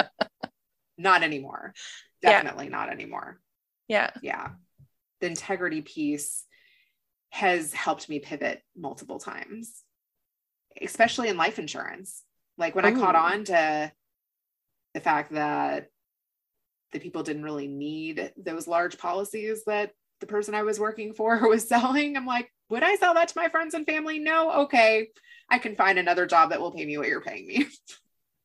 Not 0.97 1.24
anymore. 1.24 1.74
Definitely 2.22 2.66
yeah. 2.66 2.72
not 2.72 2.89
anymore. 2.89 3.39
Yeah. 3.88 4.09
Yeah. 4.22 4.49
The 5.22 5.28
integrity 5.28 5.82
piece 5.82 6.43
has 7.36 7.74
helped 7.74 8.08
me 8.08 8.20
pivot 8.20 8.62
multiple 8.78 9.20
times, 9.20 9.84
especially 10.82 11.28
in 11.28 11.36
life 11.36 11.60
insurance. 11.60 12.24
Like 12.58 12.76
when. 12.76 12.86
I 12.86 12.94
caught 12.94 13.16
oh. 13.16 13.20
on 13.20 13.44
to 13.46 13.92
the 14.94 15.00
fact 15.02 15.34
that 15.34 15.90
the 16.94 17.00
people 17.02 17.24
didn't 17.24 17.44
really 17.44 17.68
need 17.68 18.32
those 18.38 18.70
large 18.70 18.98
policies 18.98 19.66
that 19.66 19.92
the 20.22 20.28
person 20.28 20.56
I 20.56 20.64
was 20.64 20.80
working 20.80 21.12
for 21.14 21.38
was 21.50 21.68
selling, 21.68 22.16
I'm 22.16 22.26
like, 22.26 22.50
would 22.70 22.84
I 22.84 22.96
sell 22.96 23.14
that 23.16 23.28
to 23.28 23.38
my 23.38 23.50
friends 23.50 23.74
and 23.74 23.86
family? 23.86 24.18
No. 24.18 24.64
Okay. 24.64 25.10
I 25.50 25.60
can 25.60 25.76
find 25.76 26.00
another 26.00 26.26
job 26.26 26.52
that 26.52 26.62
will 26.62 26.72
pay 26.72 26.86
me 26.86 26.98
what 26.98 27.10
you're 27.10 27.22
paying 27.22 27.48
me. 27.48 27.68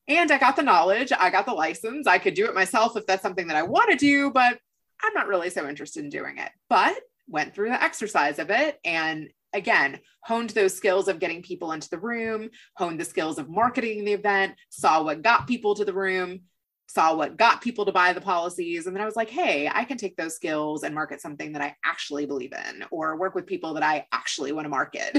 And 0.08 0.32
I 0.32 0.38
got 0.38 0.56
the 0.56 0.64
knowledge, 0.64 1.12
I 1.16 1.30
got 1.30 1.46
the 1.46 1.52
license. 1.52 2.08
I 2.08 2.18
could 2.18 2.34
do 2.34 2.46
it 2.46 2.54
myself 2.54 2.96
if 2.96 3.06
that's 3.06 3.22
something 3.22 3.46
that 3.46 3.56
I 3.56 3.62
want 3.62 3.92
to 3.92 3.96
do, 3.96 4.32
but 4.32 4.58
I'm 5.00 5.14
not 5.14 5.28
really 5.28 5.50
so 5.50 5.68
interested 5.68 6.02
in 6.02 6.10
doing 6.10 6.38
it. 6.38 6.50
But 6.68 6.96
went 7.30 7.54
through 7.54 7.70
the 7.70 7.82
exercise 7.82 8.38
of 8.38 8.50
it. 8.50 8.78
And 8.84 9.30
again 9.52 9.98
honed 10.22 10.50
those 10.50 10.74
skills 10.74 11.08
of 11.08 11.18
getting 11.18 11.42
people 11.42 11.72
into 11.72 11.90
the 11.90 11.98
room 11.98 12.50
honed 12.76 13.00
the 13.00 13.04
skills 13.04 13.38
of 13.38 13.48
marketing 13.48 14.04
the 14.04 14.12
event 14.12 14.54
saw 14.68 15.02
what 15.02 15.22
got 15.22 15.46
people 15.46 15.74
to 15.74 15.84
the 15.84 15.92
room 15.92 16.40
saw 16.88 17.14
what 17.14 17.36
got 17.36 17.60
people 17.60 17.84
to 17.84 17.92
buy 17.92 18.12
the 18.12 18.20
policies. 18.20 18.86
And 18.86 18.94
then 18.94 19.02
i 19.02 19.06
was 19.06 19.16
like 19.16 19.30
hey 19.30 19.70
i 19.72 19.84
can 19.84 19.96
take 19.96 20.16
those 20.16 20.36
skills 20.36 20.82
and 20.82 20.94
market 20.94 21.20
something 21.20 21.52
that 21.52 21.62
i 21.62 21.74
actually 21.84 22.26
believe 22.26 22.52
in 22.52 22.84
or 22.90 23.16
work 23.16 23.34
with 23.34 23.46
people 23.46 23.74
that 23.74 23.82
i 23.82 24.06
actually 24.12 24.52
want 24.52 24.66
to 24.66 24.70
market 24.70 25.18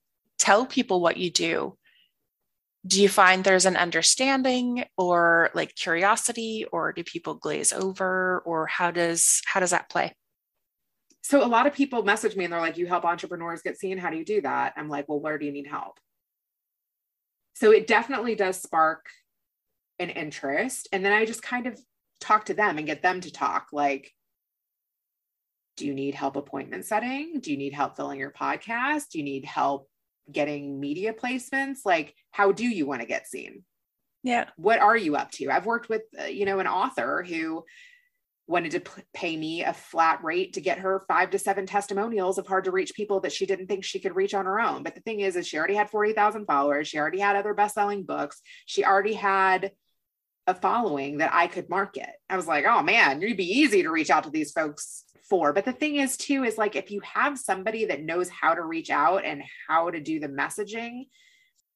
tell 0.41 0.65
people 0.65 1.01
what 1.01 1.17
you 1.17 1.31
do, 1.31 1.77
do 2.85 3.01
you 3.01 3.07
find 3.07 3.43
there's 3.43 3.67
an 3.67 3.77
understanding 3.77 4.83
or 4.97 5.51
like 5.53 5.75
curiosity 5.75 6.65
or 6.71 6.91
do 6.91 7.03
people 7.03 7.35
glaze 7.35 7.71
over 7.71 8.41
or 8.45 8.65
how 8.65 8.89
does 8.91 9.41
how 9.45 9.59
does 9.59 9.69
that 9.69 9.89
play? 9.89 10.13
so 11.21 11.45
a 11.45 11.47
lot 11.47 11.67
of 11.67 11.73
people 11.73 12.03
message 12.03 12.35
me 12.35 12.43
and 12.43 12.51
they're 12.51 12.59
like, 12.59 12.77
you 12.77 12.87
help 12.87 13.05
entrepreneurs 13.05 13.61
get 13.61 13.77
seen. 13.77 13.97
How 13.97 14.09
do 14.09 14.17
you 14.17 14.25
do 14.25 14.41
that? 14.41 14.73
I'm 14.75 14.89
like, 14.89 15.07
well, 15.07 15.19
where 15.19 15.37
do 15.37 15.45
you 15.45 15.51
need 15.51 15.67
help? 15.67 15.99
So 17.53 17.71
it 17.71 17.87
definitely 17.87 18.35
does 18.35 18.61
spark 18.61 19.05
an 19.99 20.09
interest. 20.09 20.89
And 20.91 21.05
then 21.05 21.13
I 21.13 21.25
just 21.25 21.43
kind 21.43 21.67
of 21.67 21.79
talk 22.19 22.45
to 22.45 22.53
them 22.53 22.77
and 22.77 22.87
get 22.87 23.03
them 23.03 23.21
to 23.21 23.31
talk 23.31 23.67
like, 23.71 24.11
do 25.77 25.85
you 25.85 25.93
need 25.93 26.15
help 26.15 26.35
appointment 26.35 26.85
setting? 26.85 27.39
Do 27.39 27.51
you 27.51 27.57
need 27.57 27.73
help 27.73 27.95
filling 27.95 28.19
your 28.19 28.31
podcast? 28.31 29.09
Do 29.11 29.19
you 29.19 29.23
need 29.23 29.45
help 29.45 29.87
getting 30.31 30.79
media 30.79 31.13
placements? 31.13 31.79
Like, 31.85 32.15
how 32.31 32.51
do 32.51 32.65
you 32.65 32.85
want 32.85 33.01
to 33.01 33.07
get 33.07 33.27
seen? 33.27 33.63
Yeah. 34.23 34.45
What 34.57 34.79
are 34.79 34.97
you 34.97 35.15
up 35.15 35.31
to? 35.31 35.49
I've 35.49 35.65
worked 35.65 35.89
with, 35.89 36.03
uh, 36.19 36.25
you 36.25 36.45
know, 36.45 36.59
an 36.59 36.67
author 36.67 37.23
who 37.27 37.65
wanted 38.47 38.71
to 38.71 38.79
p- 38.81 39.03
pay 39.13 39.37
me 39.37 39.63
a 39.63 39.73
flat 39.73 40.23
rate 40.23 40.53
to 40.53 40.61
get 40.61 40.79
her 40.79 41.03
five 41.07 41.29
to 41.31 41.39
seven 41.39 41.65
testimonials 41.65 42.37
of 42.37 42.45
hard 42.45 42.65
to 42.65 42.71
reach 42.71 42.93
people 42.93 43.21
that 43.21 43.31
she 43.31 43.45
didn't 43.45 43.67
think 43.67 43.83
she 43.83 43.99
could 43.99 44.15
reach 44.15 44.33
on 44.33 44.45
her 44.45 44.59
own. 44.59 44.83
But 44.83 44.93
the 44.93 45.01
thing 45.01 45.21
is, 45.21 45.35
is 45.35 45.47
she 45.47 45.57
already 45.57 45.75
had 45.75 45.89
40,000 45.89 46.45
followers. 46.45 46.87
She 46.87 46.99
already 46.99 47.19
had 47.19 47.35
other 47.35 47.53
best-selling 47.53 48.03
books. 48.03 48.41
She 48.65 48.83
already 48.83 49.13
had 49.13 49.71
a 50.47 50.53
following 50.53 51.19
that 51.19 51.31
I 51.33 51.47
could 51.47 51.69
market. 51.69 52.09
I 52.29 52.35
was 52.35 52.47
like, 52.47 52.65
oh 52.65 52.83
man, 52.83 53.21
it'd 53.21 53.37
be 53.37 53.59
easy 53.59 53.83
to 53.83 53.91
reach 53.91 54.09
out 54.09 54.25
to 54.25 54.29
these 54.29 54.51
folks 54.51 55.05
for. 55.31 55.53
But 55.53 55.63
the 55.63 55.71
thing 55.71 55.95
is 55.95 56.17
too, 56.17 56.43
is 56.43 56.57
like, 56.57 56.75
if 56.75 56.91
you 56.91 56.99
have 57.05 57.39
somebody 57.39 57.85
that 57.85 58.03
knows 58.03 58.27
how 58.27 58.53
to 58.53 58.61
reach 58.61 58.89
out 58.89 59.23
and 59.23 59.41
how 59.65 59.89
to 59.89 60.01
do 60.01 60.19
the 60.19 60.27
messaging, 60.27 61.05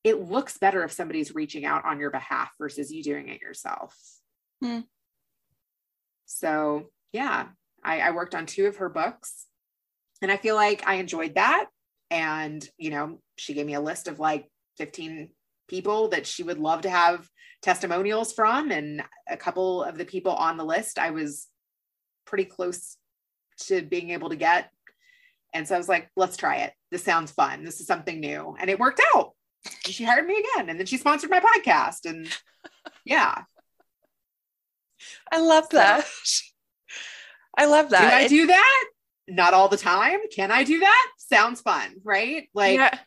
it 0.04 0.20
looks 0.20 0.58
better 0.58 0.84
if 0.84 0.92
somebody's 0.92 1.34
reaching 1.34 1.64
out 1.64 1.86
on 1.86 1.98
your 1.98 2.12
behalf 2.12 2.52
versus 2.60 2.92
you 2.92 3.02
doing 3.02 3.30
it 3.30 3.40
yourself. 3.40 3.98
Hmm. 4.62 4.82
So 6.26 6.90
yeah, 7.14 7.48
I, 7.82 8.02
I 8.02 8.12
worked 8.12 8.36
on 8.36 8.46
two 8.46 8.66
of 8.66 8.76
her 8.78 8.90
books 8.90 9.46
and 10.22 10.30
I 10.30 10.36
feel 10.36 10.56
like 10.56 10.86
I 10.86 10.96
enjoyed 10.96 11.36
that. 11.36 11.68
And, 12.12 12.68
you 12.78 12.90
know, 12.90 13.22
she 13.38 13.54
gave 13.54 13.66
me 13.66 13.76
a 13.76 13.82
list 13.82 14.10
of 14.10 14.20
like 14.20 14.50
15 14.80 15.30
people 15.70 16.10
that 16.10 16.28
she 16.28 16.44
would 16.44 16.60
love 16.60 16.82
to 16.82 16.90
have 16.90 17.26
testimonials 17.62 18.34
from. 18.34 18.70
And 18.70 19.02
a 19.30 19.38
couple 19.38 19.82
of 19.82 19.98
the 19.98 20.04
people 20.04 20.34
on 20.34 20.58
the 20.58 20.66
list, 20.66 21.00
I 21.00 21.12
was 21.12 21.48
pretty 22.26 22.46
close 22.46 22.98
to 23.68 23.82
being 23.82 24.12
able 24.12 24.30
to 24.30 24.36
get. 24.36 24.72
And 25.54 25.68
so 25.68 25.76
I 25.76 25.78
was 25.78 25.90
like, 25.90 26.10
let's 26.16 26.38
try 26.38 26.58
it. 26.58 26.74
This 26.92 27.04
sounds 27.04 27.32
fun. 27.32 27.64
This 27.64 27.80
is 27.80 27.88
something 27.88 28.20
new. 28.20 28.56
And 28.60 28.70
it 28.70 28.80
worked 28.80 29.02
out. 29.16 29.32
And 29.86 29.94
she 29.94 30.04
hired 30.04 30.28
me 30.28 30.38
again. 30.40 30.70
And 30.70 30.80
then 30.80 30.86
she 30.86 30.98
sponsored 30.98 31.30
my 31.30 31.40
podcast. 31.40 32.06
And 32.06 32.28
yeah, 33.06 33.44
I 35.32 35.40
love 35.40 35.70
that. 35.70 36.06
I 37.58 37.66
love 37.66 37.90
that. 37.92 38.10
Do 38.10 38.16
I 38.16 38.28
do 38.28 38.48
that? 38.48 38.86
Not 39.28 39.54
all 39.54 39.70
the 39.70 39.78
time. 39.78 40.20
Can 40.34 40.52
I 40.52 40.64
do 40.64 40.80
that? 40.80 41.08
Sounds 41.18 41.62
fun, 41.62 41.96
right? 42.04 42.50
Like 42.54 42.78
yeah. 42.78 43.00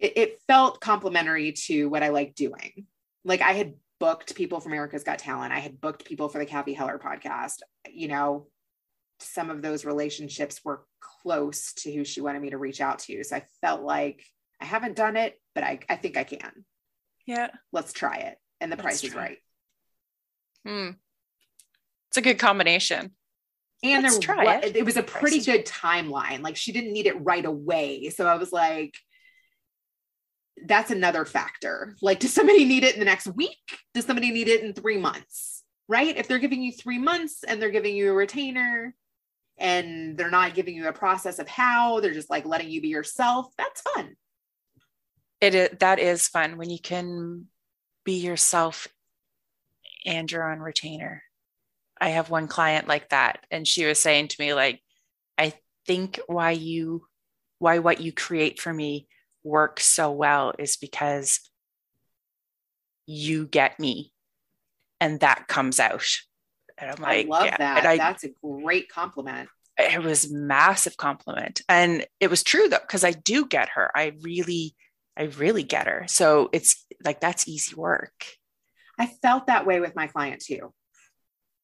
it, 0.00 0.12
it 0.16 0.40
felt 0.48 0.80
complimentary 0.80 1.52
to 1.66 1.88
what 1.88 2.02
I 2.02 2.08
like 2.08 2.34
doing. 2.34 2.86
Like 3.24 3.40
I 3.40 3.52
had 3.52 3.74
booked 4.00 4.34
people 4.34 4.60
from 4.60 4.72
America's 4.72 5.04
Got 5.04 5.18
Talent. 5.20 5.52
I 5.52 5.60
had 5.60 5.80
booked 5.80 6.04
people 6.04 6.28
for 6.28 6.38
the 6.38 6.46
Cathy 6.46 6.74
Heller 6.74 6.98
podcast. 6.98 7.60
You 7.90 8.08
know, 8.08 8.48
some 9.20 9.50
of 9.50 9.62
those 9.62 9.84
relationships 9.84 10.60
were 10.64 10.84
close 11.00 11.72
to 11.74 11.92
who 11.92 12.04
she 12.04 12.20
wanted 12.20 12.42
me 12.42 12.50
to 12.50 12.58
reach 12.58 12.80
out 12.80 12.98
to. 13.00 13.22
So 13.24 13.36
I 13.36 13.44
felt 13.60 13.82
like 13.82 14.24
I 14.60 14.64
haven't 14.64 14.96
done 14.96 15.16
it, 15.16 15.40
but 15.54 15.64
I, 15.64 15.80
I 15.88 15.96
think 15.96 16.16
I 16.16 16.24
can. 16.24 16.64
Yeah. 17.26 17.48
Let's 17.72 17.92
try 17.92 18.16
it. 18.16 18.36
And 18.60 18.70
the 18.70 18.76
Let's 18.76 18.82
price 18.84 19.04
is 19.04 19.10
try. 19.12 19.22
right. 19.22 19.38
Hmm. 20.66 20.90
It's 22.08 22.16
a 22.16 22.22
good 22.22 22.38
combination. 22.38 23.10
and 23.82 24.02
Let's 24.02 24.18
there 24.18 24.34
try 24.36 24.44
wa- 24.44 24.60
it. 24.62 24.76
it. 24.76 24.84
was 24.84 24.96
a 24.96 25.02
pretty 25.02 25.38
is 25.38 25.46
good 25.46 25.66
timeline 25.66 26.42
like 26.42 26.56
she 26.56 26.72
didn't 26.72 26.92
need 26.92 27.06
it 27.06 27.20
right 27.22 27.44
away 27.44 28.08
so 28.10 28.26
i 28.26 28.36
was 28.36 28.52
like 28.52 28.94
that's 30.66 30.90
another 30.92 31.24
factor 31.24 31.94
like 32.00 32.20
does 32.20 32.32
somebody 32.32 32.64
need 32.64 32.84
it 32.84 32.94
in 32.94 33.00
the 33.00 33.04
next 33.04 33.26
week 33.26 33.58
does 33.92 34.06
somebody 34.06 34.30
need 34.30 34.48
it 34.48 34.62
in 34.62 34.72
three 34.72 34.96
months 34.96 35.64
right 35.88 36.16
if 36.16 36.28
they're 36.28 36.38
giving 36.38 36.62
you 36.62 36.72
three 36.72 36.98
months 36.98 37.42
and 37.42 37.60
they're 37.60 37.70
giving 37.70 37.94
you 37.96 38.08
a 38.10 38.14
retainer 38.14 38.94
and 39.58 40.16
they're 40.18 40.30
not 40.30 40.54
giving 40.54 40.74
you 40.74 40.88
a 40.88 40.92
process 40.92 41.38
of 41.38 41.48
how, 41.48 42.00
they're 42.00 42.12
just 42.12 42.30
like 42.30 42.44
letting 42.44 42.70
you 42.70 42.80
be 42.80 42.88
yourself. 42.88 43.52
That's 43.56 43.80
fun. 43.80 44.16
It 45.40 45.54
is, 45.54 45.70
that 45.80 45.98
is 45.98 46.28
fun 46.28 46.56
when 46.56 46.70
you 46.70 46.78
can 46.78 47.46
be 48.04 48.14
yourself 48.14 48.88
and 50.06 50.30
you're 50.30 50.50
on 50.50 50.60
retainer. 50.60 51.22
I 52.00 52.10
have 52.10 52.30
one 52.30 52.48
client 52.48 52.88
like 52.88 53.10
that 53.10 53.44
and 53.50 53.66
she 53.66 53.86
was 53.86 53.98
saying 53.98 54.28
to 54.28 54.36
me 54.40 54.52
like 54.52 54.80
I 55.38 55.54
think 55.86 56.20
why 56.26 56.50
you 56.50 57.06
why 57.58 57.78
what 57.78 58.00
you 58.00 58.12
create 58.12 58.60
for 58.60 58.72
me 58.72 59.06
works 59.42 59.84
so 59.84 60.10
well 60.10 60.52
is 60.58 60.76
because 60.76 61.40
you 63.06 63.46
get 63.46 63.78
me 63.78 64.12
and 65.00 65.20
that 65.20 65.46
comes 65.48 65.78
out 65.78 66.04
and 66.78 66.90
i'm 66.90 67.02
like 67.02 67.26
I 67.26 67.28
love 67.28 67.46
yeah. 67.46 67.56
that. 67.58 67.86
I, 67.86 67.96
That's 67.96 68.24
a 68.24 68.30
great 68.42 68.88
compliment. 68.88 69.48
it 69.78 70.02
was 70.02 70.30
massive 70.32 70.96
compliment 70.96 71.62
and 71.68 72.06
it 72.20 72.30
was 72.30 72.42
true 72.42 72.68
though 72.68 72.78
because 72.80 73.04
i 73.04 73.10
do 73.12 73.46
get 73.46 73.70
her 73.70 73.90
i 73.96 74.12
really 74.22 74.74
i 75.16 75.24
really 75.24 75.62
get 75.64 75.86
her 75.86 76.04
so 76.08 76.48
it's 76.52 76.86
like 77.04 77.20
that's 77.20 77.48
easy 77.48 77.74
work 77.74 78.24
I 78.96 79.06
felt 79.06 79.48
that 79.48 79.66
way 79.66 79.80
with 79.80 79.96
my 79.96 80.06
client 80.06 80.40
too. 80.40 80.72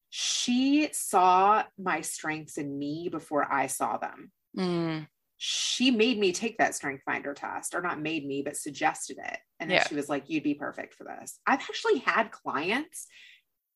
She 0.09 0.89
saw 0.93 1.63
my 1.79 2.01
strengths 2.01 2.59
in 2.59 2.77
me 2.77 3.09
before 3.09 3.47
I 3.51 3.69
saw 3.69 3.99
them. 3.99 4.33
Mm, 4.59 5.07
She 5.37 5.93
made 5.93 6.19
me 6.19 6.33
take 6.33 6.59
that 6.59 6.75
strength 6.75 7.05
finder 7.05 7.33
test, 7.33 7.77
or 7.77 7.83
not 7.83 8.01
made 8.03 8.27
me, 8.27 8.43
but 8.43 8.57
suggested 8.57 9.19
it. 9.19 9.39
And 9.61 9.71
then 9.71 9.77
Yeah. 9.77 9.87
she 9.87 9.95
was 9.95 10.09
like, 10.09 10.29
You'd 10.29 10.43
be 10.43 10.55
perfect 10.55 10.95
for 10.95 11.05
this. 11.05 11.39
I've 11.47 11.61
actually 11.61 11.99
had 12.01 12.33
clients, 12.33 13.07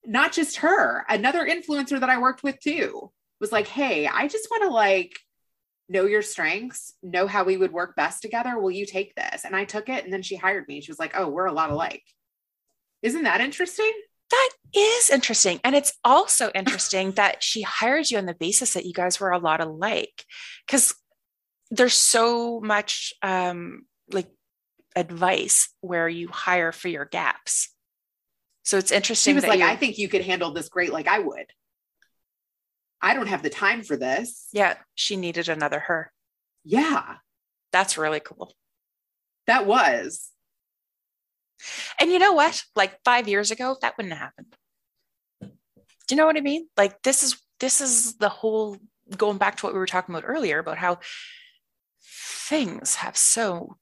not 0.07 0.33
just 0.33 0.59
her, 0.59 1.05
another 1.09 1.47
influencer 1.47 2.01
that 2.01 2.11
I 2.11 2.21
worked 2.21 2.43
with 2.43 2.59
too, 2.61 3.11
was 3.41 3.53
like, 3.53 3.69
Hey, 3.69 4.07
I 4.07 4.29
just 4.29 4.49
want 4.51 4.65
to 4.65 4.71
like 4.71 5.19
know 5.89 6.07
your 6.07 6.23
strengths, 6.23 6.95
know 7.03 7.27
how 7.27 7.45
we 7.45 7.57
would 7.57 7.73
work 7.73 7.95
best 7.97 8.23
together. 8.23 8.59
Will 8.59 8.71
you 8.71 8.87
take 8.87 9.15
this? 9.15 9.45
And 9.45 9.55
I 9.55 9.65
took 9.65 9.89
it. 9.89 10.05
And 10.05 10.13
then 10.13 10.23
she 10.23 10.37
hired 10.37 10.67
me. 10.69 10.81
She 10.81 10.91
was 10.91 10.99
like, 10.99 11.13
Oh, 11.15 11.29
we're 11.29 11.47
a 11.47 11.53
lot 11.53 11.71
alike. 11.71 12.03
Isn't 13.03 13.25
that 13.25 13.41
interesting? 13.41 13.93
that 14.31 14.51
is 14.75 15.11
interesting 15.11 15.61
and 15.63 15.75
it's 15.75 15.93
also 16.05 16.51
interesting 16.55 17.13
that 17.13 17.43
she 17.43 17.63
hired 17.63 18.11
you 18.11 18.19
on 18.19 18.27
the 18.27 18.35
basis 18.35 18.73
that 18.73 18.87
you 18.87 18.93
guys 18.93 19.21
were 19.21 19.31
a 19.31 19.39
lot 19.39 19.61
alike 19.61 20.25
because 20.67 20.95
there's 21.71 21.95
so 21.95 22.61
much 22.61 23.13
um 23.23 23.83
like 24.11 24.29
advice 24.97 25.69
where 25.81 26.09
you 26.09 26.29
hire 26.29 26.73
for 26.73 26.89
your 26.89 27.05
gaps 27.05 27.74
so 28.65 28.77
it's 28.77 28.91
interesting 28.91 29.33
She 29.33 29.37
was 29.37 29.47
like, 29.47 29.61
I 29.61 29.77
think 29.77 29.99
you 29.99 30.09
could 30.09 30.23
handle 30.23 30.53
this 30.53 30.69
great 30.69 30.93
like 30.93 31.07
I 31.07 31.21
would. 31.21 31.47
I 33.01 33.15
don't 33.15 33.29
have 33.29 33.43
the 33.43 33.51
time 33.51 33.83
for 33.83 33.97
this. 33.97 34.49
yeah 34.53 34.75
she 34.95 35.17
needed 35.17 35.49
another 35.49 35.79
her 35.81 36.13
Yeah, 36.65 37.17
that's 37.71 37.97
really 37.97 38.21
cool 38.21 38.55
that 39.47 39.67
was. 39.67 40.31
And 42.01 42.11
you 42.11 42.19
know 42.19 42.33
what? 42.33 42.63
Like 42.75 42.99
five 43.05 43.29
years 43.29 43.51
ago, 43.51 43.77
that 43.81 43.97
wouldn't 43.97 44.15
have 44.15 44.23
happened. 44.23 44.57
Do 45.41 46.15
you 46.15 46.17
know 46.17 46.27
what 46.27 46.37
I 46.37 46.41
mean? 46.41 46.69
Like 46.77 47.03
this 47.03 47.23
is 47.23 47.41
this 47.61 47.81
is 47.81 48.17
the 48.17 48.29
whole 48.29 48.77
going 49.17 49.39
back 49.39 49.57
to 49.57 49.67
what 49.67 49.73
we 49.73 49.79
were 49.79 49.87
talking 49.87 50.15
about 50.15 50.29
earlier 50.29 50.59
about 50.59 50.79
how 50.79 50.99
things 52.49 52.97
have 52.97 53.17
so 53.17 53.77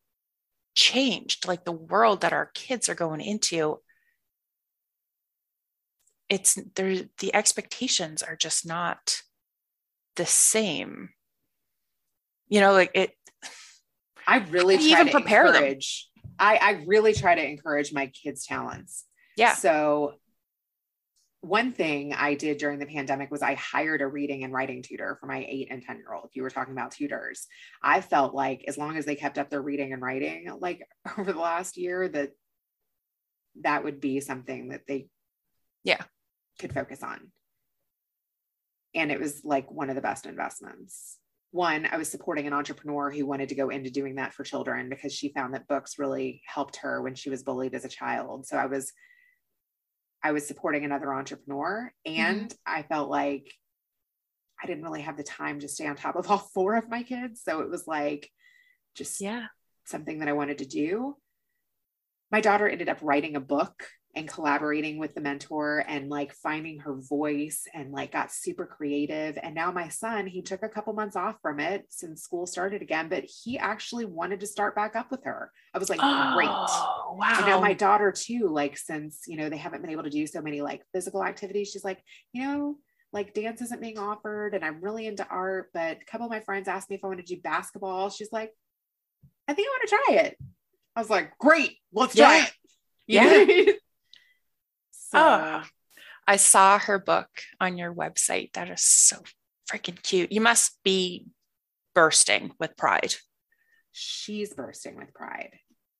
changed, 0.74 1.48
like 1.48 1.64
the 1.64 1.72
world 1.72 2.20
that 2.20 2.32
our 2.32 2.50
kids 2.54 2.88
are 2.88 2.94
going 2.94 3.20
into. 3.20 3.78
It's 6.32 6.58
there 6.76 6.94
the 7.18 7.34
expectations 7.34 8.22
are 8.22 8.36
just 8.36 8.66
not 8.66 9.20
the 10.16 10.24
same. 10.24 11.10
You 12.48 12.60
know, 12.60 12.72
like 12.72 12.90
it 12.94 13.12
I 14.26 14.38
really 14.38 14.76
How 14.76 14.80
do 14.80 14.86
you 14.88 14.94
try 14.94 15.00
even 15.02 15.12
to 15.12 15.20
prepare 15.20 15.46
them? 15.52 15.56
encourage. 15.56 16.08
I, 16.38 16.56
I 16.56 16.70
really 16.86 17.12
try 17.12 17.34
to 17.34 17.44
encourage 17.46 17.92
my 17.92 18.06
kids' 18.06 18.46
talents. 18.46 19.04
yeah. 19.36 19.54
So 19.54 20.14
one 21.42 21.72
thing 21.72 22.14
I 22.14 22.34
did 22.34 22.56
during 22.56 22.78
the 22.78 22.86
pandemic 22.86 23.30
was 23.30 23.42
I 23.42 23.54
hired 23.54 24.00
a 24.00 24.06
reading 24.06 24.44
and 24.44 24.54
writing 24.54 24.80
tutor 24.80 25.18
for 25.20 25.26
my 25.26 25.44
eight 25.46 25.68
and 25.70 25.82
10 25.82 25.96
year 25.98 26.14
old. 26.14 26.24
If 26.30 26.36
you 26.36 26.42
were 26.44 26.50
talking 26.50 26.72
about 26.72 26.92
tutors, 26.92 27.46
I 27.82 28.00
felt 28.00 28.32
like 28.32 28.64
as 28.68 28.78
long 28.78 28.96
as 28.96 29.04
they 29.04 29.16
kept 29.16 29.36
up 29.38 29.50
their 29.50 29.60
reading 29.60 29.92
and 29.92 30.00
writing, 30.00 30.48
like 30.60 30.86
over 31.18 31.30
the 31.32 31.40
last 31.40 31.76
year, 31.76 32.08
that 32.08 32.30
that 33.62 33.84
would 33.84 34.00
be 34.00 34.20
something 34.20 34.68
that 34.68 34.86
they 34.88 35.08
Yeah. 35.84 36.02
Could 36.62 36.72
focus 36.72 37.02
on. 37.02 37.30
And 38.94 39.10
it 39.10 39.20
was 39.20 39.42
like 39.44 39.70
one 39.70 39.90
of 39.90 39.96
the 39.96 40.02
best 40.02 40.26
investments. 40.26 41.18
One, 41.50 41.86
I 41.90 41.98
was 41.98 42.10
supporting 42.10 42.46
an 42.46 42.54
entrepreneur 42.54 43.10
who 43.10 43.26
wanted 43.26 43.50
to 43.50 43.54
go 43.54 43.68
into 43.68 43.90
doing 43.90 44.14
that 44.14 44.32
for 44.32 44.44
children 44.44 44.88
because 44.88 45.12
she 45.12 45.32
found 45.32 45.52
that 45.52 45.68
books 45.68 45.98
really 45.98 46.40
helped 46.46 46.76
her 46.76 47.02
when 47.02 47.14
she 47.14 47.28
was 47.28 47.42
bullied 47.42 47.74
as 47.74 47.84
a 47.84 47.90
child. 47.90 48.46
So 48.46 48.56
I 48.56 48.66
was 48.66 48.92
I 50.24 50.30
was 50.30 50.46
supporting 50.46 50.84
another 50.84 51.12
entrepreneur 51.12 51.92
and 52.06 52.48
mm-hmm. 52.48 52.74
I 52.78 52.82
felt 52.84 53.10
like 53.10 53.52
I 54.62 54.66
didn't 54.68 54.84
really 54.84 55.02
have 55.02 55.16
the 55.16 55.24
time 55.24 55.58
to 55.60 55.68
stay 55.68 55.86
on 55.86 55.96
top 55.96 56.14
of 56.16 56.30
all 56.30 56.38
four 56.38 56.76
of 56.76 56.88
my 56.88 57.02
kids. 57.02 57.42
So 57.42 57.60
it 57.60 57.68
was 57.68 57.86
like 57.86 58.30
just 58.94 59.20
Yeah. 59.20 59.46
something 59.84 60.20
that 60.20 60.28
I 60.28 60.32
wanted 60.32 60.58
to 60.58 60.66
do. 60.66 61.16
My 62.30 62.40
daughter 62.40 62.68
ended 62.68 62.88
up 62.88 62.98
writing 63.02 63.36
a 63.36 63.40
book 63.40 63.88
and 64.14 64.28
collaborating 64.28 64.98
with 64.98 65.14
the 65.14 65.20
mentor 65.20 65.84
and 65.88 66.10
like 66.10 66.34
finding 66.34 66.78
her 66.80 66.94
voice 66.94 67.66
and 67.72 67.92
like 67.92 68.12
got 68.12 68.30
super 68.30 68.66
creative. 68.66 69.38
And 69.42 69.54
now 69.54 69.72
my 69.72 69.88
son, 69.88 70.26
he 70.26 70.42
took 70.42 70.62
a 70.62 70.68
couple 70.68 70.92
months 70.92 71.16
off 71.16 71.36
from 71.40 71.60
it 71.60 71.86
since 71.88 72.22
school 72.22 72.46
started 72.46 72.82
again, 72.82 73.08
but 73.08 73.24
he 73.24 73.58
actually 73.58 74.04
wanted 74.04 74.40
to 74.40 74.46
start 74.46 74.74
back 74.74 74.96
up 74.96 75.10
with 75.10 75.24
her. 75.24 75.50
I 75.72 75.78
was 75.78 75.88
like, 75.88 75.98
great. 75.98 76.50
Oh, 76.50 77.16
wow. 77.18 77.36
And 77.38 77.46
now 77.46 77.60
my 77.60 77.72
daughter 77.72 78.12
too, 78.12 78.48
like 78.48 78.76
since 78.76 79.22
you 79.26 79.36
know 79.38 79.48
they 79.48 79.56
haven't 79.56 79.80
been 79.80 79.90
able 79.90 80.02
to 80.02 80.10
do 80.10 80.26
so 80.26 80.42
many 80.42 80.60
like 80.60 80.82
physical 80.92 81.24
activities, 81.24 81.70
she's 81.70 81.84
like, 81.84 82.02
you 82.32 82.44
know, 82.44 82.76
like 83.14 83.32
dance 83.32 83.62
isn't 83.62 83.80
being 83.80 83.98
offered, 83.98 84.54
and 84.54 84.64
I'm 84.64 84.82
really 84.82 85.06
into 85.06 85.26
art. 85.26 85.70
But 85.72 85.98
a 86.02 86.04
couple 86.04 86.26
of 86.26 86.30
my 86.30 86.40
friends 86.40 86.68
asked 86.68 86.90
me 86.90 86.96
if 86.96 87.04
I 87.04 87.06
want 87.06 87.24
to 87.24 87.34
do 87.34 87.40
basketball. 87.40 88.10
She's 88.10 88.32
like, 88.32 88.52
I 89.48 89.54
think 89.54 89.68
I 89.68 89.70
want 89.70 89.88
to 89.88 89.96
try 89.96 90.24
it. 90.26 90.38
I 90.94 91.00
was 91.00 91.10
like, 91.10 91.38
great, 91.38 91.78
let's 91.92 92.14
try 92.14 92.40
it. 92.40 92.52
You 93.08 93.20
know 93.20 93.26
what 93.26 93.40
I 93.40 93.44
mean? 93.46 93.74
So, 95.12 95.18
Oh, 95.18 95.22
uh, 95.22 95.64
I 96.26 96.36
saw 96.36 96.78
her 96.78 96.98
book 96.98 97.28
on 97.60 97.76
your 97.78 97.92
website. 97.94 98.52
That 98.54 98.70
is 98.70 98.82
so 98.82 99.16
freaking 99.70 100.00
cute. 100.02 100.32
You 100.32 100.40
must 100.40 100.82
be 100.84 101.26
bursting 101.94 102.52
with 102.58 102.76
pride. 102.76 103.14
she's 103.92 104.54
bursting 104.54 104.96
with 104.96 105.12
pride, 105.12 105.50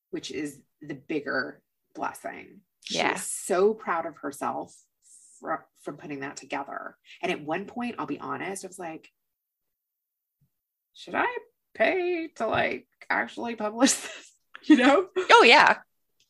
which 0.09 0.31
is 0.31 0.59
the 0.81 0.95
bigger 0.95 1.61
blessing. 1.93 2.61
She 2.83 2.97
Yeah. 2.97 3.13
is 3.13 3.23
so 3.23 3.73
proud 3.75 4.05
of 4.07 4.17
herself 4.17 4.75
fr- 5.39 5.65
from 5.83 5.97
putting 5.97 6.21
that 6.21 6.35
together. 6.37 6.97
And 7.21 7.31
at 7.31 7.41
one 7.41 7.65
point, 7.65 7.95
I'll 7.99 8.07
be 8.07 8.19
honest, 8.19 8.65
I 8.65 8.67
was 8.67 8.79
like, 8.79 9.09
should 10.95 11.15
I 11.15 11.27
pay 11.75 12.29
to 12.37 12.47
like 12.47 12.87
actually 13.09 13.55
publish 13.55 13.93
this? 14.01 14.31
You 14.63 14.77
know? 14.77 15.07
Oh, 15.31 15.43
yeah. 15.43 15.77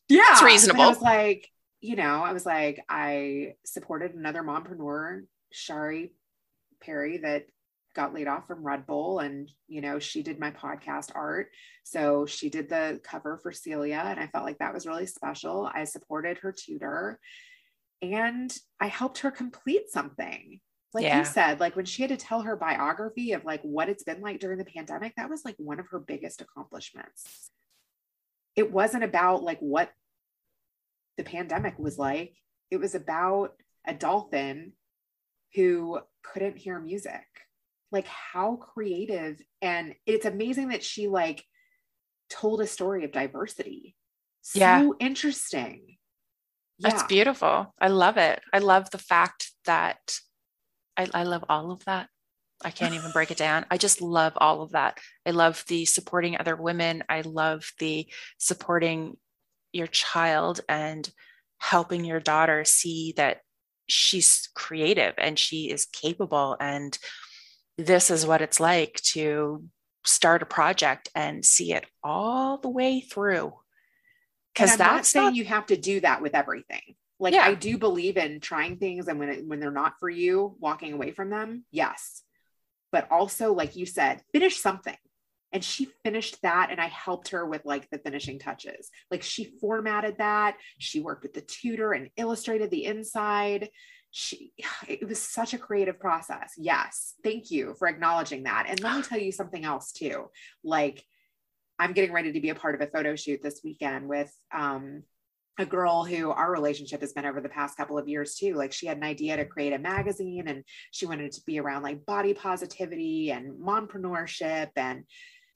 Yeah. 0.09 0.23
It's 0.31 0.41
reasonable. 0.43 0.81
I 0.81 0.88
was 0.89 1.01
like, 1.01 1.47
you 1.84 1.97
know, 1.97 2.23
I 2.23 2.31
was 2.31 2.45
like, 2.45 2.84
I 2.88 3.55
supported 3.65 4.15
another 4.15 4.41
mompreneur, 4.41 5.23
Shari 5.51 6.13
Perry, 6.81 7.17
that 7.17 7.45
got 7.93 8.13
laid 8.13 8.29
off 8.29 8.47
from 8.47 8.63
Red 8.63 8.88
Bull. 8.88 9.19
And, 9.19 9.51
you 9.67 9.81
know, 9.81 9.99
she 9.99 10.23
did 10.23 10.39
my 10.39 10.51
podcast 10.51 11.11
art. 11.13 11.49
So 11.84 12.25
she 12.25 12.49
did 12.49 12.69
the 12.69 13.01
cover 13.03 13.38
for 13.38 13.51
Celia. 13.51 14.01
And 14.05 14.17
I 14.17 14.27
felt 14.27 14.45
like 14.45 14.59
that 14.59 14.73
was 14.73 14.88
really 14.88 15.05
special. 15.05 15.69
I 15.71 15.84
supported 15.84 16.38
her 16.38 16.53
tutor 16.53 17.19
and 18.01 18.55
I 18.79 18.88
helped 18.88 19.19
her 19.19 19.29
complete 19.29 19.89
something. 19.89 20.61
Like 20.93 21.03
Yeah. 21.03 21.19
you 21.19 21.25
said, 21.25 21.59
like 21.59 21.75
when 21.75 21.86
she 21.86 22.03
had 22.03 22.11
to 22.11 22.17
tell 22.17 22.43
her 22.43 22.55
biography 22.55 23.34
of 23.34 23.43
like 23.43 23.61
what 23.61 23.89
it's 23.89 24.05
been 24.05 24.21
like 24.21 24.39
during 24.39 24.57
the 24.57 24.63
pandemic, 24.65 25.15
that 25.17 25.29
was 25.29 25.43
like 25.43 25.55
one 25.57 25.81
of 25.81 25.88
her 25.91 25.99
biggest 25.99 26.39
accomplishments. 26.39 27.51
It 28.55 28.71
wasn't 28.71 29.03
about 29.03 29.43
like 29.43 29.59
what 29.59 29.91
the 31.18 31.24
pandemic 31.24 31.78
was 31.78 31.97
like. 31.97 32.36
It 32.72 32.78
was 32.78 32.95
about 32.95 33.53
a 33.86 33.93
dolphin 33.93 34.74
who 35.55 35.99
couldn't 36.24 36.57
hear 36.57 36.80
music. 36.80 37.26
Like 37.91 38.07
how 38.07 38.55
creative 38.55 39.39
and 39.61 39.93
it's 40.07 40.26
amazing 40.26 40.70
that 40.70 40.84
she 40.84 41.07
like 41.07 41.43
told 42.30 42.61
a 42.61 42.68
story 42.68 43.05
of 43.05 43.11
diversity. 43.11 43.95
So 44.41 44.59
Yeah. 44.59 44.89
interesting. 44.99 45.97
That's 46.80 47.03
Yeah. 47.03 47.07
beautiful. 47.07 47.74
I 47.80 47.89
love 47.89 48.18
it. 48.18 48.41
I 48.51 48.59
love 48.59 48.89
the 48.89 48.97
fact 48.97 49.51
that 49.66 50.18
I, 50.97 51.07
I 51.14 51.24
love 51.24 51.45
all 51.49 51.72
of 51.72 51.86
that. 51.86 52.09
I 52.66 52.72
can't 52.72 52.93
even 52.93 53.11
break 53.11 53.30
it 53.30 53.38
down. 53.38 53.66
I 53.70 53.78
just 53.78 54.01
love 54.01 54.34
all 54.38 54.61
of 54.61 54.72
that. 54.72 54.99
I 55.26 55.32
love 55.32 55.64
the 55.68 55.86
supporting 55.86 56.38
other 56.39 56.55
women. 56.55 57.03
I 57.09 57.22
love 57.22 57.72
the 57.78 58.07
supporting 58.38 59.18
your 59.74 59.88
child 59.88 60.61
and 60.69 61.09
helping 61.57 62.05
your 62.05 62.19
daughter 62.19 62.63
see 62.63 63.13
that 63.17 63.41
she's 63.88 64.49
creative 64.55 65.13
and 65.17 65.38
she 65.38 65.69
is 65.69 65.86
capable 65.86 66.55
and 66.59 66.97
this 67.78 68.09
is 68.09 68.26
what 68.26 68.41
it's 68.41 68.59
like 68.59 68.93
to 69.01 69.63
start 70.05 70.41
a 70.41 70.45
project 70.45 71.09
and 71.15 71.45
see 71.45 71.74
it 71.74 71.86
all 72.03 72.57
the 72.57 72.69
way 72.69 73.01
through. 73.01 73.53
Because 74.53 74.78
that's 74.78 75.09
saying 75.09 75.26
not... 75.26 75.36
you 75.36 75.45
have 75.45 75.65
to 75.67 75.78
do 75.78 75.99
that 76.01 76.21
with 76.21 76.36
everything. 76.36 76.95
Like 77.19 77.34
yeah. 77.34 77.45
I 77.45 77.55
do 77.55 77.78
believe 77.78 78.17
in 78.17 78.39
trying 78.39 78.78
things 78.78 79.07
and 79.07 79.17
when 79.17 79.30
it, 79.30 79.47
when 79.47 79.59
they're 79.59 79.71
not 79.71 79.93
for 79.99 80.09
you, 80.09 80.55
walking 80.59 80.93
away 80.93 81.11
from 81.11 81.30
them. 81.30 81.65
Yes. 81.71 82.21
But 82.91 83.07
also 83.11 83.53
like 83.53 83.76
you 83.76 83.86
said, 83.86 84.21
finish 84.32 84.57
something. 84.57 84.97
And 85.54 85.64
she 85.64 85.88
finished 86.04 86.41
that 86.41 86.70
and 86.72 86.82
I 86.82 86.88
helped 86.88 87.30
her 87.30 87.45
with 87.45 87.64
like 87.64 87.89
the 87.89 87.99
finishing 87.99 88.39
touches. 88.39 88.89
Like 89.10 89.24
she 89.24 89.54
formatted 89.62 90.18
that, 90.18 90.58
she 90.80 90.99
worked 90.99 91.24
with 91.24 91.34
the 91.34 91.41
tutor 91.41 91.93
and 91.93 92.10
illustrated 92.18 92.72
the 92.72 92.86
inside. 92.86 93.70
She 94.12 94.51
it 94.88 95.08
was 95.08 95.22
such 95.22 95.54
a 95.54 95.60
creative 95.60 95.99
process. 95.99 96.54
Yes 96.58 97.14
thank 97.24 97.51
you 97.51 97.76
for 97.78 97.88
acknowledging 97.88 98.43
that. 98.43 98.66
And 98.68 98.82
let 98.82 98.97
me 98.97 99.01
tell 99.08 99.20
you 99.20 99.32
something 99.32 99.64
else 99.64 99.91
too. 99.91 100.30
Like 100.64 101.04
i'm 101.80 101.93
getting 101.93 102.14
ready 102.14 102.32
to 102.32 102.39
be 102.39 102.49
a 102.49 102.56
part 102.56 102.76
of 102.76 102.82
a 102.82 102.88
photo 102.88 103.16
shoot 103.16 103.41
this 103.41 103.62
weekend 103.64 104.08
with 104.08 104.32
um 104.54 105.01
a 105.60 105.66
girl 105.66 106.04
who 106.04 106.32
our 106.32 106.51
relationship 106.51 107.01
has 107.01 107.14
been 107.14 107.26
over 107.26 107.39
the 107.39 107.49
past 107.49 107.78
couple 107.78 107.97
of 107.97 108.08
years 108.08 108.36
too. 108.36 108.56
Like 108.56 108.72
she 108.72 108.88
had 108.88 108.97
an 108.97 109.04
idea 109.04 109.38
to 109.38 109.45
create 109.45 109.74
a 109.74 109.78
magazine 109.78 110.47
and 110.47 110.64
she 110.91 111.06
wanted 111.06 111.32
to 111.32 111.41
be 111.45 111.60
around 111.60 111.84
like 111.84 112.06
body 112.06 112.34
positivity 112.34 113.32
and 113.32 113.54
mompreneurship 113.60 114.70
and 114.76 115.04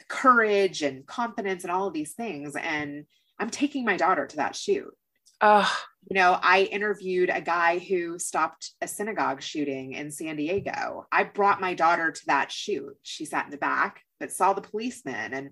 courage 0.08 0.82
and 0.82 1.05
confidence 1.05 1.64
and 1.64 1.72
all 1.72 1.88
of 1.88 1.93
these 1.93 2.14
things 2.14 2.55
and 2.55 3.05
i'm 3.39 3.49
taking 3.49 3.86
my 3.86 3.97
daughter 3.97 4.26
to 4.26 4.38
that 4.38 4.55
shoot 4.55 4.93
oh 5.41 5.72
you 6.10 6.16
know, 6.16 6.39
I 6.41 6.64
interviewed 6.64 7.30
a 7.30 7.41
guy 7.41 7.80
who 7.80 8.18
stopped 8.18 8.72
a 8.82 8.88
synagogue 8.88 9.41
shooting 9.41 9.91
in 9.91 10.10
San 10.10 10.38
Diego. 10.38 11.05
I 11.12 11.26
brought 11.26 11.60
my 11.60 11.74
daughter 11.74 12.12
to 12.12 12.26
that 12.28 12.49
shoot. 12.49 12.95
She 13.03 13.26
sat 13.26 13.45
in 13.45 13.51
the 13.51 13.58
back, 13.58 14.03
but 14.18 14.32
saw 14.32 14.53
the 14.53 14.62
policeman. 14.62 15.34
And, 15.34 15.49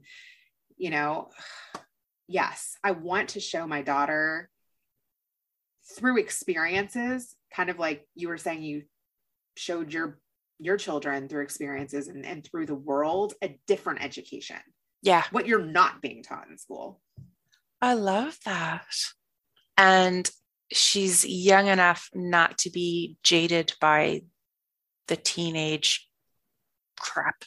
you 0.78 0.92
know, 0.92 1.30
yes, 2.30 2.78
I 2.86 2.92
want 2.92 3.30
to 3.30 3.42
show 3.42 3.68
my 3.68 3.82
daughter 3.82 4.50
through 5.98 6.20
experiences, 6.20 7.36
kind 7.54 7.70
of 7.70 7.78
like 7.78 8.08
you 8.16 8.30
were 8.30 8.38
saying, 8.38 8.64
you 8.64 8.84
showed 9.58 9.92
your 9.92 10.20
your 10.60 10.78
children 10.78 11.28
through 11.28 11.44
experiences 11.44 12.08
and, 12.08 12.26
and 12.26 12.44
through 12.46 12.66
the 12.66 12.76
world 12.76 13.34
a 13.42 13.60
different 13.68 14.04
education. 14.04 14.58
Yeah. 15.02 15.24
What 15.32 15.48
you're 15.48 15.66
not 15.66 16.02
being 16.02 16.24
taught 16.24 16.48
in 16.50 16.58
school. 16.58 17.02
I 17.82 17.94
love 17.94 18.38
that. 18.46 18.88
And 19.78 20.30
she's 20.72 21.26
young 21.26 21.68
enough 21.68 22.10
not 22.14 22.58
to 22.60 22.72
be 22.72 23.18
jaded 23.24 23.74
by 23.80 24.22
the 25.08 25.16
teenage 25.16 26.10
crap 27.00 27.44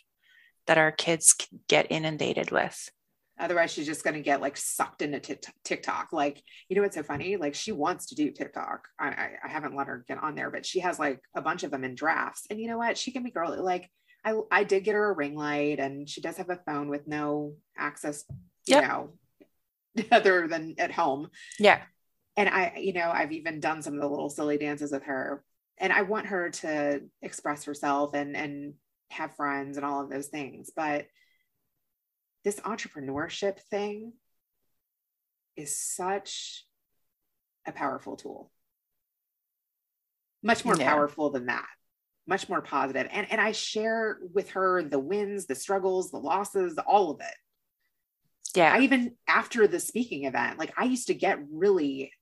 that 0.67 0.79
our 0.79 0.93
kids 0.93 1.35
get 1.69 1.87
inundated 1.91 2.51
with. 2.51 2.91
Otherwise, 3.39 3.73
she's 3.73 3.87
just 3.87 4.05
going 4.05 4.15
to 4.15 4.21
get 4.21 4.41
like 4.41 4.57
sucked 4.57 5.03
into 5.03 5.39
TikTok. 5.65 6.13
Like, 6.13 6.43
you 6.69 6.77
know 6.77 6.83
what's 6.83 6.97
so 6.97 7.03
funny? 7.03 7.37
Like, 7.37 7.55
she 7.55 7.73
wants 7.73 8.07
to 8.07 8.15
do 8.15 8.31
TikTok. 8.31 8.89
I, 8.99 9.31
I, 9.45 9.49
haven't 9.49 9.77
let 9.77 9.87
her 9.87 10.05
get 10.09 10.23
on 10.23 10.35
there, 10.35 10.51
but 10.51 10.67
she 10.67 10.81
has 10.81 10.99
like 10.99 11.21
a 11.35 11.43
bunch 11.43 11.63
of 11.63 11.71
them 11.71 11.85
in 11.85 11.95
drafts. 11.95 12.47
And 12.51 12.61
you 12.61 12.69
know 12.69 12.79
what? 12.79 12.99
She 12.99 13.13
can 13.13 13.23
be 13.23 13.31
girly. 13.31 13.59
Like, 13.59 13.91
I, 14.25 14.35
I 14.51 14.65
did 14.65 14.85
get 14.85 14.95
her 14.95 15.11
a 15.11 15.15
ring 15.15 15.37
light, 15.37 15.79
and 15.79 16.09
she 16.09 16.21
does 16.21 16.37
have 16.37 16.51
a 16.51 16.61
phone 16.67 16.89
with 16.89 17.07
no 17.07 17.55
access, 17.77 18.25
you 18.67 18.77
yep. 18.77 18.89
know, 18.89 19.13
other 20.13 20.49
than 20.49 20.75
at 20.79 20.91
home. 20.91 21.29
Yeah 21.59 21.81
and 22.39 22.49
I, 22.49 22.75
you 22.77 22.93
know, 22.93 23.11
I've 23.13 23.33
even 23.33 23.59
done 23.59 23.83
some 23.83 23.95
of 23.95 24.01
the 24.01 24.09
little 24.09 24.31
silly 24.31 24.59
dances 24.59 24.93
with 24.93 25.03
her. 25.03 25.43
And 25.77 25.93
I 25.93 26.03
want 26.03 26.27
her 26.27 26.51
to 26.51 27.03
express 27.21 27.65
herself 27.65 28.15
and 28.15 28.37
and 28.37 28.75
have 29.11 29.35
friends 29.35 29.77
and 29.77 29.85
all 29.85 30.05
of 30.05 30.09
those 30.09 30.29
things. 30.29 30.71
But 30.75 31.07
this 32.49 32.61
entrepreneurship 32.61 33.59
thing 33.71 34.15
is 35.55 35.79
such 35.79 36.65
a 37.67 37.73
powerful 37.73 38.17
tool. 38.17 38.51
Much 40.43 40.65
more 40.65 40.75
yeah. 40.79 40.89
powerful 40.89 41.29
than 41.29 41.45
that. 41.47 41.67
Much 42.27 42.49
more 42.49 42.63
positive. 42.63 43.07
And 43.13 43.31
and 43.31 43.39
I 43.39 43.53
share 43.53 44.19
with 44.33 44.49
her 44.53 44.83
the 44.83 44.99
wins, 44.99 45.45
the 45.45 45.55
struggles, 45.55 46.11
the 46.11 46.17
losses, 46.17 46.79
all 46.87 47.11
of 47.11 47.21
it. 47.21 48.57
Yeah. 48.57 48.73
I 48.73 48.81
even 48.81 49.17
after 49.29 49.69
the 49.69 49.79
speaking 49.79 50.25
event, 50.25 50.59
like 50.59 50.73
I 50.79 50.85
used 50.85 51.09
to 51.09 51.15
get 51.15 51.41
really 51.53 52.13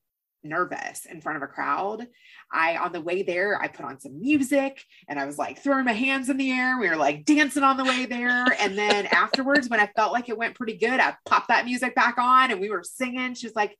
nervous 0.43 1.07
in 1.07 1.20
front 1.20 1.37
of 1.37 1.43
a 1.43 1.47
crowd. 1.47 2.07
I, 2.53 2.76
on 2.76 2.93
the 2.93 3.01
way 3.01 3.22
there, 3.22 3.61
I 3.61 3.68
put 3.68 3.84
on 3.84 4.01
some 4.01 4.20
music 4.20 4.84
and 5.09 5.18
I 5.18 5.26
was 5.26 5.39
like 5.39 5.62
throwing 5.62 5.84
my 5.84 5.93
hands 5.93 6.28
in 6.28 6.37
the 6.37 6.51
air. 6.51 6.78
We 6.78 6.89
were 6.89 6.97
like 6.97 7.24
dancing 7.24 7.62
on 7.62 7.76
the 7.76 7.84
way 7.84 8.07
there. 8.07 8.47
And 8.61 8.76
then 8.76 9.07
afterwards, 9.12 9.68
when 9.68 9.80
I 9.80 9.91
felt 9.97 10.12
like 10.12 10.28
it 10.28 10.39
went 10.39 10.55
pretty 10.55 10.76
good, 10.76 11.01
I 11.01 11.16
popped 11.24 11.49
that 11.49 11.64
music 11.64 11.95
back 11.95 12.18
on 12.18 12.51
and 12.51 12.61
we 12.61 12.70
were 12.70 12.84
singing. 12.84 13.34
She 13.34 13.47
was 13.47 13.57
like, 13.57 13.76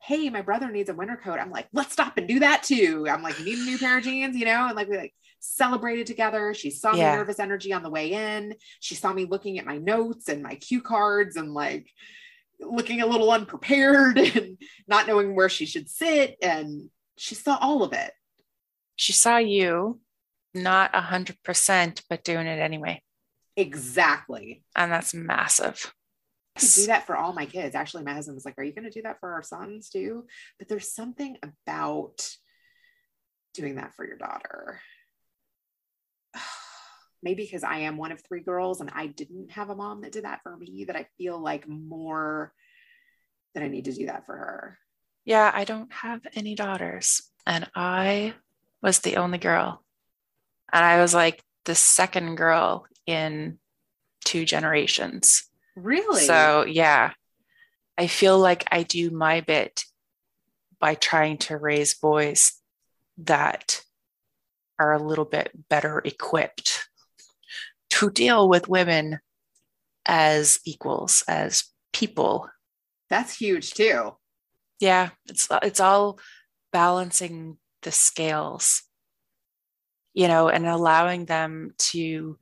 Hey, 0.00 0.30
my 0.30 0.42
brother 0.42 0.70
needs 0.70 0.90
a 0.90 0.94
winter 0.94 1.16
coat. 1.16 1.40
I'm 1.40 1.50
like, 1.50 1.66
let's 1.72 1.92
stop 1.92 2.18
and 2.18 2.28
do 2.28 2.38
that 2.38 2.62
too. 2.62 3.06
I'm 3.10 3.20
like, 3.20 3.36
you 3.40 3.44
need 3.44 3.58
a 3.58 3.64
new 3.64 3.78
pair 3.78 3.98
of 3.98 4.04
jeans, 4.04 4.36
you 4.36 4.44
know? 4.44 4.66
And 4.66 4.76
like, 4.76 4.88
we 4.88 4.96
like 4.96 5.12
celebrated 5.40 6.06
together. 6.06 6.54
She 6.54 6.70
saw 6.70 6.94
yeah. 6.94 7.10
my 7.10 7.16
nervous 7.16 7.40
energy 7.40 7.72
on 7.72 7.82
the 7.82 7.90
way 7.90 8.12
in. 8.12 8.54
She 8.78 8.94
saw 8.94 9.12
me 9.12 9.24
looking 9.24 9.58
at 9.58 9.66
my 9.66 9.78
notes 9.78 10.28
and 10.28 10.40
my 10.40 10.54
cue 10.54 10.82
cards 10.82 11.34
and 11.34 11.52
like, 11.52 11.90
looking 12.60 13.00
a 13.00 13.06
little 13.06 13.30
unprepared 13.30 14.18
and 14.36 14.58
not 14.86 15.06
knowing 15.06 15.34
where 15.34 15.48
she 15.48 15.66
should 15.66 15.88
sit. 15.88 16.36
And 16.42 16.90
she 17.16 17.34
saw 17.34 17.56
all 17.60 17.82
of 17.82 17.92
it. 17.92 18.12
She 18.96 19.12
saw 19.12 19.36
you 19.36 20.00
not 20.54 20.90
a 20.94 21.00
hundred 21.00 21.42
percent, 21.42 22.02
but 22.08 22.24
doing 22.24 22.46
it 22.46 22.58
anyway. 22.58 23.02
Exactly. 23.56 24.62
And 24.76 24.90
that's 24.90 25.14
massive. 25.14 25.92
I 26.56 26.60
could 26.60 26.70
do 26.74 26.86
that 26.86 27.06
for 27.06 27.16
all 27.16 27.32
my 27.32 27.46
kids. 27.46 27.74
Actually, 27.74 28.04
my 28.04 28.14
husband 28.14 28.34
was 28.34 28.44
like, 28.44 28.54
Are 28.58 28.64
you 28.64 28.72
going 28.72 28.84
to 28.84 28.90
do 28.90 29.02
that 29.02 29.20
for 29.20 29.32
our 29.32 29.42
sons 29.42 29.90
too? 29.90 30.24
But 30.58 30.68
there's 30.68 30.92
something 30.92 31.36
about 31.42 32.28
doing 33.54 33.76
that 33.76 33.94
for 33.94 34.06
your 34.06 34.16
daughter 34.16 34.80
maybe 37.22 37.44
because 37.44 37.64
I 37.64 37.78
am 37.78 37.96
one 37.96 38.12
of 38.12 38.22
three 38.22 38.40
girls 38.40 38.80
and 38.80 38.90
I 38.94 39.06
didn't 39.06 39.50
have 39.52 39.70
a 39.70 39.74
mom 39.74 40.02
that 40.02 40.12
did 40.12 40.24
that 40.24 40.42
for 40.42 40.56
me, 40.56 40.84
that 40.86 40.96
I 40.96 41.06
feel 41.16 41.38
like 41.38 41.68
more 41.68 42.52
that 43.54 43.62
I 43.62 43.68
need 43.68 43.86
to 43.86 43.92
do 43.92 44.06
that 44.06 44.26
for 44.26 44.36
her. 44.36 44.78
Yeah, 45.24 45.50
I 45.52 45.64
don't 45.64 45.92
have 45.92 46.20
any 46.34 46.54
daughters, 46.54 47.22
and 47.46 47.68
I 47.74 48.34
was 48.82 49.00
the 49.00 49.16
only 49.16 49.38
girl. 49.38 49.84
And 50.72 50.84
I 50.84 51.00
was 51.00 51.12
like 51.12 51.42
the 51.64 51.74
second 51.74 52.36
girl 52.36 52.86
in 53.06 53.58
two 54.24 54.44
generations. 54.44 55.44
Really? 55.76 56.24
So, 56.24 56.64
yeah, 56.64 57.12
I 57.98 58.06
feel 58.06 58.38
like 58.38 58.66
I 58.70 58.84
do 58.84 59.10
my 59.10 59.40
bit 59.40 59.84
by 60.80 60.94
trying 60.94 61.38
to 61.38 61.56
raise 61.56 61.94
boys 61.94 62.52
that 63.18 63.82
are 64.78 64.92
a 64.92 65.02
little 65.02 65.24
bit 65.24 65.50
better 65.68 66.00
equipped 66.04 66.87
to 67.98 68.10
deal 68.10 68.48
with 68.48 68.68
women 68.68 69.18
as 70.06 70.60
equals, 70.64 71.24
as 71.26 71.64
people. 71.92 72.48
That's 73.10 73.36
huge 73.36 73.72
too. 73.72 74.16
Yeah, 74.80 75.10
it's 75.28 75.48
it's 75.62 75.80
all 75.80 76.20
balancing 76.72 77.58
the 77.82 77.90
scales. 77.90 78.82
You 80.14 80.28
know, 80.28 80.48
and 80.48 80.66
allowing 80.66 81.26
them 81.26 81.74
to 81.78 82.38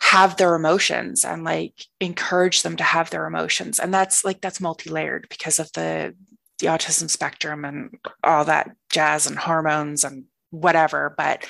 have 0.00 0.36
their 0.36 0.54
emotions 0.54 1.24
and 1.24 1.44
like 1.44 1.74
encourage 2.00 2.62
them 2.62 2.76
to 2.76 2.84
have 2.84 3.10
their 3.10 3.26
emotions. 3.26 3.78
And 3.78 3.94
that's 3.94 4.24
like 4.24 4.40
that's 4.40 4.60
multi-layered 4.60 5.26
because 5.30 5.58
of 5.58 5.72
the 5.72 6.14
the 6.58 6.66
autism 6.66 7.08
spectrum 7.08 7.64
and 7.64 7.98
all 8.22 8.44
that 8.44 8.70
jazz 8.90 9.26
and 9.26 9.38
hormones 9.38 10.04
and 10.04 10.24
whatever, 10.50 11.14
but 11.16 11.46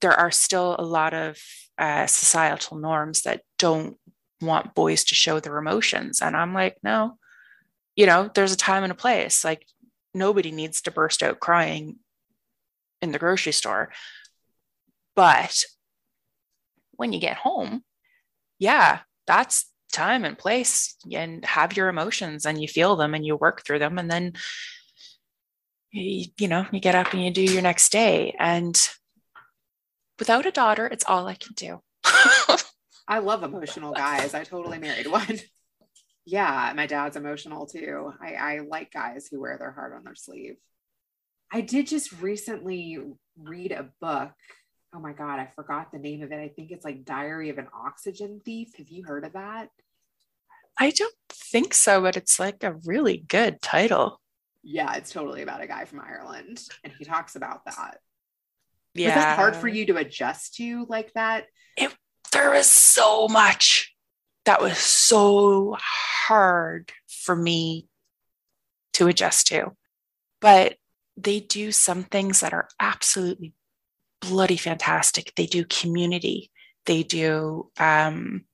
there 0.00 0.12
are 0.12 0.30
still 0.30 0.76
a 0.78 0.84
lot 0.84 1.14
of 1.14 1.38
uh, 1.80 2.06
societal 2.06 2.76
norms 2.76 3.22
that 3.22 3.40
don't 3.58 3.96
want 4.42 4.74
boys 4.74 5.02
to 5.04 5.14
show 5.14 5.40
their 5.40 5.56
emotions. 5.56 6.20
And 6.20 6.36
I'm 6.36 6.52
like, 6.52 6.76
no, 6.82 7.16
you 7.96 8.06
know, 8.06 8.30
there's 8.34 8.52
a 8.52 8.56
time 8.56 8.82
and 8.82 8.92
a 8.92 8.96
place. 8.96 9.44
Like 9.44 9.66
nobody 10.12 10.50
needs 10.50 10.82
to 10.82 10.90
burst 10.90 11.22
out 11.22 11.40
crying 11.40 11.96
in 13.00 13.12
the 13.12 13.18
grocery 13.18 13.52
store. 13.52 13.90
But 15.16 15.64
when 16.92 17.12
you 17.14 17.18
get 17.18 17.36
home, 17.36 17.82
yeah, 18.58 19.00
that's 19.26 19.64
time 19.90 20.24
and 20.24 20.38
place 20.38 20.96
and 21.10 21.44
have 21.46 21.76
your 21.76 21.88
emotions 21.88 22.44
and 22.44 22.60
you 22.60 22.68
feel 22.68 22.96
them 22.96 23.14
and 23.14 23.24
you 23.24 23.36
work 23.36 23.64
through 23.64 23.78
them. 23.78 23.98
And 23.98 24.10
then, 24.10 24.34
you, 25.92 26.26
you 26.38 26.46
know, 26.46 26.66
you 26.70 26.78
get 26.78 26.94
up 26.94 27.12
and 27.14 27.24
you 27.24 27.30
do 27.30 27.42
your 27.42 27.62
next 27.62 27.90
day. 27.90 28.36
And 28.38 28.78
without 30.20 30.46
a 30.46 30.52
daughter, 30.52 30.86
it's 30.86 31.04
all 31.08 31.26
I 31.26 31.34
can 31.34 31.54
do. 31.54 31.80
I 33.08 33.18
love 33.18 33.42
emotional 33.42 33.92
guys. 33.96 34.34
I 34.34 34.44
totally 34.44 34.78
married 34.78 35.08
one. 35.08 35.40
yeah, 36.24 36.72
my 36.76 36.86
dad's 36.86 37.16
emotional 37.16 37.66
too. 37.66 38.12
I, 38.22 38.34
I 38.34 38.58
like 38.60 38.92
guys 38.92 39.26
who 39.28 39.40
wear 39.40 39.58
their 39.58 39.72
heart 39.72 39.94
on 39.96 40.04
their 40.04 40.14
sleeve. 40.14 40.54
I 41.52 41.62
did 41.62 41.88
just 41.88 42.12
recently 42.12 42.98
read 43.36 43.72
a 43.72 43.90
book 44.00 44.30
oh 44.94 45.00
my 45.00 45.12
god, 45.12 45.38
I 45.38 45.48
forgot 45.54 45.92
the 45.92 45.98
name 45.98 46.22
of 46.22 46.32
it. 46.32 46.40
I 46.40 46.48
think 46.48 46.70
it's 46.70 46.84
like 46.84 47.04
Diary 47.04 47.50
of 47.50 47.58
an 47.58 47.68
Oxygen 47.72 48.40
Thief. 48.44 48.76
Have 48.76 48.88
you 48.88 49.04
heard 49.04 49.24
of 49.24 49.32
that? 49.34 49.68
I 50.78 50.90
don't 50.90 51.14
think 51.28 51.74
so, 51.74 52.00
but 52.00 52.16
it's 52.16 52.40
like 52.40 52.64
a 52.64 52.76
really 52.84 53.18
good 53.18 53.60
title. 53.60 54.20
Yeah, 54.62 54.94
it's 54.94 55.12
totally 55.12 55.42
about 55.42 55.62
a 55.62 55.66
guy 55.66 55.84
from 55.84 56.00
Ireland, 56.00 56.60
and 56.84 56.92
he 56.98 57.04
talks 57.04 57.36
about 57.36 57.64
that. 57.66 57.98
Yeah. 58.94 59.06
Was 59.06 59.14
that 59.14 59.36
hard 59.36 59.56
for 59.56 59.68
you 59.68 59.86
to 59.86 59.96
adjust 59.96 60.56
to 60.56 60.86
like 60.88 61.12
that? 61.14 61.46
It, 61.76 61.94
there 62.32 62.50
was 62.50 62.68
so 62.68 63.28
much 63.28 63.94
that 64.44 64.60
was 64.60 64.78
so 64.78 65.76
hard 65.80 66.92
for 67.08 67.36
me 67.36 67.88
to 68.94 69.08
adjust 69.08 69.46
to. 69.48 69.72
But 70.40 70.76
they 71.16 71.40
do 71.40 71.72
some 71.72 72.04
things 72.04 72.40
that 72.40 72.52
are 72.52 72.68
absolutely 72.78 73.54
bloody 74.20 74.56
fantastic. 74.56 75.32
They 75.36 75.46
do 75.46 75.64
community, 75.64 76.50
they 76.86 77.02
do 77.02 77.70
um, 77.78 78.44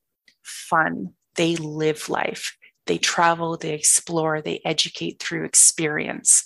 fun, 0.43 1.15
they 1.35 1.57
live 1.57 2.09
life, 2.09 2.57
they 2.87 2.99
travel, 2.99 3.57
they 3.57 3.75
explore, 3.75 4.41
they 4.41 4.61
educate 4.65 5.21
through 5.21 5.45
experience. 5.45 6.45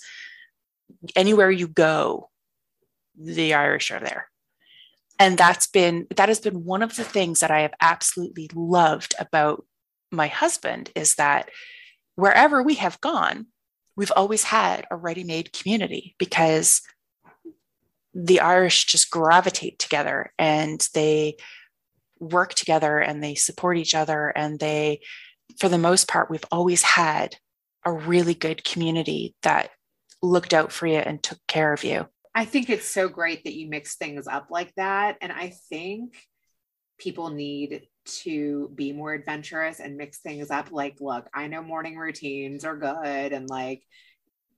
Anywhere 1.15 1.51
you 1.51 1.67
go, 1.67 2.30
the 3.17 3.53
Irish 3.53 3.91
are 3.91 3.99
there. 3.99 4.27
And 5.19 5.37
that's 5.37 5.67
been 5.67 6.07
that 6.15 6.29
has 6.29 6.39
been 6.39 6.65
one 6.65 6.81
of 6.81 6.95
the 6.95 7.03
things 7.03 7.41
that 7.41 7.51
I 7.51 7.61
have 7.61 7.73
absolutely 7.79 8.49
loved 8.53 9.13
about 9.19 9.65
my 10.11 10.27
husband 10.27 10.91
is 10.95 11.15
that 11.15 11.49
wherever 12.15 12.63
we 12.63 12.75
have 12.75 12.99
gone, 13.01 13.47
we've 13.95 14.11
always 14.15 14.43
had 14.43 14.85
a 14.89 14.95
ready-made 14.95 15.53
community 15.53 16.15
because 16.17 16.81
the 18.13 18.39
Irish 18.39 18.85
just 18.85 19.09
gravitate 19.09 19.79
together 19.79 20.33
and 20.37 20.85
they 20.93 21.37
work 22.19 22.53
together 22.53 22.99
and 22.99 23.23
they 23.23 23.35
support 23.35 23.77
each 23.77 23.95
other. 23.95 24.29
And 24.29 24.59
they, 24.59 25.01
for 25.59 25.69
the 25.69 25.77
most 25.77 26.07
part, 26.07 26.29
we've 26.29 26.45
always 26.51 26.81
had 26.81 27.37
a 27.85 27.91
really 27.91 28.33
good 28.33 28.63
community 28.63 29.35
that 29.43 29.69
looked 30.21 30.53
out 30.53 30.71
for 30.71 30.87
you 30.87 30.97
and 30.97 31.21
took 31.21 31.39
care 31.47 31.73
of 31.73 31.83
you. 31.83 32.07
I 32.33 32.45
think 32.45 32.69
it's 32.69 32.87
so 32.87 33.09
great 33.09 33.43
that 33.43 33.55
you 33.55 33.69
mix 33.69 33.95
things 33.95 34.27
up 34.27 34.47
like 34.49 34.73
that. 34.75 35.17
And 35.21 35.31
I 35.31 35.53
think 35.69 36.15
people 36.97 37.29
need 37.29 37.87
to 38.05 38.71
be 38.75 38.93
more 38.93 39.13
adventurous 39.13 39.79
and 39.79 39.97
mix 39.97 40.19
things 40.19 40.49
up. 40.49 40.71
Like, 40.71 41.01
look, 41.01 41.27
I 41.33 41.47
know 41.47 41.61
morning 41.61 41.97
routines 41.97 42.63
are 42.63 42.77
good 42.77 43.33
and 43.33 43.49
like, 43.49 43.83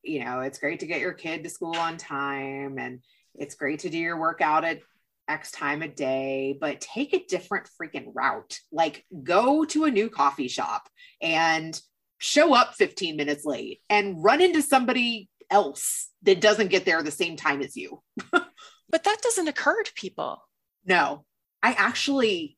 you 0.03 0.23
know, 0.23 0.41
it's 0.41 0.59
great 0.59 0.81
to 0.81 0.87
get 0.87 0.99
your 0.99 1.13
kid 1.13 1.43
to 1.43 1.49
school 1.49 1.75
on 1.75 1.97
time 1.97 2.77
and 2.77 2.99
it's 3.35 3.55
great 3.55 3.79
to 3.79 3.89
do 3.89 3.97
your 3.97 4.19
workout 4.19 4.65
at 4.65 4.79
X 5.27 5.51
time 5.51 5.81
a 5.81 5.87
day, 5.87 6.57
but 6.59 6.81
take 6.81 7.13
a 7.13 7.25
different 7.25 7.69
freaking 7.81 8.11
route. 8.13 8.59
Like 8.71 9.05
go 9.23 9.65
to 9.65 9.85
a 9.85 9.91
new 9.91 10.09
coffee 10.09 10.49
shop 10.49 10.87
and 11.21 11.79
show 12.17 12.53
up 12.53 12.75
15 12.75 13.17
minutes 13.17 13.45
late 13.45 13.81
and 13.89 14.23
run 14.23 14.41
into 14.41 14.61
somebody 14.61 15.29
else 15.53 16.09
that 16.23 16.41
doesn't 16.41 16.71
get 16.71 16.83
there 16.83 17.03
the 17.03 17.11
same 17.11 17.37
time 17.37 17.61
as 17.61 17.77
you. 17.77 18.01
but 18.31 19.03
that 19.03 19.21
doesn't 19.21 19.47
occur 19.47 19.83
to 19.83 19.93
people. 19.93 20.41
No, 20.85 21.25
I 21.61 21.73
actually 21.73 22.57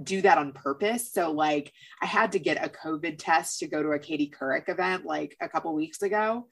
do 0.00 0.22
that 0.22 0.38
on 0.38 0.52
purpose. 0.52 1.12
So 1.12 1.32
like 1.32 1.72
I 2.00 2.06
had 2.06 2.32
to 2.32 2.38
get 2.38 2.64
a 2.64 2.68
COVID 2.68 3.16
test 3.18 3.58
to 3.58 3.66
go 3.66 3.82
to 3.82 3.90
a 3.90 3.98
Katie 3.98 4.30
Couric 4.30 4.68
event 4.68 5.04
like 5.04 5.36
a 5.40 5.48
couple 5.48 5.74
weeks 5.74 6.02
ago. 6.02 6.46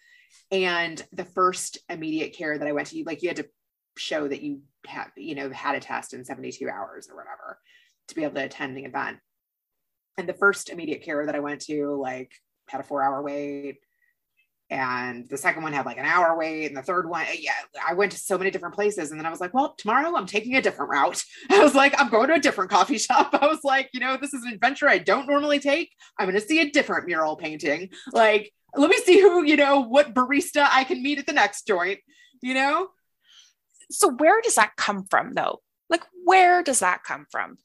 And 0.51 1.03
the 1.13 1.25
first 1.25 1.79
immediate 1.89 2.35
care 2.35 2.59
that 2.59 2.67
I 2.67 2.73
went 2.73 2.89
to, 2.89 3.05
like 3.07 3.23
you 3.23 3.29
had 3.29 3.37
to 3.37 3.49
show 3.97 4.27
that 4.27 4.43
you 4.43 4.63
have, 4.87 5.13
you 5.17 5.37
know, 5.37 5.51
had 5.51 5.77
a 5.77 5.81
test 5.81 6.13
in 6.13 6.25
72 6.25 6.69
hours 6.69 7.09
or 7.09 7.17
whatever 7.17 7.59
to 8.09 8.15
be 8.15 8.25
able 8.25 8.35
to 8.35 8.45
attend 8.45 8.77
the 8.77 8.85
event. 8.85 9.19
And 10.19 10.29
the 10.29 10.35
first 10.35 10.69
immediate 10.69 11.03
care 11.03 11.25
that 11.25 11.35
I 11.35 11.41
went 11.41 11.63
to, 11.63 11.95
like, 12.01 12.33
had 12.69 12.81
a 12.81 12.85
four 12.85 13.03
hour 13.03 13.23
wait. 13.23 13.79
And 14.69 15.29
the 15.29 15.37
second 15.37 15.63
one 15.63 15.73
had 15.73 15.87
like 15.87 15.99
an 15.99 16.05
hour 16.05 16.37
wait. 16.37 16.67
And 16.67 16.77
the 16.77 16.83
third 16.83 17.09
one, 17.09 17.25
eh, 17.27 17.37
yeah, 17.39 17.53
I 17.87 17.95
went 17.95 18.13
to 18.13 18.19
so 18.19 18.37
many 18.37 18.51
different 18.51 18.75
places. 18.75 19.11
And 19.11 19.21
then 19.21 19.27
I 19.27 19.31
was 19.31 19.41
like, 19.41 19.55
well, 19.55 19.75
tomorrow 19.79 20.17
I'm 20.17 20.27
taking 20.27 20.57
a 20.57 20.63
different 20.63 20.91
route. 20.91 21.23
I 21.51 21.63
was 21.63 21.75
like, 21.75 21.95
I'm 22.01 22.09
going 22.09 22.29
to 22.29 22.35
a 22.35 22.41
different 22.41 22.71
coffee 22.71 22.99
shop. 22.99 23.31
I 23.41 23.47
was 23.47 23.61
like, 23.63 23.91
you 23.93 24.01
know, 24.01 24.17
this 24.17 24.35
is 24.35 24.43
an 24.45 24.53
adventure 24.53 24.89
I 24.89 24.99
don't 24.99 25.29
normally 25.29 25.61
take. 25.61 25.93
I'm 26.19 26.29
going 26.29 26.41
to 26.41 26.47
see 26.47 26.61
a 26.61 26.71
different 26.71 27.07
mural 27.07 27.37
painting. 27.37 27.91
Like, 28.13 28.53
let 28.75 28.91
me 28.91 28.97
see 28.99 29.21
who, 29.21 29.45
you 29.45 29.57
know, 29.57 29.81
what 29.81 30.15
barista 30.15 30.69
I 30.71 30.85
can 30.85 31.03
meet 31.03 31.19
at 31.19 31.27
the 31.27 31.33
next 31.33 31.67
joint, 31.67 32.01
you 32.43 32.55
know? 32.55 32.89
So 33.91 34.09
where 34.09 34.41
does 34.41 34.57
that 34.57 34.77
come 34.77 35.05
from 35.05 35.33
though? 35.33 35.61
Like 35.89 36.03
where 36.25 36.63
does 36.63 36.81
that 36.81 37.05
come 37.05 37.27
from? 37.31 37.59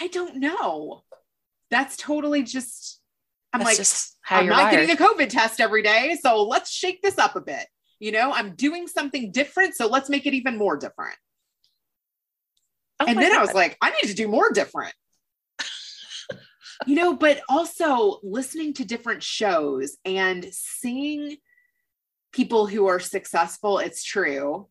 I 0.00 0.08
don't 0.08 0.36
know. 0.36 1.04
That's 1.70 1.96
totally 1.96 2.42
just 2.42 3.00
I'm 3.52 3.62
That's 3.62 4.16
like 4.28 4.40
I'm 4.40 4.46
not 4.46 4.72
wired. 4.72 4.86
getting 4.88 5.06
a 5.06 5.08
COVID 5.08 5.28
test 5.28 5.60
every 5.60 5.82
day, 5.82 6.16
so 6.20 6.42
let's 6.44 6.70
shake 6.70 7.02
this 7.02 7.18
up 7.18 7.36
a 7.36 7.40
bit. 7.40 7.66
You 7.98 8.12
know, 8.12 8.32
I'm 8.32 8.54
doing 8.54 8.86
something 8.88 9.30
different, 9.30 9.74
so 9.74 9.86
let's 9.86 10.10
make 10.10 10.26
it 10.26 10.34
even 10.34 10.58
more 10.58 10.76
different. 10.76 11.16
Oh 13.00 13.06
and 13.06 13.18
then 13.18 13.32
I 13.32 13.40
was 13.40 13.54
like, 13.54 13.76
I 13.80 13.90
need 13.90 14.08
to 14.08 14.14
do 14.14 14.28
more 14.28 14.50
different. 14.52 14.94
you 16.86 16.94
know, 16.94 17.14
but 17.14 17.40
also 17.48 18.18
listening 18.22 18.74
to 18.74 18.84
different 18.84 19.22
shows 19.22 19.96
and 20.04 20.46
seeing 20.50 21.36
people 22.32 22.66
who 22.66 22.86
are 22.86 23.00
successful, 23.00 23.78
it's 23.78 24.04
true, 24.04 24.68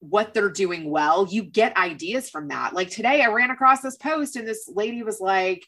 what 0.00 0.34
they're 0.34 0.50
doing 0.50 0.90
well, 0.90 1.26
you 1.28 1.42
get 1.42 1.76
ideas 1.76 2.30
from 2.30 2.48
that. 2.48 2.74
Like 2.74 2.90
today, 2.90 3.22
I 3.22 3.28
ran 3.28 3.50
across 3.50 3.80
this 3.80 3.96
post, 3.96 4.36
and 4.36 4.46
this 4.46 4.68
lady 4.72 5.02
was 5.02 5.20
like, 5.20 5.64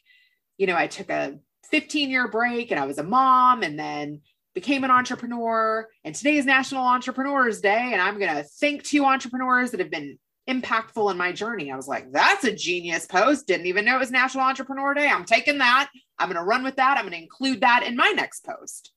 you 0.57 0.67
know, 0.67 0.75
I 0.75 0.87
took 0.87 1.09
a 1.09 1.37
15 1.65 2.09
year 2.09 2.27
break 2.27 2.71
and 2.71 2.79
I 2.79 2.85
was 2.85 2.97
a 2.97 3.03
mom 3.03 3.63
and 3.63 3.77
then 3.77 4.21
became 4.53 4.83
an 4.83 4.91
entrepreneur. 4.91 5.87
And 6.03 6.15
today 6.15 6.37
is 6.37 6.45
National 6.45 6.83
Entrepreneurs 6.83 7.61
Day. 7.61 7.91
And 7.93 8.01
I'm 8.01 8.17
going 8.17 8.35
to 8.35 8.43
thank 8.43 8.83
two 8.83 9.05
entrepreneurs 9.05 9.71
that 9.71 9.79
have 9.79 9.91
been 9.91 10.17
impactful 10.49 11.11
in 11.11 11.17
my 11.17 11.31
journey. 11.31 11.71
I 11.71 11.75
was 11.75 11.87
like, 11.87 12.11
that's 12.11 12.43
a 12.43 12.55
genius 12.55 13.05
post. 13.05 13.45
Didn't 13.45 13.67
even 13.67 13.85
know 13.85 13.97
it 13.97 13.99
was 13.99 14.11
National 14.11 14.45
Entrepreneur 14.45 14.93
Day. 14.93 15.07
I'm 15.07 15.25
taking 15.25 15.59
that. 15.59 15.89
I'm 16.17 16.29
going 16.29 16.39
to 16.39 16.43
run 16.43 16.63
with 16.63 16.77
that. 16.77 16.97
I'm 16.97 17.03
going 17.03 17.13
to 17.13 17.21
include 17.21 17.61
that 17.61 17.83
in 17.85 17.95
my 17.95 18.11
next 18.15 18.45
post. 18.45 18.91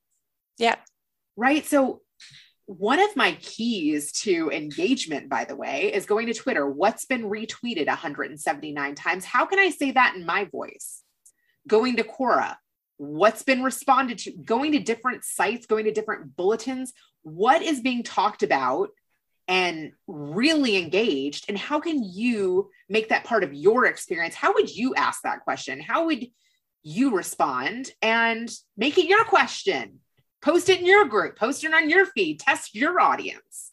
yeah. 0.56 0.76
Right. 1.36 1.66
So, 1.66 2.00
one 2.66 3.00
of 3.00 3.16
my 3.16 3.32
keys 3.40 4.12
to 4.12 4.48
engagement, 4.50 5.28
by 5.28 5.44
the 5.44 5.56
way, 5.56 5.92
is 5.92 6.06
going 6.06 6.28
to 6.28 6.34
Twitter. 6.34 6.68
What's 6.70 7.04
been 7.04 7.24
retweeted 7.24 7.88
179 7.88 8.94
times? 8.94 9.24
How 9.24 9.44
can 9.44 9.58
I 9.58 9.70
say 9.70 9.90
that 9.90 10.14
in 10.14 10.24
my 10.24 10.44
voice? 10.44 11.02
Going 11.66 11.96
to 11.96 12.04
Quora. 12.04 12.56
What's 12.96 13.42
been 13.42 13.62
responded 13.62 14.18
to? 14.18 14.32
Going 14.32 14.72
to 14.72 14.78
different 14.78 15.24
sites, 15.24 15.66
going 15.66 15.84
to 15.86 15.92
different 15.92 16.36
bulletins. 16.36 16.92
What 17.22 17.62
is 17.62 17.80
being 17.80 18.02
talked 18.02 18.42
about 18.42 18.90
and 19.48 19.92
really 20.06 20.76
engaged? 20.76 21.46
And 21.48 21.58
how 21.58 21.80
can 21.80 22.02
you 22.02 22.70
make 22.88 23.08
that 23.08 23.24
part 23.24 23.42
of 23.42 23.54
your 23.54 23.86
experience? 23.86 24.34
How 24.34 24.54
would 24.54 24.74
you 24.74 24.94
ask 24.94 25.22
that 25.22 25.40
question? 25.40 25.80
How 25.80 26.06
would 26.06 26.26
you 26.82 27.16
respond 27.16 27.90
and 28.00 28.50
make 28.76 28.96
it 28.98 29.06
your 29.06 29.24
question? 29.24 30.00
Post 30.40 30.68
it 30.68 30.80
in 30.80 30.86
your 30.86 31.04
group, 31.04 31.36
post 31.36 31.64
it 31.64 31.74
on 31.74 31.90
your 31.90 32.06
feed, 32.06 32.40
test 32.40 32.74
your 32.74 33.00
audience. 33.00 33.72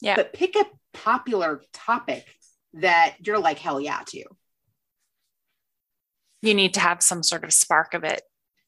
Yeah. 0.00 0.16
But 0.16 0.32
pick 0.32 0.56
a 0.56 0.66
popular 0.92 1.62
topic 1.72 2.26
that 2.74 3.16
you're 3.20 3.38
like, 3.38 3.58
hell 3.58 3.80
yeah, 3.80 4.00
to. 4.08 4.24
You 6.44 6.54
need 6.54 6.74
to 6.74 6.80
have 6.80 7.02
some 7.02 7.22
sort 7.22 7.44
of 7.44 7.52
spark 7.52 7.94
of 7.94 8.04
it 8.04 8.22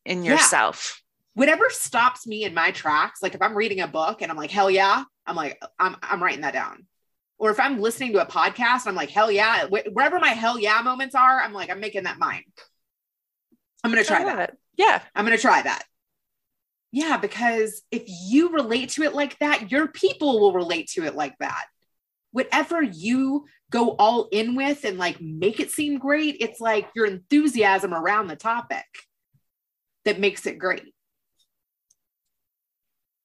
in 0.05 0.24
Yeah. 0.24 0.33
yourself. 0.33 1.03
Whatever 1.35 1.66
stops 1.68 2.27
me 2.27 2.45
in 2.45 2.55
my 2.55 2.70
tracks, 2.70 3.22
like 3.22 3.35
if 3.35 3.43
I'm 3.43 3.55
reading 3.55 3.81
a 3.81 3.87
book 3.87 4.22
and 4.22 4.31
I'm 4.31 4.37
like, 4.39 4.51
hell 4.51 4.70
yeah, 4.70 5.05
I'm 5.27 5.37
like, 5.37 5.61
I'm, 5.79 5.97
I'm 6.03 6.22
writing 6.22 6.41
that 6.41 6.55
down. 6.55 6.87
Or 7.39 7.51
if 7.51 7.61
I'm 7.61 7.79
listening 7.81 8.14
to 8.14 8.22
a 8.22 8.27
podcast, 8.27 8.87
I'm 8.87 8.95
like, 8.95 9.11
hell 9.11 9.31
yeah. 9.31 9.66
Wh- 9.66 9.93
Wherever 9.93 10.18
my 10.18 10.31
hell 10.31 10.59
yeah 10.59 10.81
moments 10.81 11.14
are, 11.14 11.41
I'm 11.41 11.53
like, 11.53 11.68
I'm 11.68 11.81
making 11.81 12.05
that 12.05 12.18
mine. 12.18 12.45
I'm 13.85 13.93
going 13.93 14.03
to 14.03 14.09
try 14.09 14.24
that. 14.24 14.51
it. 14.51 14.59
Yeah. 14.79 15.03
I'm 15.14 15.27
going 15.27 15.37
to 15.37 15.43
try 15.43 15.61
that. 15.61 15.85
Yeah, 16.93 17.18
because 17.18 17.83
if 17.91 18.05
you 18.07 18.49
relate 18.55 18.89
to 18.91 19.03
it 19.03 19.14
like 19.14 19.39
that, 19.41 19.70
your 19.70 19.87
people 19.89 20.41
will 20.41 20.55
relate 20.55 20.89
to 20.93 21.05
it 21.05 21.14
like 21.14 21.37
that. 21.41 21.66
Whatever 22.33 22.81
you 22.81 23.45
go 23.71 23.91
all 23.99 24.29
in 24.31 24.55
with 24.55 24.85
and 24.85 24.99
like 24.99 25.21
make 25.21 25.61
it 25.61 25.71
seem 25.71 25.99
great, 25.99 26.37
it's 26.41 26.61
like 26.61 26.89
your 26.95 27.07
enthusiasm 27.07 27.93
around 27.93 28.29
the 28.29 28.37
topic 28.37 28.85
that 30.05 30.21
makes 30.21 30.47
it 30.47 30.59
great. 30.59 30.95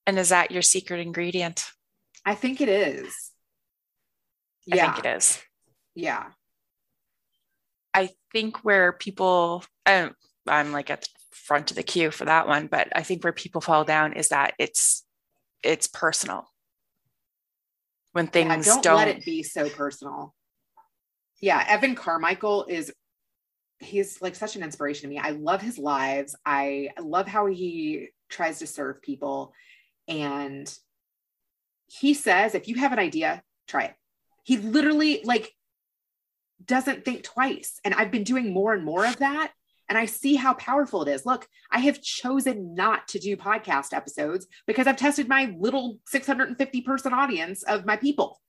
And 0.07 0.17
is 0.17 0.29
that 0.29 0.51
your 0.51 0.63
secret 0.63 0.99
ingredient? 0.99 1.71
I 2.25 2.35
think 2.35 2.59
it 2.59 2.69
is. 2.69 3.31
I 4.71 4.75
Yeah. 4.75 4.93
think 4.93 5.05
it 5.05 5.15
is. 5.17 5.39
Yeah. 5.95 6.25
I 7.93 8.09
think 8.31 8.63
where 8.63 8.93
people, 8.93 9.63
um, 9.85 10.15
I'm 10.47 10.71
like 10.71 10.89
at 10.89 11.01
the 11.01 11.07
front 11.31 11.71
of 11.71 11.77
the 11.77 11.83
queue 11.83 12.09
for 12.09 12.25
that 12.25 12.47
one, 12.47 12.67
but 12.67 12.87
I 12.95 13.03
think 13.03 13.23
where 13.23 13.33
people 13.33 13.61
fall 13.61 13.83
down 13.83 14.13
is 14.13 14.29
that 14.29 14.53
it's 14.57 15.05
it's 15.63 15.85
personal. 15.85 16.47
When 18.13 18.27
things 18.27 18.67
Yeah, 18.67 18.73
don't, 18.73 18.83
don't, 18.83 18.97
let 18.97 19.07
it 19.07 19.25
be 19.25 19.43
so 19.43 19.69
personal. 19.69 20.33
Yeah, 21.41 21.63
Evan 21.67 21.95
Carmichael 21.95 22.65
is 22.69 22.93
he's 23.79 24.21
like 24.21 24.35
such 24.35 24.55
an 24.55 24.63
inspiration 24.63 25.03
to 25.03 25.07
me. 25.07 25.19
I 25.19 25.31
love 25.31 25.61
his 25.61 25.77
lives. 25.77 26.35
I 26.45 26.89
love 26.99 27.27
how 27.27 27.47
he 27.47 28.09
tries 28.29 28.59
to 28.59 28.67
serve 28.67 29.01
people 29.01 29.53
and 30.07 30.71
he 31.87 32.13
says 32.13 32.55
if 32.55 32.67
you 32.67 32.75
have 32.75 32.93
an 32.93 32.99
idea, 32.99 33.41
try 33.67 33.85
it. 33.85 33.95
He 34.43 34.57
literally 34.57 35.21
like 35.23 35.51
doesn't 36.63 37.05
think 37.05 37.23
twice. 37.23 37.79
And 37.83 37.93
I've 37.93 38.11
been 38.11 38.23
doing 38.23 38.53
more 38.53 38.73
and 38.73 38.85
more 38.85 39.05
of 39.05 39.17
that 39.17 39.51
and 39.89 39.97
I 39.97 40.05
see 40.05 40.35
how 40.35 40.53
powerful 40.53 41.01
it 41.03 41.11
is. 41.11 41.25
Look, 41.25 41.47
I 41.69 41.79
have 41.79 42.01
chosen 42.01 42.73
not 42.75 43.07
to 43.09 43.19
do 43.19 43.35
podcast 43.35 43.93
episodes 43.93 44.47
because 44.65 44.87
I've 44.87 44.97
tested 44.97 45.27
my 45.27 45.53
little 45.59 45.99
650 46.07 46.81
person 46.81 47.13
audience 47.13 47.63
of 47.63 47.85
my 47.85 47.97
people. 47.97 48.39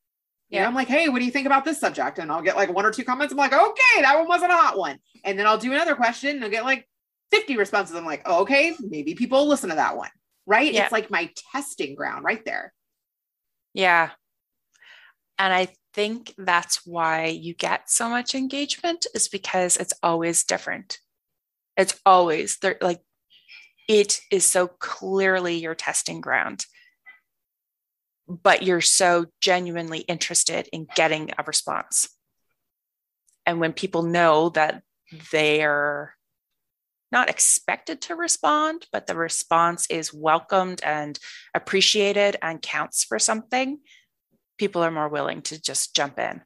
You 0.48 0.58
know, 0.58 0.62
Yeah. 0.62 0.68
I'm 0.68 0.74
like, 0.74 0.88
hey, 0.88 1.08
what 1.08 1.18
do 1.18 1.24
you 1.24 1.30
think 1.30 1.46
about 1.46 1.64
this 1.64 1.80
subject? 1.80 2.18
And 2.18 2.30
I'll 2.30 2.42
get 2.42 2.56
like 2.56 2.72
one 2.72 2.84
or 2.84 2.90
two 2.90 3.04
comments. 3.04 3.32
I'm 3.32 3.38
like, 3.38 3.52
okay, 3.52 4.02
that 4.02 4.18
one 4.18 4.28
wasn't 4.28 4.52
a 4.52 4.56
hot 4.56 4.76
one. 4.78 4.98
And 5.24 5.38
then 5.38 5.46
I'll 5.46 5.58
do 5.58 5.72
another 5.72 5.94
question 5.94 6.36
and 6.36 6.44
I'll 6.44 6.50
get 6.50 6.64
like 6.64 6.86
50 7.30 7.56
responses. 7.56 7.96
I'm 7.96 8.04
like, 8.04 8.22
oh, 8.26 8.42
okay, 8.42 8.74
maybe 8.80 9.14
people 9.14 9.38
will 9.38 9.48
listen 9.48 9.70
to 9.70 9.76
that 9.76 9.96
one. 9.96 10.10
Right. 10.46 10.72
Yeah. 10.72 10.84
It's 10.84 10.92
like 10.92 11.10
my 11.10 11.30
testing 11.52 11.94
ground 11.94 12.24
right 12.24 12.44
there. 12.44 12.74
Yeah. 13.74 14.10
And 15.38 15.52
I 15.52 15.68
think 15.94 16.34
that's 16.38 16.86
why 16.86 17.26
you 17.26 17.54
get 17.54 17.90
so 17.90 18.08
much 18.08 18.34
engagement 18.34 19.06
is 19.14 19.28
because 19.28 19.76
it's 19.76 19.94
always 20.02 20.44
different. 20.44 20.98
It's 21.76 21.98
always 22.04 22.58
there, 22.58 22.76
like 22.80 23.00
it 23.88 24.20
is 24.30 24.44
so 24.44 24.68
clearly 24.68 25.56
your 25.56 25.74
testing 25.74 26.20
ground, 26.20 26.66
but 28.28 28.62
you're 28.62 28.80
so 28.80 29.26
genuinely 29.40 30.00
interested 30.00 30.68
in 30.72 30.86
getting 30.94 31.30
a 31.38 31.44
response. 31.44 32.08
And 33.44 33.60
when 33.60 33.72
people 33.72 34.02
know 34.02 34.50
that 34.50 34.82
they're 35.32 36.14
not 37.10 37.28
expected 37.28 38.00
to 38.02 38.14
respond, 38.14 38.86
but 38.92 39.06
the 39.06 39.16
response 39.16 39.86
is 39.90 40.14
welcomed 40.14 40.80
and 40.82 41.18
appreciated 41.54 42.36
and 42.40 42.62
counts 42.62 43.04
for 43.04 43.18
something, 43.18 43.80
people 44.58 44.82
are 44.82 44.90
more 44.90 45.08
willing 45.08 45.42
to 45.42 45.60
just 45.60 45.94
jump 45.94 46.18
in. 46.18 46.42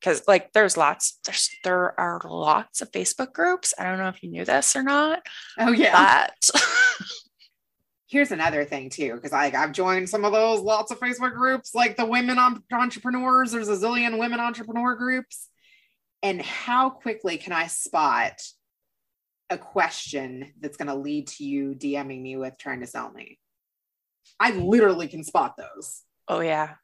Because 0.00 0.22
like 0.28 0.52
there's 0.52 0.76
lots, 0.76 1.18
there's 1.26 1.50
there 1.64 1.98
are 1.98 2.20
lots 2.24 2.80
of 2.80 2.92
Facebook 2.92 3.32
groups. 3.32 3.74
I 3.78 3.84
don't 3.84 3.98
know 3.98 4.08
if 4.08 4.22
you 4.22 4.30
knew 4.30 4.44
this 4.44 4.76
or 4.76 4.82
not, 4.82 5.22
Oh, 5.58 5.72
yeah. 5.72 6.28
but 6.28 6.50
Here's 8.10 8.32
another 8.32 8.64
thing 8.64 8.88
too, 8.88 9.14
because 9.14 9.32
like 9.32 9.54
I've 9.54 9.72
joined 9.72 10.08
some 10.08 10.24
of 10.24 10.32
those 10.32 10.60
lots 10.60 10.90
of 10.90 10.98
Facebook 10.98 11.34
groups, 11.34 11.74
like 11.74 11.96
the 11.96 12.06
women 12.06 12.38
entrepreneurs. 12.38 13.52
There's 13.52 13.68
a 13.68 13.76
zillion 13.76 14.18
women 14.18 14.40
entrepreneur 14.40 14.94
groups. 14.94 15.48
And 16.22 16.40
how 16.40 16.88
quickly 16.90 17.36
can 17.36 17.52
I 17.52 17.66
spot 17.66 18.40
a 19.50 19.58
question 19.58 20.52
that's 20.60 20.76
going 20.78 20.88
to 20.88 20.94
lead 20.94 21.28
to 21.28 21.44
you 21.44 21.74
DMing 21.74 22.22
me 22.22 22.36
with 22.36 22.56
trying 22.58 22.80
to 22.80 22.86
sell 22.86 23.10
me? 23.12 23.38
I 24.40 24.52
literally 24.52 25.08
can 25.08 25.22
spot 25.22 25.56
those. 25.58 26.02
oh 26.28 26.40
yeah. 26.40 26.74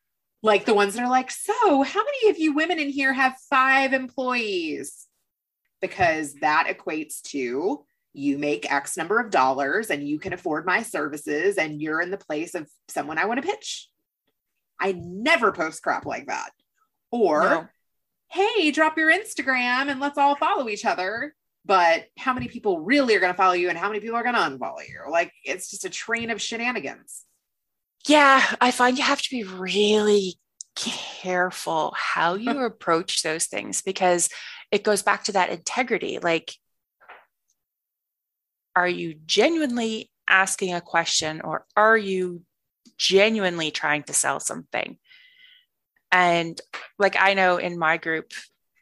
Like 0.44 0.66
the 0.66 0.74
ones 0.74 0.92
that 0.92 1.02
are 1.02 1.08
like, 1.08 1.30
so 1.30 1.82
how 1.82 2.04
many 2.04 2.30
of 2.30 2.38
you 2.38 2.52
women 2.52 2.78
in 2.78 2.90
here 2.90 3.14
have 3.14 3.34
five 3.48 3.94
employees? 3.94 5.06
Because 5.80 6.34
that 6.34 6.66
equates 6.68 7.22
to 7.30 7.82
you 8.12 8.38
make 8.38 8.70
X 8.70 8.98
number 8.98 9.18
of 9.18 9.30
dollars 9.30 9.88
and 9.88 10.06
you 10.06 10.18
can 10.18 10.34
afford 10.34 10.66
my 10.66 10.82
services 10.82 11.56
and 11.56 11.80
you're 11.80 12.02
in 12.02 12.10
the 12.10 12.18
place 12.18 12.54
of 12.54 12.68
someone 12.88 13.16
I 13.16 13.24
want 13.24 13.40
to 13.40 13.48
pitch. 13.48 13.88
I 14.78 14.92
never 14.92 15.50
post 15.50 15.82
crap 15.82 16.04
like 16.04 16.26
that. 16.26 16.50
Or, 17.10 17.40
No. 17.40 17.68
hey, 18.28 18.70
drop 18.70 18.98
your 18.98 19.10
Instagram 19.10 19.88
and 19.88 19.98
let's 19.98 20.18
all 20.18 20.36
follow 20.36 20.68
each 20.68 20.84
other. 20.84 21.34
But 21.64 22.08
how 22.18 22.34
many 22.34 22.48
people 22.48 22.80
really 22.80 23.16
are 23.16 23.20
going 23.20 23.32
to 23.32 23.36
follow 23.36 23.54
you 23.54 23.70
and 23.70 23.78
how 23.78 23.88
many 23.88 24.00
people 24.00 24.16
are 24.16 24.22
going 24.22 24.34
to 24.34 24.40
unfollow 24.42 24.86
you? 24.86 25.10
Like 25.10 25.32
it's 25.42 25.70
just 25.70 25.86
a 25.86 25.90
train 25.90 26.28
of 26.28 26.38
shenanigans. 26.38 27.24
Yeah, 28.06 28.44
I 28.60 28.70
find 28.70 28.98
you 28.98 29.04
have 29.04 29.22
to 29.22 29.30
be 29.30 29.44
really 29.44 30.38
careful 30.76 31.94
how 31.96 32.34
you 32.34 32.64
approach 32.64 33.22
those 33.22 33.46
things 33.46 33.82
because 33.82 34.28
it 34.70 34.84
goes 34.84 35.02
back 35.02 35.24
to 35.24 35.32
that 35.32 35.50
integrity. 35.50 36.18
Like, 36.18 36.54
are 38.76 38.88
you 38.88 39.14
genuinely 39.26 40.10
asking 40.28 40.74
a 40.74 40.80
question 40.80 41.40
or 41.42 41.64
are 41.76 41.96
you 41.96 42.42
genuinely 42.98 43.70
trying 43.70 44.02
to 44.04 44.12
sell 44.12 44.40
something? 44.40 44.98
And 46.10 46.60
like, 46.98 47.16
I 47.18 47.34
know 47.34 47.56
in 47.56 47.78
my 47.78 47.96
group, 47.96 48.32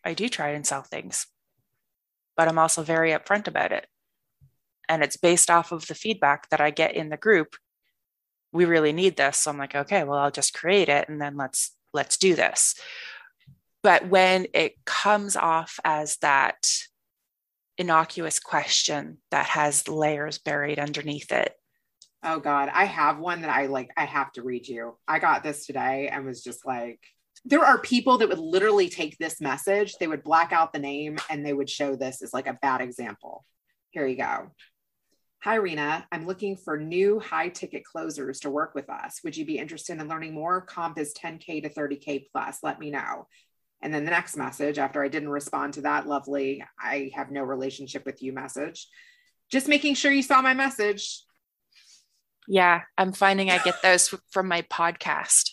I 0.05 0.15
do 0.15 0.29
try 0.29 0.51
and 0.51 0.67
sell 0.67 0.83
things, 0.83 1.27
but 2.37 2.49
I'm 2.49 2.59
also 2.59 2.83
very 2.83 3.13
upfront 3.13 3.49
about 3.49 3.73
it. 3.73 3.87
And 4.89 5.03
it's 5.03 5.17
based 5.17 5.51
off 5.51 5.73
of 5.73 5.87
the 5.87 5.95
feedback 5.95 6.49
that 6.51 6.61
I 6.61 6.71
get 6.71 6.95
in 6.95 7.09
the 7.09 7.17
group 7.17 7.57
we 8.53 8.65
really 8.65 8.93
need 8.93 9.17
this 9.17 9.39
so 9.39 9.51
i'm 9.51 9.59
like 9.59 9.75
okay 9.75 10.05
well 10.05 10.19
i'll 10.19 10.31
just 10.31 10.55
create 10.55 10.89
it 10.89 11.09
and 11.09 11.21
then 11.21 11.37
let's 11.37 11.75
let's 11.93 12.17
do 12.17 12.35
this 12.35 12.75
but 13.83 14.07
when 14.09 14.47
it 14.55 14.75
comes 14.85 15.37
off 15.37 15.81
as 15.85 16.17
that 16.19 16.71
innocuous 17.79 18.39
question 18.39 19.19
that 19.31 19.47
has 19.47 19.89
layers 19.89 20.39
buried 20.39 20.79
underneath 20.79 21.33
it 21.33 21.55
Oh 22.25 22.39
God, 22.39 22.71
I 22.73 22.85
have 22.85 23.19
one 23.19 23.41
that 23.41 23.51
I 23.51 23.67
like. 23.67 23.91
I 23.97 24.05
have 24.05 24.33
to 24.35 24.43
read 24.43 24.69
you. 24.69 24.97
I 25.09 25.19
got 25.19 25.43
this 25.43 25.67
today 25.67 26.09
and 26.09 26.25
was 26.25 26.43
just 26.43 26.65
like, 26.65 27.01
there 27.45 27.65
are 27.65 27.79
people 27.79 28.19
that 28.19 28.29
would 28.29 28.39
literally 28.39 28.89
take 28.89 29.19
this 29.19 29.41
message, 29.41 29.97
they 29.97 30.07
would 30.07 30.23
black 30.23 30.53
out 30.53 30.73
the 30.73 30.79
name 30.79 31.19
and 31.29 31.45
they 31.45 31.53
would 31.53 31.69
show 31.69 31.97
this 31.97 32.23
as 32.23 32.33
like 32.33 32.47
a 32.47 32.59
bad 32.63 32.81
example. 32.81 33.45
Here 33.91 34.07
you 34.07 34.17
go. 34.17 34.53
Hi, 35.45 35.57
Rena. 35.57 36.07
I'm 36.13 36.25
looking 36.25 36.57
for 36.57 36.79
new 36.79 37.19
high 37.19 37.49
ticket 37.49 37.85
closers 37.85 38.39
to 38.41 38.51
work 38.51 38.77
with 38.77 38.89
us. 38.89 39.19
Would 39.25 39.37
you 39.37 39.45
be 39.45 39.59
interested 39.59 39.99
in 40.01 40.07
learning 40.07 40.35
more? 40.35 40.61
Comp 40.61 41.01
is 41.01 41.13
10K 41.15 41.65
to 41.65 41.69
30K 41.69 42.27
plus. 42.31 42.59
Let 42.63 42.79
me 42.79 42.93
know. 42.93 43.27
And 43.81 43.93
then 43.93 44.05
the 44.05 44.13
next 44.13 44.37
message, 44.37 44.79
after 44.79 45.03
I 45.03 45.09
didn't 45.09 45.31
respond 45.31 45.75
to 45.75 45.81
that 45.81 46.07
lovely, 46.07 46.65
I 46.79 47.11
have 47.17 47.33
no 47.33 47.43
relationship 47.43 48.07
with 48.07 48.23
you 48.23 48.33
message, 48.33 48.87
just 49.51 49.67
making 49.67 49.97
sure 49.97 50.13
you 50.13 50.23
saw 50.23 50.41
my 50.43 50.55
message. 50.55 51.25
yeah 52.49 52.83
i'm 52.99 53.13
finding 53.13 53.51
i 53.51 53.59
get 53.59 53.83
those 53.83 54.15
from 54.31 54.49
my 54.49 54.63
podcast 54.63 55.51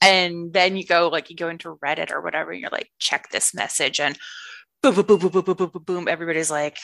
and 0.00 0.52
then 0.52 0.76
you 0.76 0.84
go 0.84 1.08
like 1.08 1.30
you 1.30 1.36
go 1.36 1.48
into 1.48 1.76
reddit 1.76 2.12
or 2.12 2.20
whatever 2.20 2.52
and 2.52 2.60
you're 2.60 2.70
like 2.70 2.90
check 2.98 3.28
this 3.30 3.54
message 3.54 3.98
and 4.00 4.18
boom 4.82 4.94
boom 4.94 5.06
boom 5.06 5.18
boom 5.18 5.30
boom 5.30 5.42
boom 5.42 5.54
boom, 5.56 5.68
boom, 5.68 5.82
boom. 5.84 6.08
everybody's 6.08 6.50
like 6.50 6.78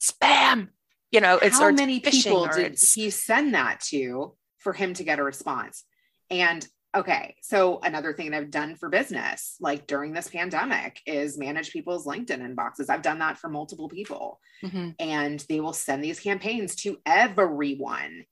spam 0.00 0.68
you 1.12 1.20
know 1.20 1.36
it's 1.38 1.58
how 1.58 1.70
many 1.70 2.00
people 2.00 2.46
did 2.48 2.78
he 2.80 3.10
send 3.10 3.54
that 3.54 3.80
to 3.80 4.34
for 4.58 4.72
him 4.72 4.94
to 4.94 5.04
get 5.04 5.18
a 5.18 5.22
response? 5.22 5.84
And 6.30 6.66
okay 6.94 7.36
so 7.42 7.80
another 7.82 8.12
thing 8.12 8.30
that 8.30 8.36
i've 8.42 8.50
done 8.50 8.76
for 8.76 8.90
business 8.90 9.56
like 9.60 9.86
during 9.86 10.12
this 10.12 10.28
pandemic 10.28 11.00
is 11.06 11.38
manage 11.38 11.72
people's 11.72 12.06
linkedin 12.06 12.42
inboxes. 12.46 12.90
I've 12.90 13.00
done 13.00 13.20
that 13.20 13.38
for 13.38 13.48
multiple 13.48 13.88
people. 13.88 14.38
Mhm. 14.62 14.94
and 15.00 15.40
they 15.48 15.60
will 15.60 15.72
send 15.72 16.04
these 16.04 16.20
campaigns 16.20 16.76
to 16.82 16.98
everyone. 17.06 18.24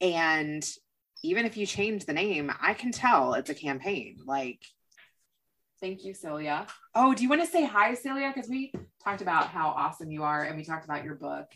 And 0.00 0.64
even 1.24 1.44
if 1.44 1.56
you 1.56 1.66
change 1.66 2.06
the 2.06 2.12
name 2.12 2.52
i 2.60 2.72
can 2.72 2.92
tell 2.92 3.34
it's 3.34 3.50
a 3.50 3.54
campaign. 3.54 4.18
Like 4.24 4.62
thank 5.80 6.04
you 6.04 6.14
celia. 6.14 6.66
Oh 6.94 7.14
do 7.14 7.22
you 7.24 7.28
want 7.28 7.42
to 7.42 7.50
say 7.50 7.64
hi 7.64 7.94
celia? 7.94 8.30
Because 8.32 8.48
we 8.48 8.72
talked 9.04 9.22
about 9.22 9.48
how 9.48 9.70
awesome 9.70 10.10
you 10.10 10.22
are 10.22 10.44
and 10.44 10.56
we 10.56 10.64
talked 10.64 10.84
about 10.84 11.04
your 11.04 11.16
book 11.16 11.48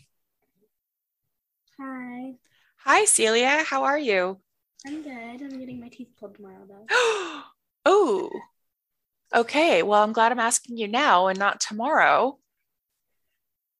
Hi, 1.79 2.33
hi 2.77 3.05
celia 3.05 3.63
how 3.63 3.83
are 3.83 3.99
you 3.99 4.39
I'm 4.85 5.01
good. 5.01 5.41
I'm 5.41 5.59
getting 5.59 5.79
my 5.79 5.89
teeth 5.89 6.09
pulled 6.19 6.35
tomorrow 6.35 6.65
though. 6.67 6.85
oh, 7.85 8.29
okay. 9.33 9.81
Well, 9.83 10.03
I'm 10.03 10.13
glad 10.13 10.31
I'm 10.31 10.39
asking 10.39 10.77
you 10.77 10.87
now 10.87 11.27
and 11.27 11.39
not 11.39 11.59
tomorrow. 11.59 12.37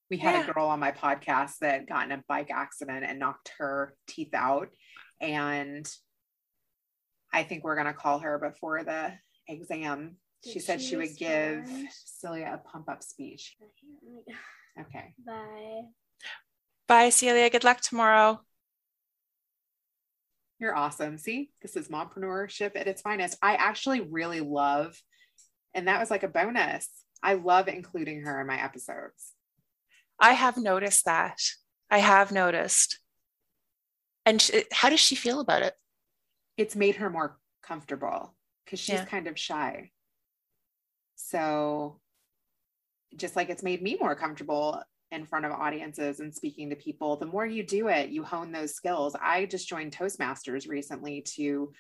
We 0.10 0.18
had 0.18 0.36
Yeah. 0.36 0.50
a 0.50 0.54
girl 0.54 0.68
on 0.68 0.80
my 0.80 0.92
podcast 0.92 1.60
that 1.62 1.88
got 1.88 2.06
in 2.06 2.12
a 2.12 2.24
bike 2.28 2.50
accident 2.52 3.06
and 3.08 3.20
knocked 3.20 3.52
her 3.60 3.96
teeth 4.08 4.34
out. 4.34 4.70
And 5.22 5.88
I 7.32 7.44
think 7.44 7.64
we're 7.64 7.76
going 7.76 7.88
to 7.88 7.94
call 7.94 8.20
her 8.20 8.40
before 8.40 8.84
the 8.84 9.14
exam. 9.48 10.18
Did 10.44 10.54
she 10.54 10.60
said 10.60 10.82
she 10.82 10.90
she 10.90 10.96
would 10.96 11.18
give? 11.18 11.68
Celia 12.06 12.52
a 12.54 12.70
pump 12.70 12.90
up 12.90 13.04
speech. 13.04 13.56
Okay. 14.78 15.14
Bye. 15.26 15.84
Bye, 16.88 17.10
Celia. 17.10 17.50
Good 17.50 17.64
luck 17.64 17.82
tomorrow. 17.82 18.42
You're 20.60 20.76
awesome. 20.76 21.18
See, 21.18 21.50
this 21.62 21.76
is 21.76 21.90
mompreneurship 21.90 22.72
at 22.76 22.88
its 22.88 23.02
finest. 23.02 23.38
I 23.42 23.56
actually 23.56 24.02
really 24.02 24.40
love, 24.40 25.02
and 25.74 25.88
that 25.88 26.00
was 26.00 26.10
like 26.10 26.24
a 26.24 26.28
bonus. 26.30 26.88
I 27.22 27.34
love 27.34 27.68
including 27.68 28.22
her 28.22 28.40
in 28.40 28.48
my 28.48 28.62
episodes. 28.62 29.34
I 30.20 30.34
have 30.34 30.58
noticed 30.58 31.06
that. 31.06 31.40
I 31.90 31.98
have 31.98 32.32
noticed. 32.32 33.00
And 34.26 34.42
sh- 34.42 34.52
how 34.72 34.90
does 34.90 35.00
she 35.00 35.16
feel 35.16 35.40
about 35.40 35.62
it? 35.62 35.74
it's 36.58 36.76
made 36.76 36.96
her 36.96 37.10
more 37.10 37.38
comfortable 37.62 38.34
because 38.64 38.80
she's 38.80 38.94
Yeah. 38.94 39.06
kind 39.06 39.28
of 39.28 39.38
shy. 39.38 39.92
So 41.16 42.00
just 43.18 43.36
like 43.36 43.50
it's 43.50 43.62
made 43.62 43.82
me 43.82 43.98
more 44.00 44.16
comfortable 44.16 44.82
in 45.12 45.26
front 45.26 45.46
of 45.46 45.52
audiences 45.52 46.20
and 46.20 46.34
speaking 46.34 46.70
to 46.70 46.76
people, 46.76 47.16
the 47.16 47.26
more 47.26 47.46
you 47.46 47.64
do 47.64 47.88
it, 47.88 48.10
you 48.10 48.24
hone 48.24 48.52
those 48.52 48.74
skills. 48.76 49.16
I 49.22 49.46
just 49.46 49.68
joined 49.68 49.96
Toastmasters 49.96 50.68
recently 50.68 51.22
to 51.36 51.72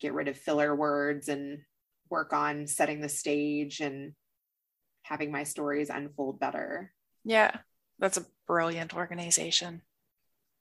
get 0.00 0.14
rid 0.14 0.28
of 0.28 0.36
filler 0.36 0.74
words 0.74 1.28
and 1.28 1.60
work 2.08 2.32
on 2.32 2.66
setting 2.66 3.00
the 3.00 3.08
stage 3.08 3.80
and 3.80 4.12
having 5.02 5.30
my 5.32 5.44
stories 5.44 5.90
unfold 5.90 6.38
better. 6.38 6.92
Yeah, 7.24 7.56
that's 7.98 8.16
a 8.16 8.26
brilliant 8.46 8.94
organization. 8.94 9.82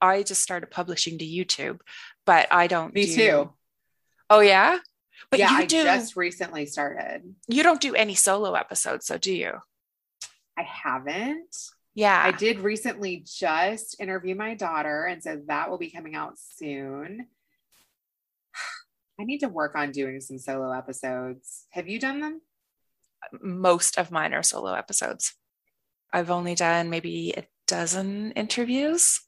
I 0.01 0.23
just 0.23 0.41
started 0.41 0.71
publishing 0.71 1.19
to 1.19 1.25
YouTube, 1.25 1.79
but 2.25 2.47
I 2.51 2.67
don't. 2.67 2.93
Me 2.93 3.05
do- 3.05 3.15
too. 3.15 3.53
Oh 4.29 4.39
yeah, 4.39 4.79
but 5.29 5.39
yeah, 5.39 5.51
you 5.51 5.57
I 5.57 5.65
do. 5.65 5.83
just 5.83 6.15
recently 6.15 6.65
started. 6.65 7.35
You 7.47 7.63
don't 7.63 7.81
do 7.81 7.93
any 7.93 8.15
solo 8.15 8.53
episodes, 8.53 9.05
so 9.05 9.17
do 9.17 9.33
you? 9.33 9.53
I 10.57 10.63
haven't. 10.63 11.55
Yeah, 11.93 12.21
I 12.23 12.31
did 12.31 12.59
recently 12.59 13.25
just 13.25 13.99
interview 13.99 14.33
my 14.33 14.55
daughter, 14.55 15.05
and 15.05 15.21
so 15.21 15.41
that 15.47 15.69
will 15.69 15.77
be 15.77 15.91
coming 15.91 16.15
out 16.15 16.39
soon. 16.39 17.27
I 19.19 19.23
need 19.25 19.39
to 19.39 19.49
work 19.49 19.75
on 19.75 19.91
doing 19.91 20.21
some 20.21 20.39
solo 20.39 20.71
episodes. 20.71 21.65
Have 21.71 21.89
you 21.89 21.99
done 21.99 22.21
them? 22.21 22.41
most 23.41 23.97
of 23.97 24.11
mine 24.11 24.33
are 24.33 24.43
solo 24.43 24.73
episodes. 24.73 25.33
I've 26.11 26.31
only 26.31 26.55
done 26.55 26.89
maybe 26.89 27.33
a 27.35 27.45
dozen 27.67 28.31
interviews. 28.31 29.21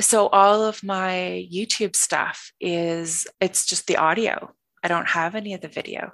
So 0.00 0.28
all 0.28 0.62
of 0.62 0.82
my 0.82 1.48
YouTube 1.52 1.96
stuff 1.96 2.52
is 2.60 3.26
it's 3.40 3.66
just 3.66 3.86
the 3.86 3.96
audio. 3.96 4.52
I 4.82 4.88
don't 4.88 5.08
have 5.08 5.34
any 5.34 5.54
of 5.54 5.60
the 5.60 5.68
video. 5.68 6.12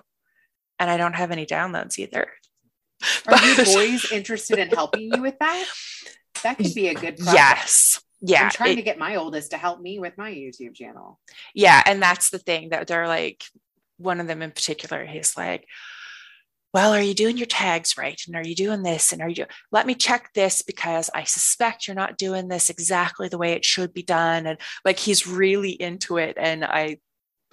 And 0.79 0.91
I 0.91 0.97
don't 0.97 1.15
have 1.15 1.31
any 1.31 1.45
downloads 1.45 1.99
either. 1.99 2.29
Are 3.27 3.45
you 3.45 3.57
boys 3.65 4.11
interested 4.13 4.59
in 4.59 4.69
helping 4.69 5.13
you 5.15 5.23
with 5.23 5.39
that? 5.41 5.67
That 6.43 6.57
could 6.59 6.75
be 6.75 6.89
a 6.89 6.95
good 6.95 7.17
project. 7.17 7.35
Yes. 7.35 8.01
Yeah. 8.21 8.45
I'm 8.45 8.51
trying 8.51 8.73
it- 8.73 8.77
to 8.77 8.83
get 8.83 8.99
my 8.99 9.17
oldest 9.17 9.51
to 9.53 9.57
help 9.57 9.81
me 9.81 9.99
with 9.99 10.17
my 10.19 10.31
YouTube 10.31 10.75
channel. 10.75 11.19
yeah. 11.55 11.83
And 11.87 12.03
that's 12.03 12.31
the 12.31 12.39
thing 12.39 12.71
that 12.71 12.87
they're 12.87 13.09
like, 13.09 13.45
one 13.97 14.21
of 14.21 14.27
them 14.27 14.43
in 14.43 14.51
particular, 14.51 15.05
he's 15.05 15.37
like, 15.37 15.67
well, 16.73 16.93
are 16.95 17.03
you 17.03 17.15
doing 17.15 17.37
your 17.37 17.47
tags 17.47 17.99
right? 17.99 18.21
And 18.27 18.37
are 18.37 18.47
you 18.47 18.55
doing 18.55 18.83
this? 18.83 19.13
And 19.13 19.21
are 19.21 19.29
you, 19.29 19.45
let 19.73 19.87
me 19.87 19.95
check 19.95 20.31
this 20.35 20.63
because 20.63 21.11
I 21.13 21.25
suspect 21.25 21.87
you're 21.87 21.97
not 21.97 22.17
doing 22.17 22.49
this 22.49 22.71
exactly 22.71 23.29
the 23.29 23.39
way 23.39 23.53
it 23.53 23.65
should 23.65 23.93
be 23.93 24.03
done. 24.05 24.47
And 24.47 24.59
like, 24.85 24.99
he's 24.99 25.27
really 25.27 25.73
into 25.73 26.17
it. 26.17 26.37
And 26.39 26.65
I, 26.65 26.99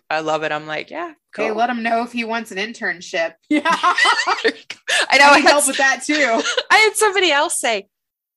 I 0.10 0.22
love 0.22 0.44
it. 0.44 0.52
I'm 0.54 0.68
like, 0.68 0.90
yeah, 0.90 1.14
Okay, 1.36 1.48
cool. 1.50 1.56
let 1.56 1.70
him 1.70 1.84
know 1.84 2.04
if 2.04 2.14
he 2.14 2.24
wants 2.24 2.52
an 2.52 2.58
internship. 2.58 3.34
Yeah, 3.50 3.62
I 3.66 4.54
I 5.12 5.18
know. 5.18 5.26
I 5.26 5.40
had, 5.40 5.50
help 5.50 5.68
with 5.68 5.78
that 5.78 6.04
too. 6.06 6.14
I 6.72 6.78
had 6.78 6.96
somebody 6.96 7.32
else 7.32 7.60
say, 7.60 7.88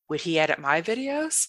would 0.08 0.20
he 0.20 0.38
edit 0.38 0.58
my 0.58 0.82
videos? 0.82 1.46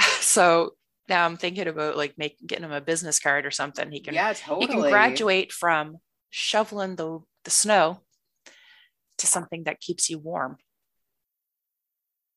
So 0.20 0.72
now 1.08 1.24
I'm 1.24 1.36
thinking 1.36 1.66
about 1.68 1.96
like 1.96 2.14
making, 2.18 2.46
getting 2.46 2.64
him 2.64 2.72
a 2.72 2.80
business 2.80 3.18
card 3.18 3.44
or 3.46 3.50
something. 3.50 3.90
He 3.90 4.00
can 4.00 4.14
Yeah, 4.14 4.32
totally. 4.34 4.66
he 4.66 4.72
can 4.72 4.80
graduate 4.80 5.52
from 5.52 5.96
shoveling 6.30 6.96
the, 6.96 7.20
the 7.44 7.50
snow 7.50 8.00
to 9.18 9.26
something 9.26 9.64
that 9.64 9.80
keeps 9.80 10.08
you 10.10 10.18
warm. 10.18 10.58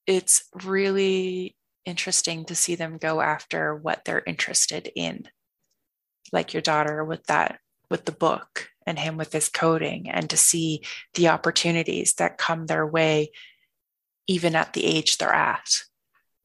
It's 0.08 0.46
really 0.66 1.56
interesting 1.86 2.46
to 2.46 2.56
see 2.56 2.76
them 2.76 2.98
go 2.98 3.22
after 3.22 3.76
what 3.76 4.04
they're 4.06 4.24
interested 4.26 4.90
in. 4.96 5.28
Like 6.32 6.54
your 6.54 6.62
daughter 6.62 7.04
with 7.04 7.24
that, 7.26 7.60
with 7.90 8.06
the 8.06 8.12
book, 8.12 8.70
and 8.86 8.98
him 8.98 9.18
with 9.18 9.32
his 9.34 9.50
coding, 9.50 10.10
and 10.10 10.30
to 10.30 10.38
see 10.38 10.82
the 11.14 11.28
opportunities 11.30 12.14
that 12.16 12.38
come 12.38 12.66
their 12.66 12.88
way, 12.88 13.32
even 14.28 14.56
at 14.56 14.74
the 14.74 14.86
age 14.86 15.18
they're 15.18 15.34
at, 15.34 15.84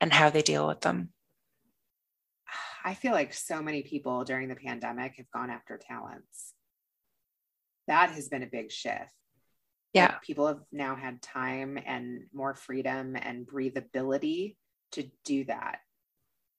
and 0.01 0.13
how 0.13 0.29
they 0.29 0.43
deal 0.43 0.67
with 0.67 0.81
them. 0.81 1.11
I 2.85 2.95
feel 2.95 3.13
like 3.13 3.35
so 3.35 3.63
many 3.63 3.83
people 3.83 4.25
during 4.25 4.49
the 4.49 4.55
pandemic 4.55 5.17
have 5.17 5.31
gone 5.31 5.51
after 5.51 5.77
talents. 5.77 6.53
That 7.89 8.11
has 8.11 8.29
been 8.29 8.43
a 8.43 8.47
big 8.47 8.71
shift. 8.71 9.13
Yeah. 9.93 10.07
Like, 10.07 10.23
people 10.23 10.47
have 10.47 10.61
now 10.73 10.95
had 10.95 11.23
time 11.23 11.79
and 11.85 12.27
more 12.33 12.55
freedom 12.55 13.17
and 13.17 13.47
breathability 13.47 14.57
to 14.93 15.11
do 15.25 15.45
that. 15.45 15.79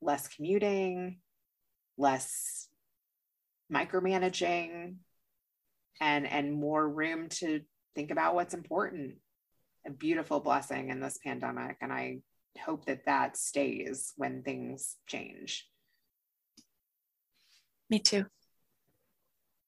Less 0.02 0.28
commuting, 0.28 1.20
less 1.98 2.68
micromanaging, 3.74 4.96
and 6.00 6.28
and 6.28 6.54
more 6.54 6.88
room 6.88 7.30
to 7.30 7.62
think 7.96 8.12
about 8.12 8.36
what's 8.36 8.54
important. 8.54 9.16
A 9.86 9.92
beautiful 9.92 10.40
blessing 10.40 10.90
in 10.90 11.00
this 11.00 11.18
pandemic, 11.24 11.78
and 11.82 11.92
I 11.94 12.20
hope 12.66 12.86
that 12.86 13.06
that 13.06 13.38
stays 13.38 14.14
when 14.18 14.44
things 14.44 14.96
change. 15.08 15.68
Me 17.90 18.00
too. 18.00 18.26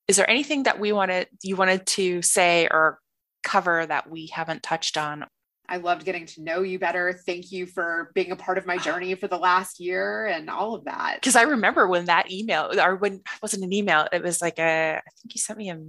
Is 0.07 0.17
there 0.17 0.29
anything 0.29 0.63
that 0.63 0.79
we 0.79 0.91
wanted 0.91 1.27
you 1.43 1.55
wanted 1.55 1.85
to 1.87 2.21
say 2.21 2.67
or 2.69 2.99
cover 3.43 3.85
that 3.85 4.09
we 4.09 4.27
haven't 4.27 4.63
touched 4.63 4.97
on? 4.97 5.25
I 5.69 5.77
loved 5.77 6.03
getting 6.03 6.25
to 6.25 6.41
know 6.41 6.63
you 6.63 6.79
better. 6.79 7.13
Thank 7.13 7.51
you 7.51 7.67
for 7.67 8.11
being 8.15 8.31
a 8.31 8.35
part 8.35 8.57
of 8.57 8.65
my 8.65 8.77
journey 8.79 9.13
for 9.15 9.27
the 9.27 9.37
last 9.37 9.79
year 9.79 10.25
and 10.25 10.49
all 10.49 10.73
of 10.73 10.85
that. 10.85 11.17
Because 11.21 11.35
I 11.35 11.43
remember 11.43 11.87
when 11.87 12.05
that 12.05 12.31
email 12.31 12.71
or 12.79 12.95
when 12.95 13.13
it 13.13 13.41
wasn't 13.41 13.63
an 13.63 13.71
email, 13.71 14.07
it 14.11 14.23
was 14.23 14.41
like 14.41 14.57
a 14.59 14.97
I 14.97 15.11
think 15.21 15.35
you 15.35 15.39
sent 15.39 15.59
me 15.59 15.69
a 15.69 15.79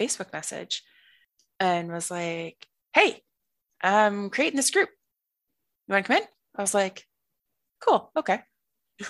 Facebook 0.00 0.32
message 0.32 0.82
and 1.60 1.92
was 1.92 2.10
like, 2.10 2.56
Hey, 2.94 3.22
I'm 3.82 4.30
creating 4.30 4.56
this 4.56 4.70
group. 4.70 4.88
You 5.86 5.92
want 5.92 6.06
to 6.06 6.08
come 6.08 6.22
in? 6.22 6.28
I 6.56 6.62
was 6.62 6.74
like, 6.74 7.04
Cool, 7.80 8.10
okay. 8.16 8.40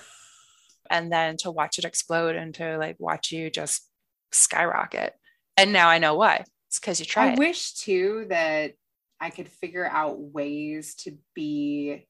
and 0.91 1.13
then 1.13 1.37
to 1.39 1.51
watch 1.53 1.79
it 1.79 1.85
explode 1.85 2.35
and 2.35 2.55
to 2.57 2.77
like 2.77 2.97
watch 2.99 3.31
you 3.31 3.51
just 3.51 3.89
skyrocket. 4.33 5.15
And 5.57 5.73
now 5.73 5.89
I 5.89 5.99
know 5.99 6.15
why. 6.15 6.45
It's 6.69 6.79
because 6.79 7.01
you 7.01 7.07
tried. 7.07 7.33
I 7.33 7.39
wish 7.39 7.75
too 7.75 8.27
that 8.29 8.73
I 9.21 9.31
could 9.31 9.49
figure 9.49 9.87
out 9.87 10.19
ways 10.19 10.95
to 10.97 11.17
be 11.35 12.07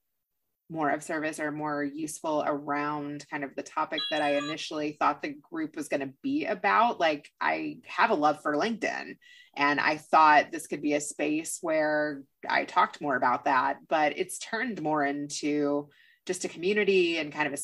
more 0.70 0.90
of 0.90 1.02
service 1.02 1.40
or 1.40 1.50
more 1.50 1.82
useful 1.82 2.44
around 2.46 3.24
kind 3.30 3.42
of 3.42 3.54
the 3.56 3.62
topic 3.62 4.00
that 4.10 4.20
I 4.20 4.36
initially 4.36 4.96
thought 4.98 5.22
the 5.22 5.34
group 5.50 5.76
was 5.76 5.88
going 5.88 6.00
to 6.00 6.12
be 6.22 6.44
about. 6.44 7.00
Like, 7.00 7.30
I 7.40 7.78
have 7.86 8.10
a 8.10 8.14
love 8.14 8.42
for 8.42 8.54
LinkedIn, 8.54 9.16
and 9.56 9.80
I 9.80 9.96
thought 9.96 10.52
this 10.52 10.66
could 10.66 10.82
be 10.82 10.92
a 10.92 11.00
space 11.00 11.58
where 11.62 12.22
I 12.48 12.64
talked 12.64 13.00
more 13.00 13.16
about 13.16 13.46
that, 13.46 13.78
but 13.88 14.18
it's 14.18 14.38
turned 14.38 14.82
more 14.82 15.04
into 15.04 15.88
just 16.26 16.44
a 16.44 16.48
community 16.48 17.16
and 17.16 17.32
kind 17.32 17.46
of 17.46 17.54
a 17.54 17.62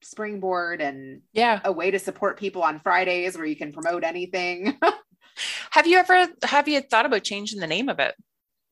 springboard 0.00 0.80
and 0.80 1.20
yeah. 1.32 1.60
a 1.64 1.72
way 1.72 1.90
to 1.90 1.98
support 1.98 2.38
people 2.38 2.62
on 2.62 2.80
Fridays 2.80 3.36
where 3.36 3.46
you 3.46 3.56
can 3.56 3.72
promote 3.72 4.04
anything. 4.04 4.78
Have 5.70 5.86
you 5.86 5.98
ever 5.98 6.26
have 6.42 6.66
you 6.66 6.80
thought 6.80 7.06
about 7.06 7.22
changing 7.22 7.60
the 7.60 7.66
name 7.68 7.88
of 7.88 8.00
it? 8.00 8.16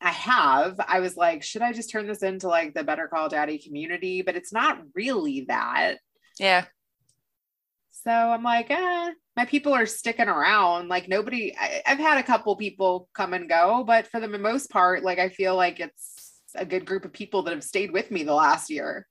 I 0.01 0.11
have. 0.11 0.79
I 0.87 1.01
was 1.01 1.17
like, 1.17 1.43
should 1.43 1.63
I 1.63 1.73
just 1.73 1.91
turn 1.91 2.07
this 2.07 2.23
into 2.23 2.49
like 2.49 2.75
the 2.75 2.85
Better 2.85 3.09
Call 3.09 3.29
Daddy 3.29 3.59
community? 3.59 4.23
But 4.23 4.37
it's 4.37 4.53
not 4.53 4.81
really 4.95 5.47
that. 5.49 5.97
Yeah. 6.39 6.67
So 7.91 8.11
I'm 8.11 8.43
like, 8.43 8.71
eh, 8.71 9.11
my 9.37 9.47
people 9.47 9.75
are 9.75 9.87
sticking 9.87 10.29
around. 10.29 10.89
Like 10.89 11.09
nobody, 11.09 11.57
I, 11.59 11.83
I've 11.87 11.99
had 11.99 12.19
a 12.19 12.23
couple 12.23 12.55
people 12.57 13.09
come 13.15 13.35
and 13.35 13.49
go, 13.49 13.85
but 13.85 14.07
for 14.07 14.21
the 14.21 14.29
most 14.29 14.71
part, 14.71 15.03
like 15.03 15.19
I 15.19 15.29
feel 15.29 15.57
like 15.57 15.81
it's 15.81 16.41
a 16.55 16.65
good 16.65 16.85
group 16.87 17.05
of 17.05 17.13
people 17.13 17.43
that 17.43 17.55
have 17.55 17.65
stayed 17.65 17.93
with 17.93 18.11
me 18.11 18.23
the 18.23 18.35
last 18.35 18.71
year. 18.71 19.07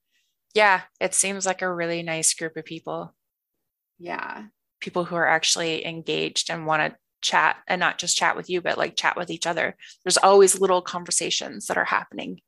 Yeah. 0.53 0.81
It 1.01 1.13
seems 1.13 1.45
like 1.45 1.61
a 1.61 1.73
really 1.73 2.03
nice 2.03 2.33
group 2.33 2.55
of 2.55 2.63
people. 2.63 3.13
Yeah. 3.99 4.45
People 4.79 5.03
who 5.03 5.15
are 5.15 5.27
actually 5.27 5.85
engaged 5.85 6.49
and 6.49 6.65
want 6.65 6.93
to 6.93 6.97
chat 7.25 7.57
and 7.67 7.79
not 7.79 7.97
just 7.97 8.15
chat 8.15 8.35
with 8.35 8.49
you, 8.49 8.61
but 8.61 8.77
like 8.77 8.95
chat 8.95 9.17
with 9.17 9.29
each 9.29 9.47
other. 9.47 9.75
There's 10.03 10.17
always 10.17 10.59
little 10.59 10.81
conversations 10.81 11.65
that 11.67 11.77
are 11.77 11.85
happening. 11.85 12.41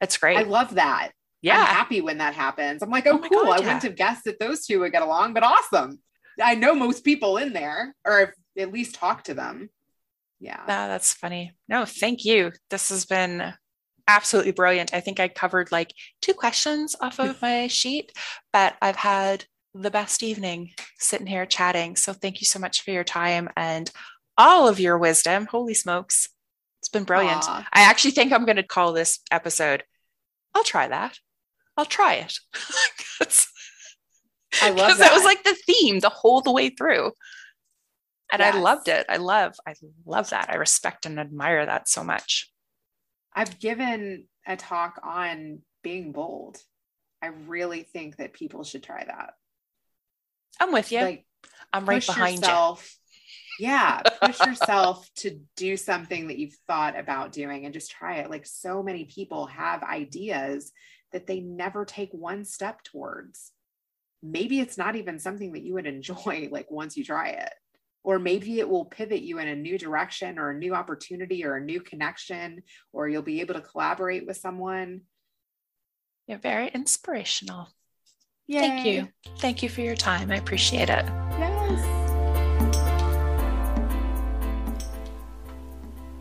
It's 0.00 0.16
great. 0.16 0.38
I 0.38 0.42
love 0.42 0.74
that. 0.74 1.10
I'm 1.44 1.48
yeah. 1.48 1.64
happy 1.64 2.00
when 2.00 2.18
that 2.18 2.34
happens. 2.34 2.82
I'm 2.82 2.90
like, 2.90 3.06
oh, 3.06 3.20
Oh 3.22 3.28
cool. 3.28 3.44
God, 3.44 3.48
I 3.48 3.56
yeah. 3.58 3.66
wouldn't 3.66 3.82
have 3.82 3.96
guessed 3.96 4.24
that 4.24 4.38
those 4.40 4.64
two 4.64 4.80
would 4.80 4.92
get 4.92 5.02
along, 5.02 5.34
but 5.34 5.42
awesome. 5.42 6.00
I 6.42 6.54
know 6.54 6.74
most 6.74 7.04
people 7.04 7.36
in 7.36 7.52
there, 7.52 7.94
or 8.04 8.34
at 8.58 8.72
least 8.72 8.94
talked 8.94 9.26
to 9.26 9.34
them. 9.34 9.68
Yeah. 10.40 10.60
No, 10.60 10.88
that's 10.88 11.12
funny. 11.12 11.52
No, 11.68 11.84
thank 11.84 12.24
you. 12.24 12.52
This 12.70 12.88
has 12.88 13.04
been 13.04 13.52
absolutely 14.08 14.52
brilliant. 14.52 14.94
I 14.94 15.00
think 15.00 15.20
I 15.20 15.28
covered 15.28 15.70
like 15.70 15.92
two 16.20 16.34
questions 16.34 16.96
off 17.00 17.18
of 17.18 17.40
my 17.42 17.66
sheet, 17.68 18.12
but 18.52 18.76
I've 18.80 18.96
had 18.96 19.44
the 19.74 19.90
best 19.90 20.22
evening 20.22 20.72
sitting 20.98 21.26
here 21.26 21.46
chatting. 21.46 21.96
So 21.96 22.12
thank 22.12 22.40
you 22.40 22.46
so 22.46 22.58
much 22.58 22.82
for 22.82 22.90
your 22.90 23.04
time 23.04 23.48
and 23.56 23.90
all 24.36 24.68
of 24.68 24.80
your 24.80 24.98
wisdom. 24.98 25.46
Holy 25.46 25.74
smokes. 25.74 26.28
It's 26.80 26.88
been 26.88 27.04
brilliant. 27.04 27.44
Aw. 27.44 27.68
I 27.72 27.82
actually 27.82 28.10
think 28.10 28.32
I'm 28.32 28.44
going 28.44 28.56
to 28.56 28.62
call 28.62 28.92
this 28.92 29.20
episode. 29.30 29.84
I'll 30.54 30.64
try 30.64 30.88
that. 30.88 31.18
I'll 31.76 31.86
try 31.86 32.14
it. 32.14 32.38
I 34.60 34.68
love 34.68 34.76
Because 34.76 34.98
that 34.98 35.14
was 35.14 35.24
like 35.24 35.44
the 35.44 35.56
theme 35.66 36.00
the 36.00 36.10
whole 36.10 36.42
the 36.42 36.52
way 36.52 36.68
through. 36.68 37.12
And 38.32 38.42
I 38.42 38.58
loved 38.58 38.88
it. 38.88 39.06
I 39.08 39.18
love, 39.18 39.54
I 39.66 39.74
love 40.06 40.30
that. 40.30 40.48
I 40.50 40.56
respect 40.56 41.04
and 41.04 41.20
admire 41.20 41.66
that 41.66 41.88
so 41.88 42.02
much. 42.02 42.50
I've 43.34 43.58
given 43.58 44.24
a 44.46 44.56
talk 44.56 45.00
on 45.02 45.60
being 45.82 46.12
bold. 46.12 46.58
I 47.20 47.28
really 47.28 47.82
think 47.82 48.16
that 48.16 48.32
people 48.32 48.64
should 48.64 48.82
try 48.82 49.04
that. 49.04 49.34
I'm 50.60 50.72
with 50.72 50.92
you. 50.92 51.00
Like 51.00 51.26
I'm 51.72 51.86
right 51.86 52.04
behind 52.04 52.36
yourself. 52.36 52.96
Yeah, 53.58 54.02
push 54.22 54.40
yourself 54.40 55.08
to 55.16 55.40
do 55.56 55.76
something 55.76 56.28
that 56.28 56.38
you've 56.38 56.56
thought 56.66 56.98
about 56.98 57.32
doing 57.32 57.64
and 57.64 57.74
just 57.74 57.90
try 57.90 58.16
it. 58.16 58.30
Like 58.30 58.46
so 58.46 58.82
many 58.82 59.04
people 59.04 59.46
have 59.46 59.82
ideas 59.82 60.72
that 61.12 61.26
they 61.26 61.40
never 61.40 61.84
take 61.84 62.10
one 62.12 62.44
step 62.44 62.82
towards. 62.82 63.52
Maybe 64.22 64.60
it's 64.60 64.78
not 64.78 64.96
even 64.96 65.18
something 65.18 65.52
that 65.52 65.62
you 65.62 65.74
would 65.74 65.86
enjoy 65.86 66.48
like 66.52 66.70
once 66.70 66.96
you 66.96 67.04
try 67.04 67.30
it. 67.30 67.52
Or 68.04 68.18
maybe 68.18 68.58
it 68.58 68.68
will 68.68 68.84
pivot 68.84 69.22
you 69.22 69.38
in 69.38 69.46
a 69.46 69.54
new 69.54 69.78
direction 69.78 70.36
or 70.36 70.50
a 70.50 70.58
new 70.58 70.74
opportunity 70.74 71.44
or 71.44 71.54
a 71.54 71.64
new 71.64 71.80
connection, 71.80 72.64
or 72.92 73.08
you'll 73.08 73.22
be 73.22 73.40
able 73.40 73.54
to 73.54 73.60
collaborate 73.60 74.26
with 74.26 74.36
someone. 74.36 75.02
you. 76.26 76.32
You're 76.32 76.38
very 76.38 76.66
inspirational. 76.66 77.68
Yay. 78.46 78.60
Thank 78.60 78.86
you. 78.86 79.08
Thank 79.38 79.62
you 79.62 79.68
for 79.68 79.80
your 79.80 79.96
time. 79.96 80.30
I 80.30 80.36
appreciate 80.36 80.90
it. 80.90 81.04
Yes. 81.38 82.02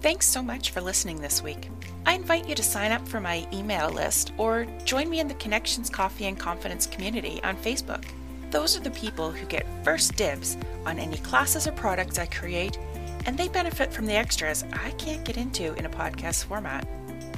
Thanks 0.01 0.27
so 0.27 0.41
much 0.41 0.71
for 0.71 0.81
listening 0.81 1.21
this 1.21 1.43
week. 1.43 1.69
I 2.05 2.13
invite 2.13 2.47
you 2.47 2.55
to 2.55 2.63
sign 2.63 2.91
up 2.91 3.07
for 3.07 3.21
my 3.21 3.47
email 3.53 3.89
list 3.89 4.33
or 4.37 4.65
join 4.83 5.09
me 5.09 5.19
in 5.19 5.27
the 5.27 5.35
Connections 5.35 5.89
Coffee 5.89 6.25
and 6.25 6.39
Confidence 6.39 6.87
community 6.87 7.39
on 7.43 7.55
Facebook. 7.57 8.03
Those 8.49 8.75
are 8.75 8.81
the 8.81 8.91
people 8.91 9.31
who 9.31 9.45
get 9.45 9.67
first 9.83 10.15
dibs 10.15 10.57
on 10.85 10.97
any 10.97 11.17
classes 11.17 11.67
or 11.67 11.71
products 11.71 12.17
I 12.17 12.25
create, 12.25 12.79
and 13.25 13.37
they 13.37 13.47
benefit 13.47 13.93
from 13.93 14.07
the 14.07 14.15
extras 14.15 14.65
I 14.73 14.91
can't 14.91 15.23
get 15.23 15.37
into 15.37 15.75
in 15.75 15.85
a 15.85 15.89
podcast 15.89 16.45
format. 16.45 16.87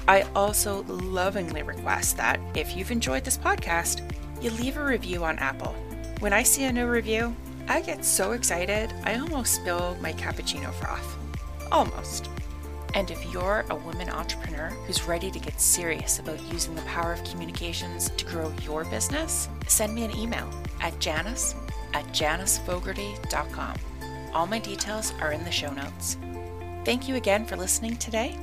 I 0.07 0.21
also 0.33 0.83
lovingly 0.87 1.63
request 1.63 2.17
that 2.17 2.39
if 2.55 2.75
you've 2.75 2.91
enjoyed 2.91 3.25
this 3.25 3.37
podcast, 3.37 4.01
you 4.43 4.49
leave 4.51 4.77
a 4.77 4.83
review 4.83 5.23
on 5.23 5.39
Apple. 5.39 5.73
When 6.19 6.33
I 6.33 6.43
see 6.43 6.65
a 6.65 6.73
new 6.73 6.87
review, 6.87 7.35
I 7.67 7.79
get 7.81 8.03
so 8.03 8.33
excited 8.33 8.93
I 9.05 9.15
almost 9.15 9.55
spill 9.55 9.95
my 10.01 10.11
cappuccino 10.13 10.73
froth. 10.73 11.17
Almost. 11.71 12.29
And 12.93 13.09
if 13.09 13.33
you're 13.33 13.65
a 13.69 13.75
woman 13.75 14.09
entrepreneur 14.09 14.69
who's 14.85 15.07
ready 15.07 15.31
to 15.31 15.39
get 15.39 15.59
serious 15.59 16.19
about 16.19 16.41
using 16.51 16.75
the 16.75 16.81
power 16.83 17.13
of 17.13 17.23
communications 17.23 18.09
to 18.09 18.25
grow 18.25 18.53
your 18.63 18.83
business, 18.85 19.47
send 19.67 19.95
me 19.95 20.03
an 20.03 20.15
email 20.15 20.49
at 20.81 20.99
janice 20.99 21.55
at 21.93 22.05
janicefogarty.com. 22.07 23.75
All 24.33 24.45
my 24.45 24.59
details 24.59 25.13
are 25.21 25.31
in 25.31 25.43
the 25.43 25.51
show 25.51 25.71
notes. 25.71 26.17
Thank 26.85 27.07
you 27.07 27.15
again 27.15 27.45
for 27.45 27.55
listening 27.55 27.95
today, 27.97 28.37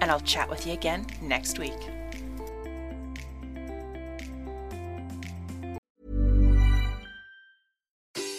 and 0.00 0.10
I'll 0.10 0.20
chat 0.20 0.50
with 0.50 0.66
you 0.66 0.74
again 0.74 1.06
next 1.22 1.58
week. 1.58 1.95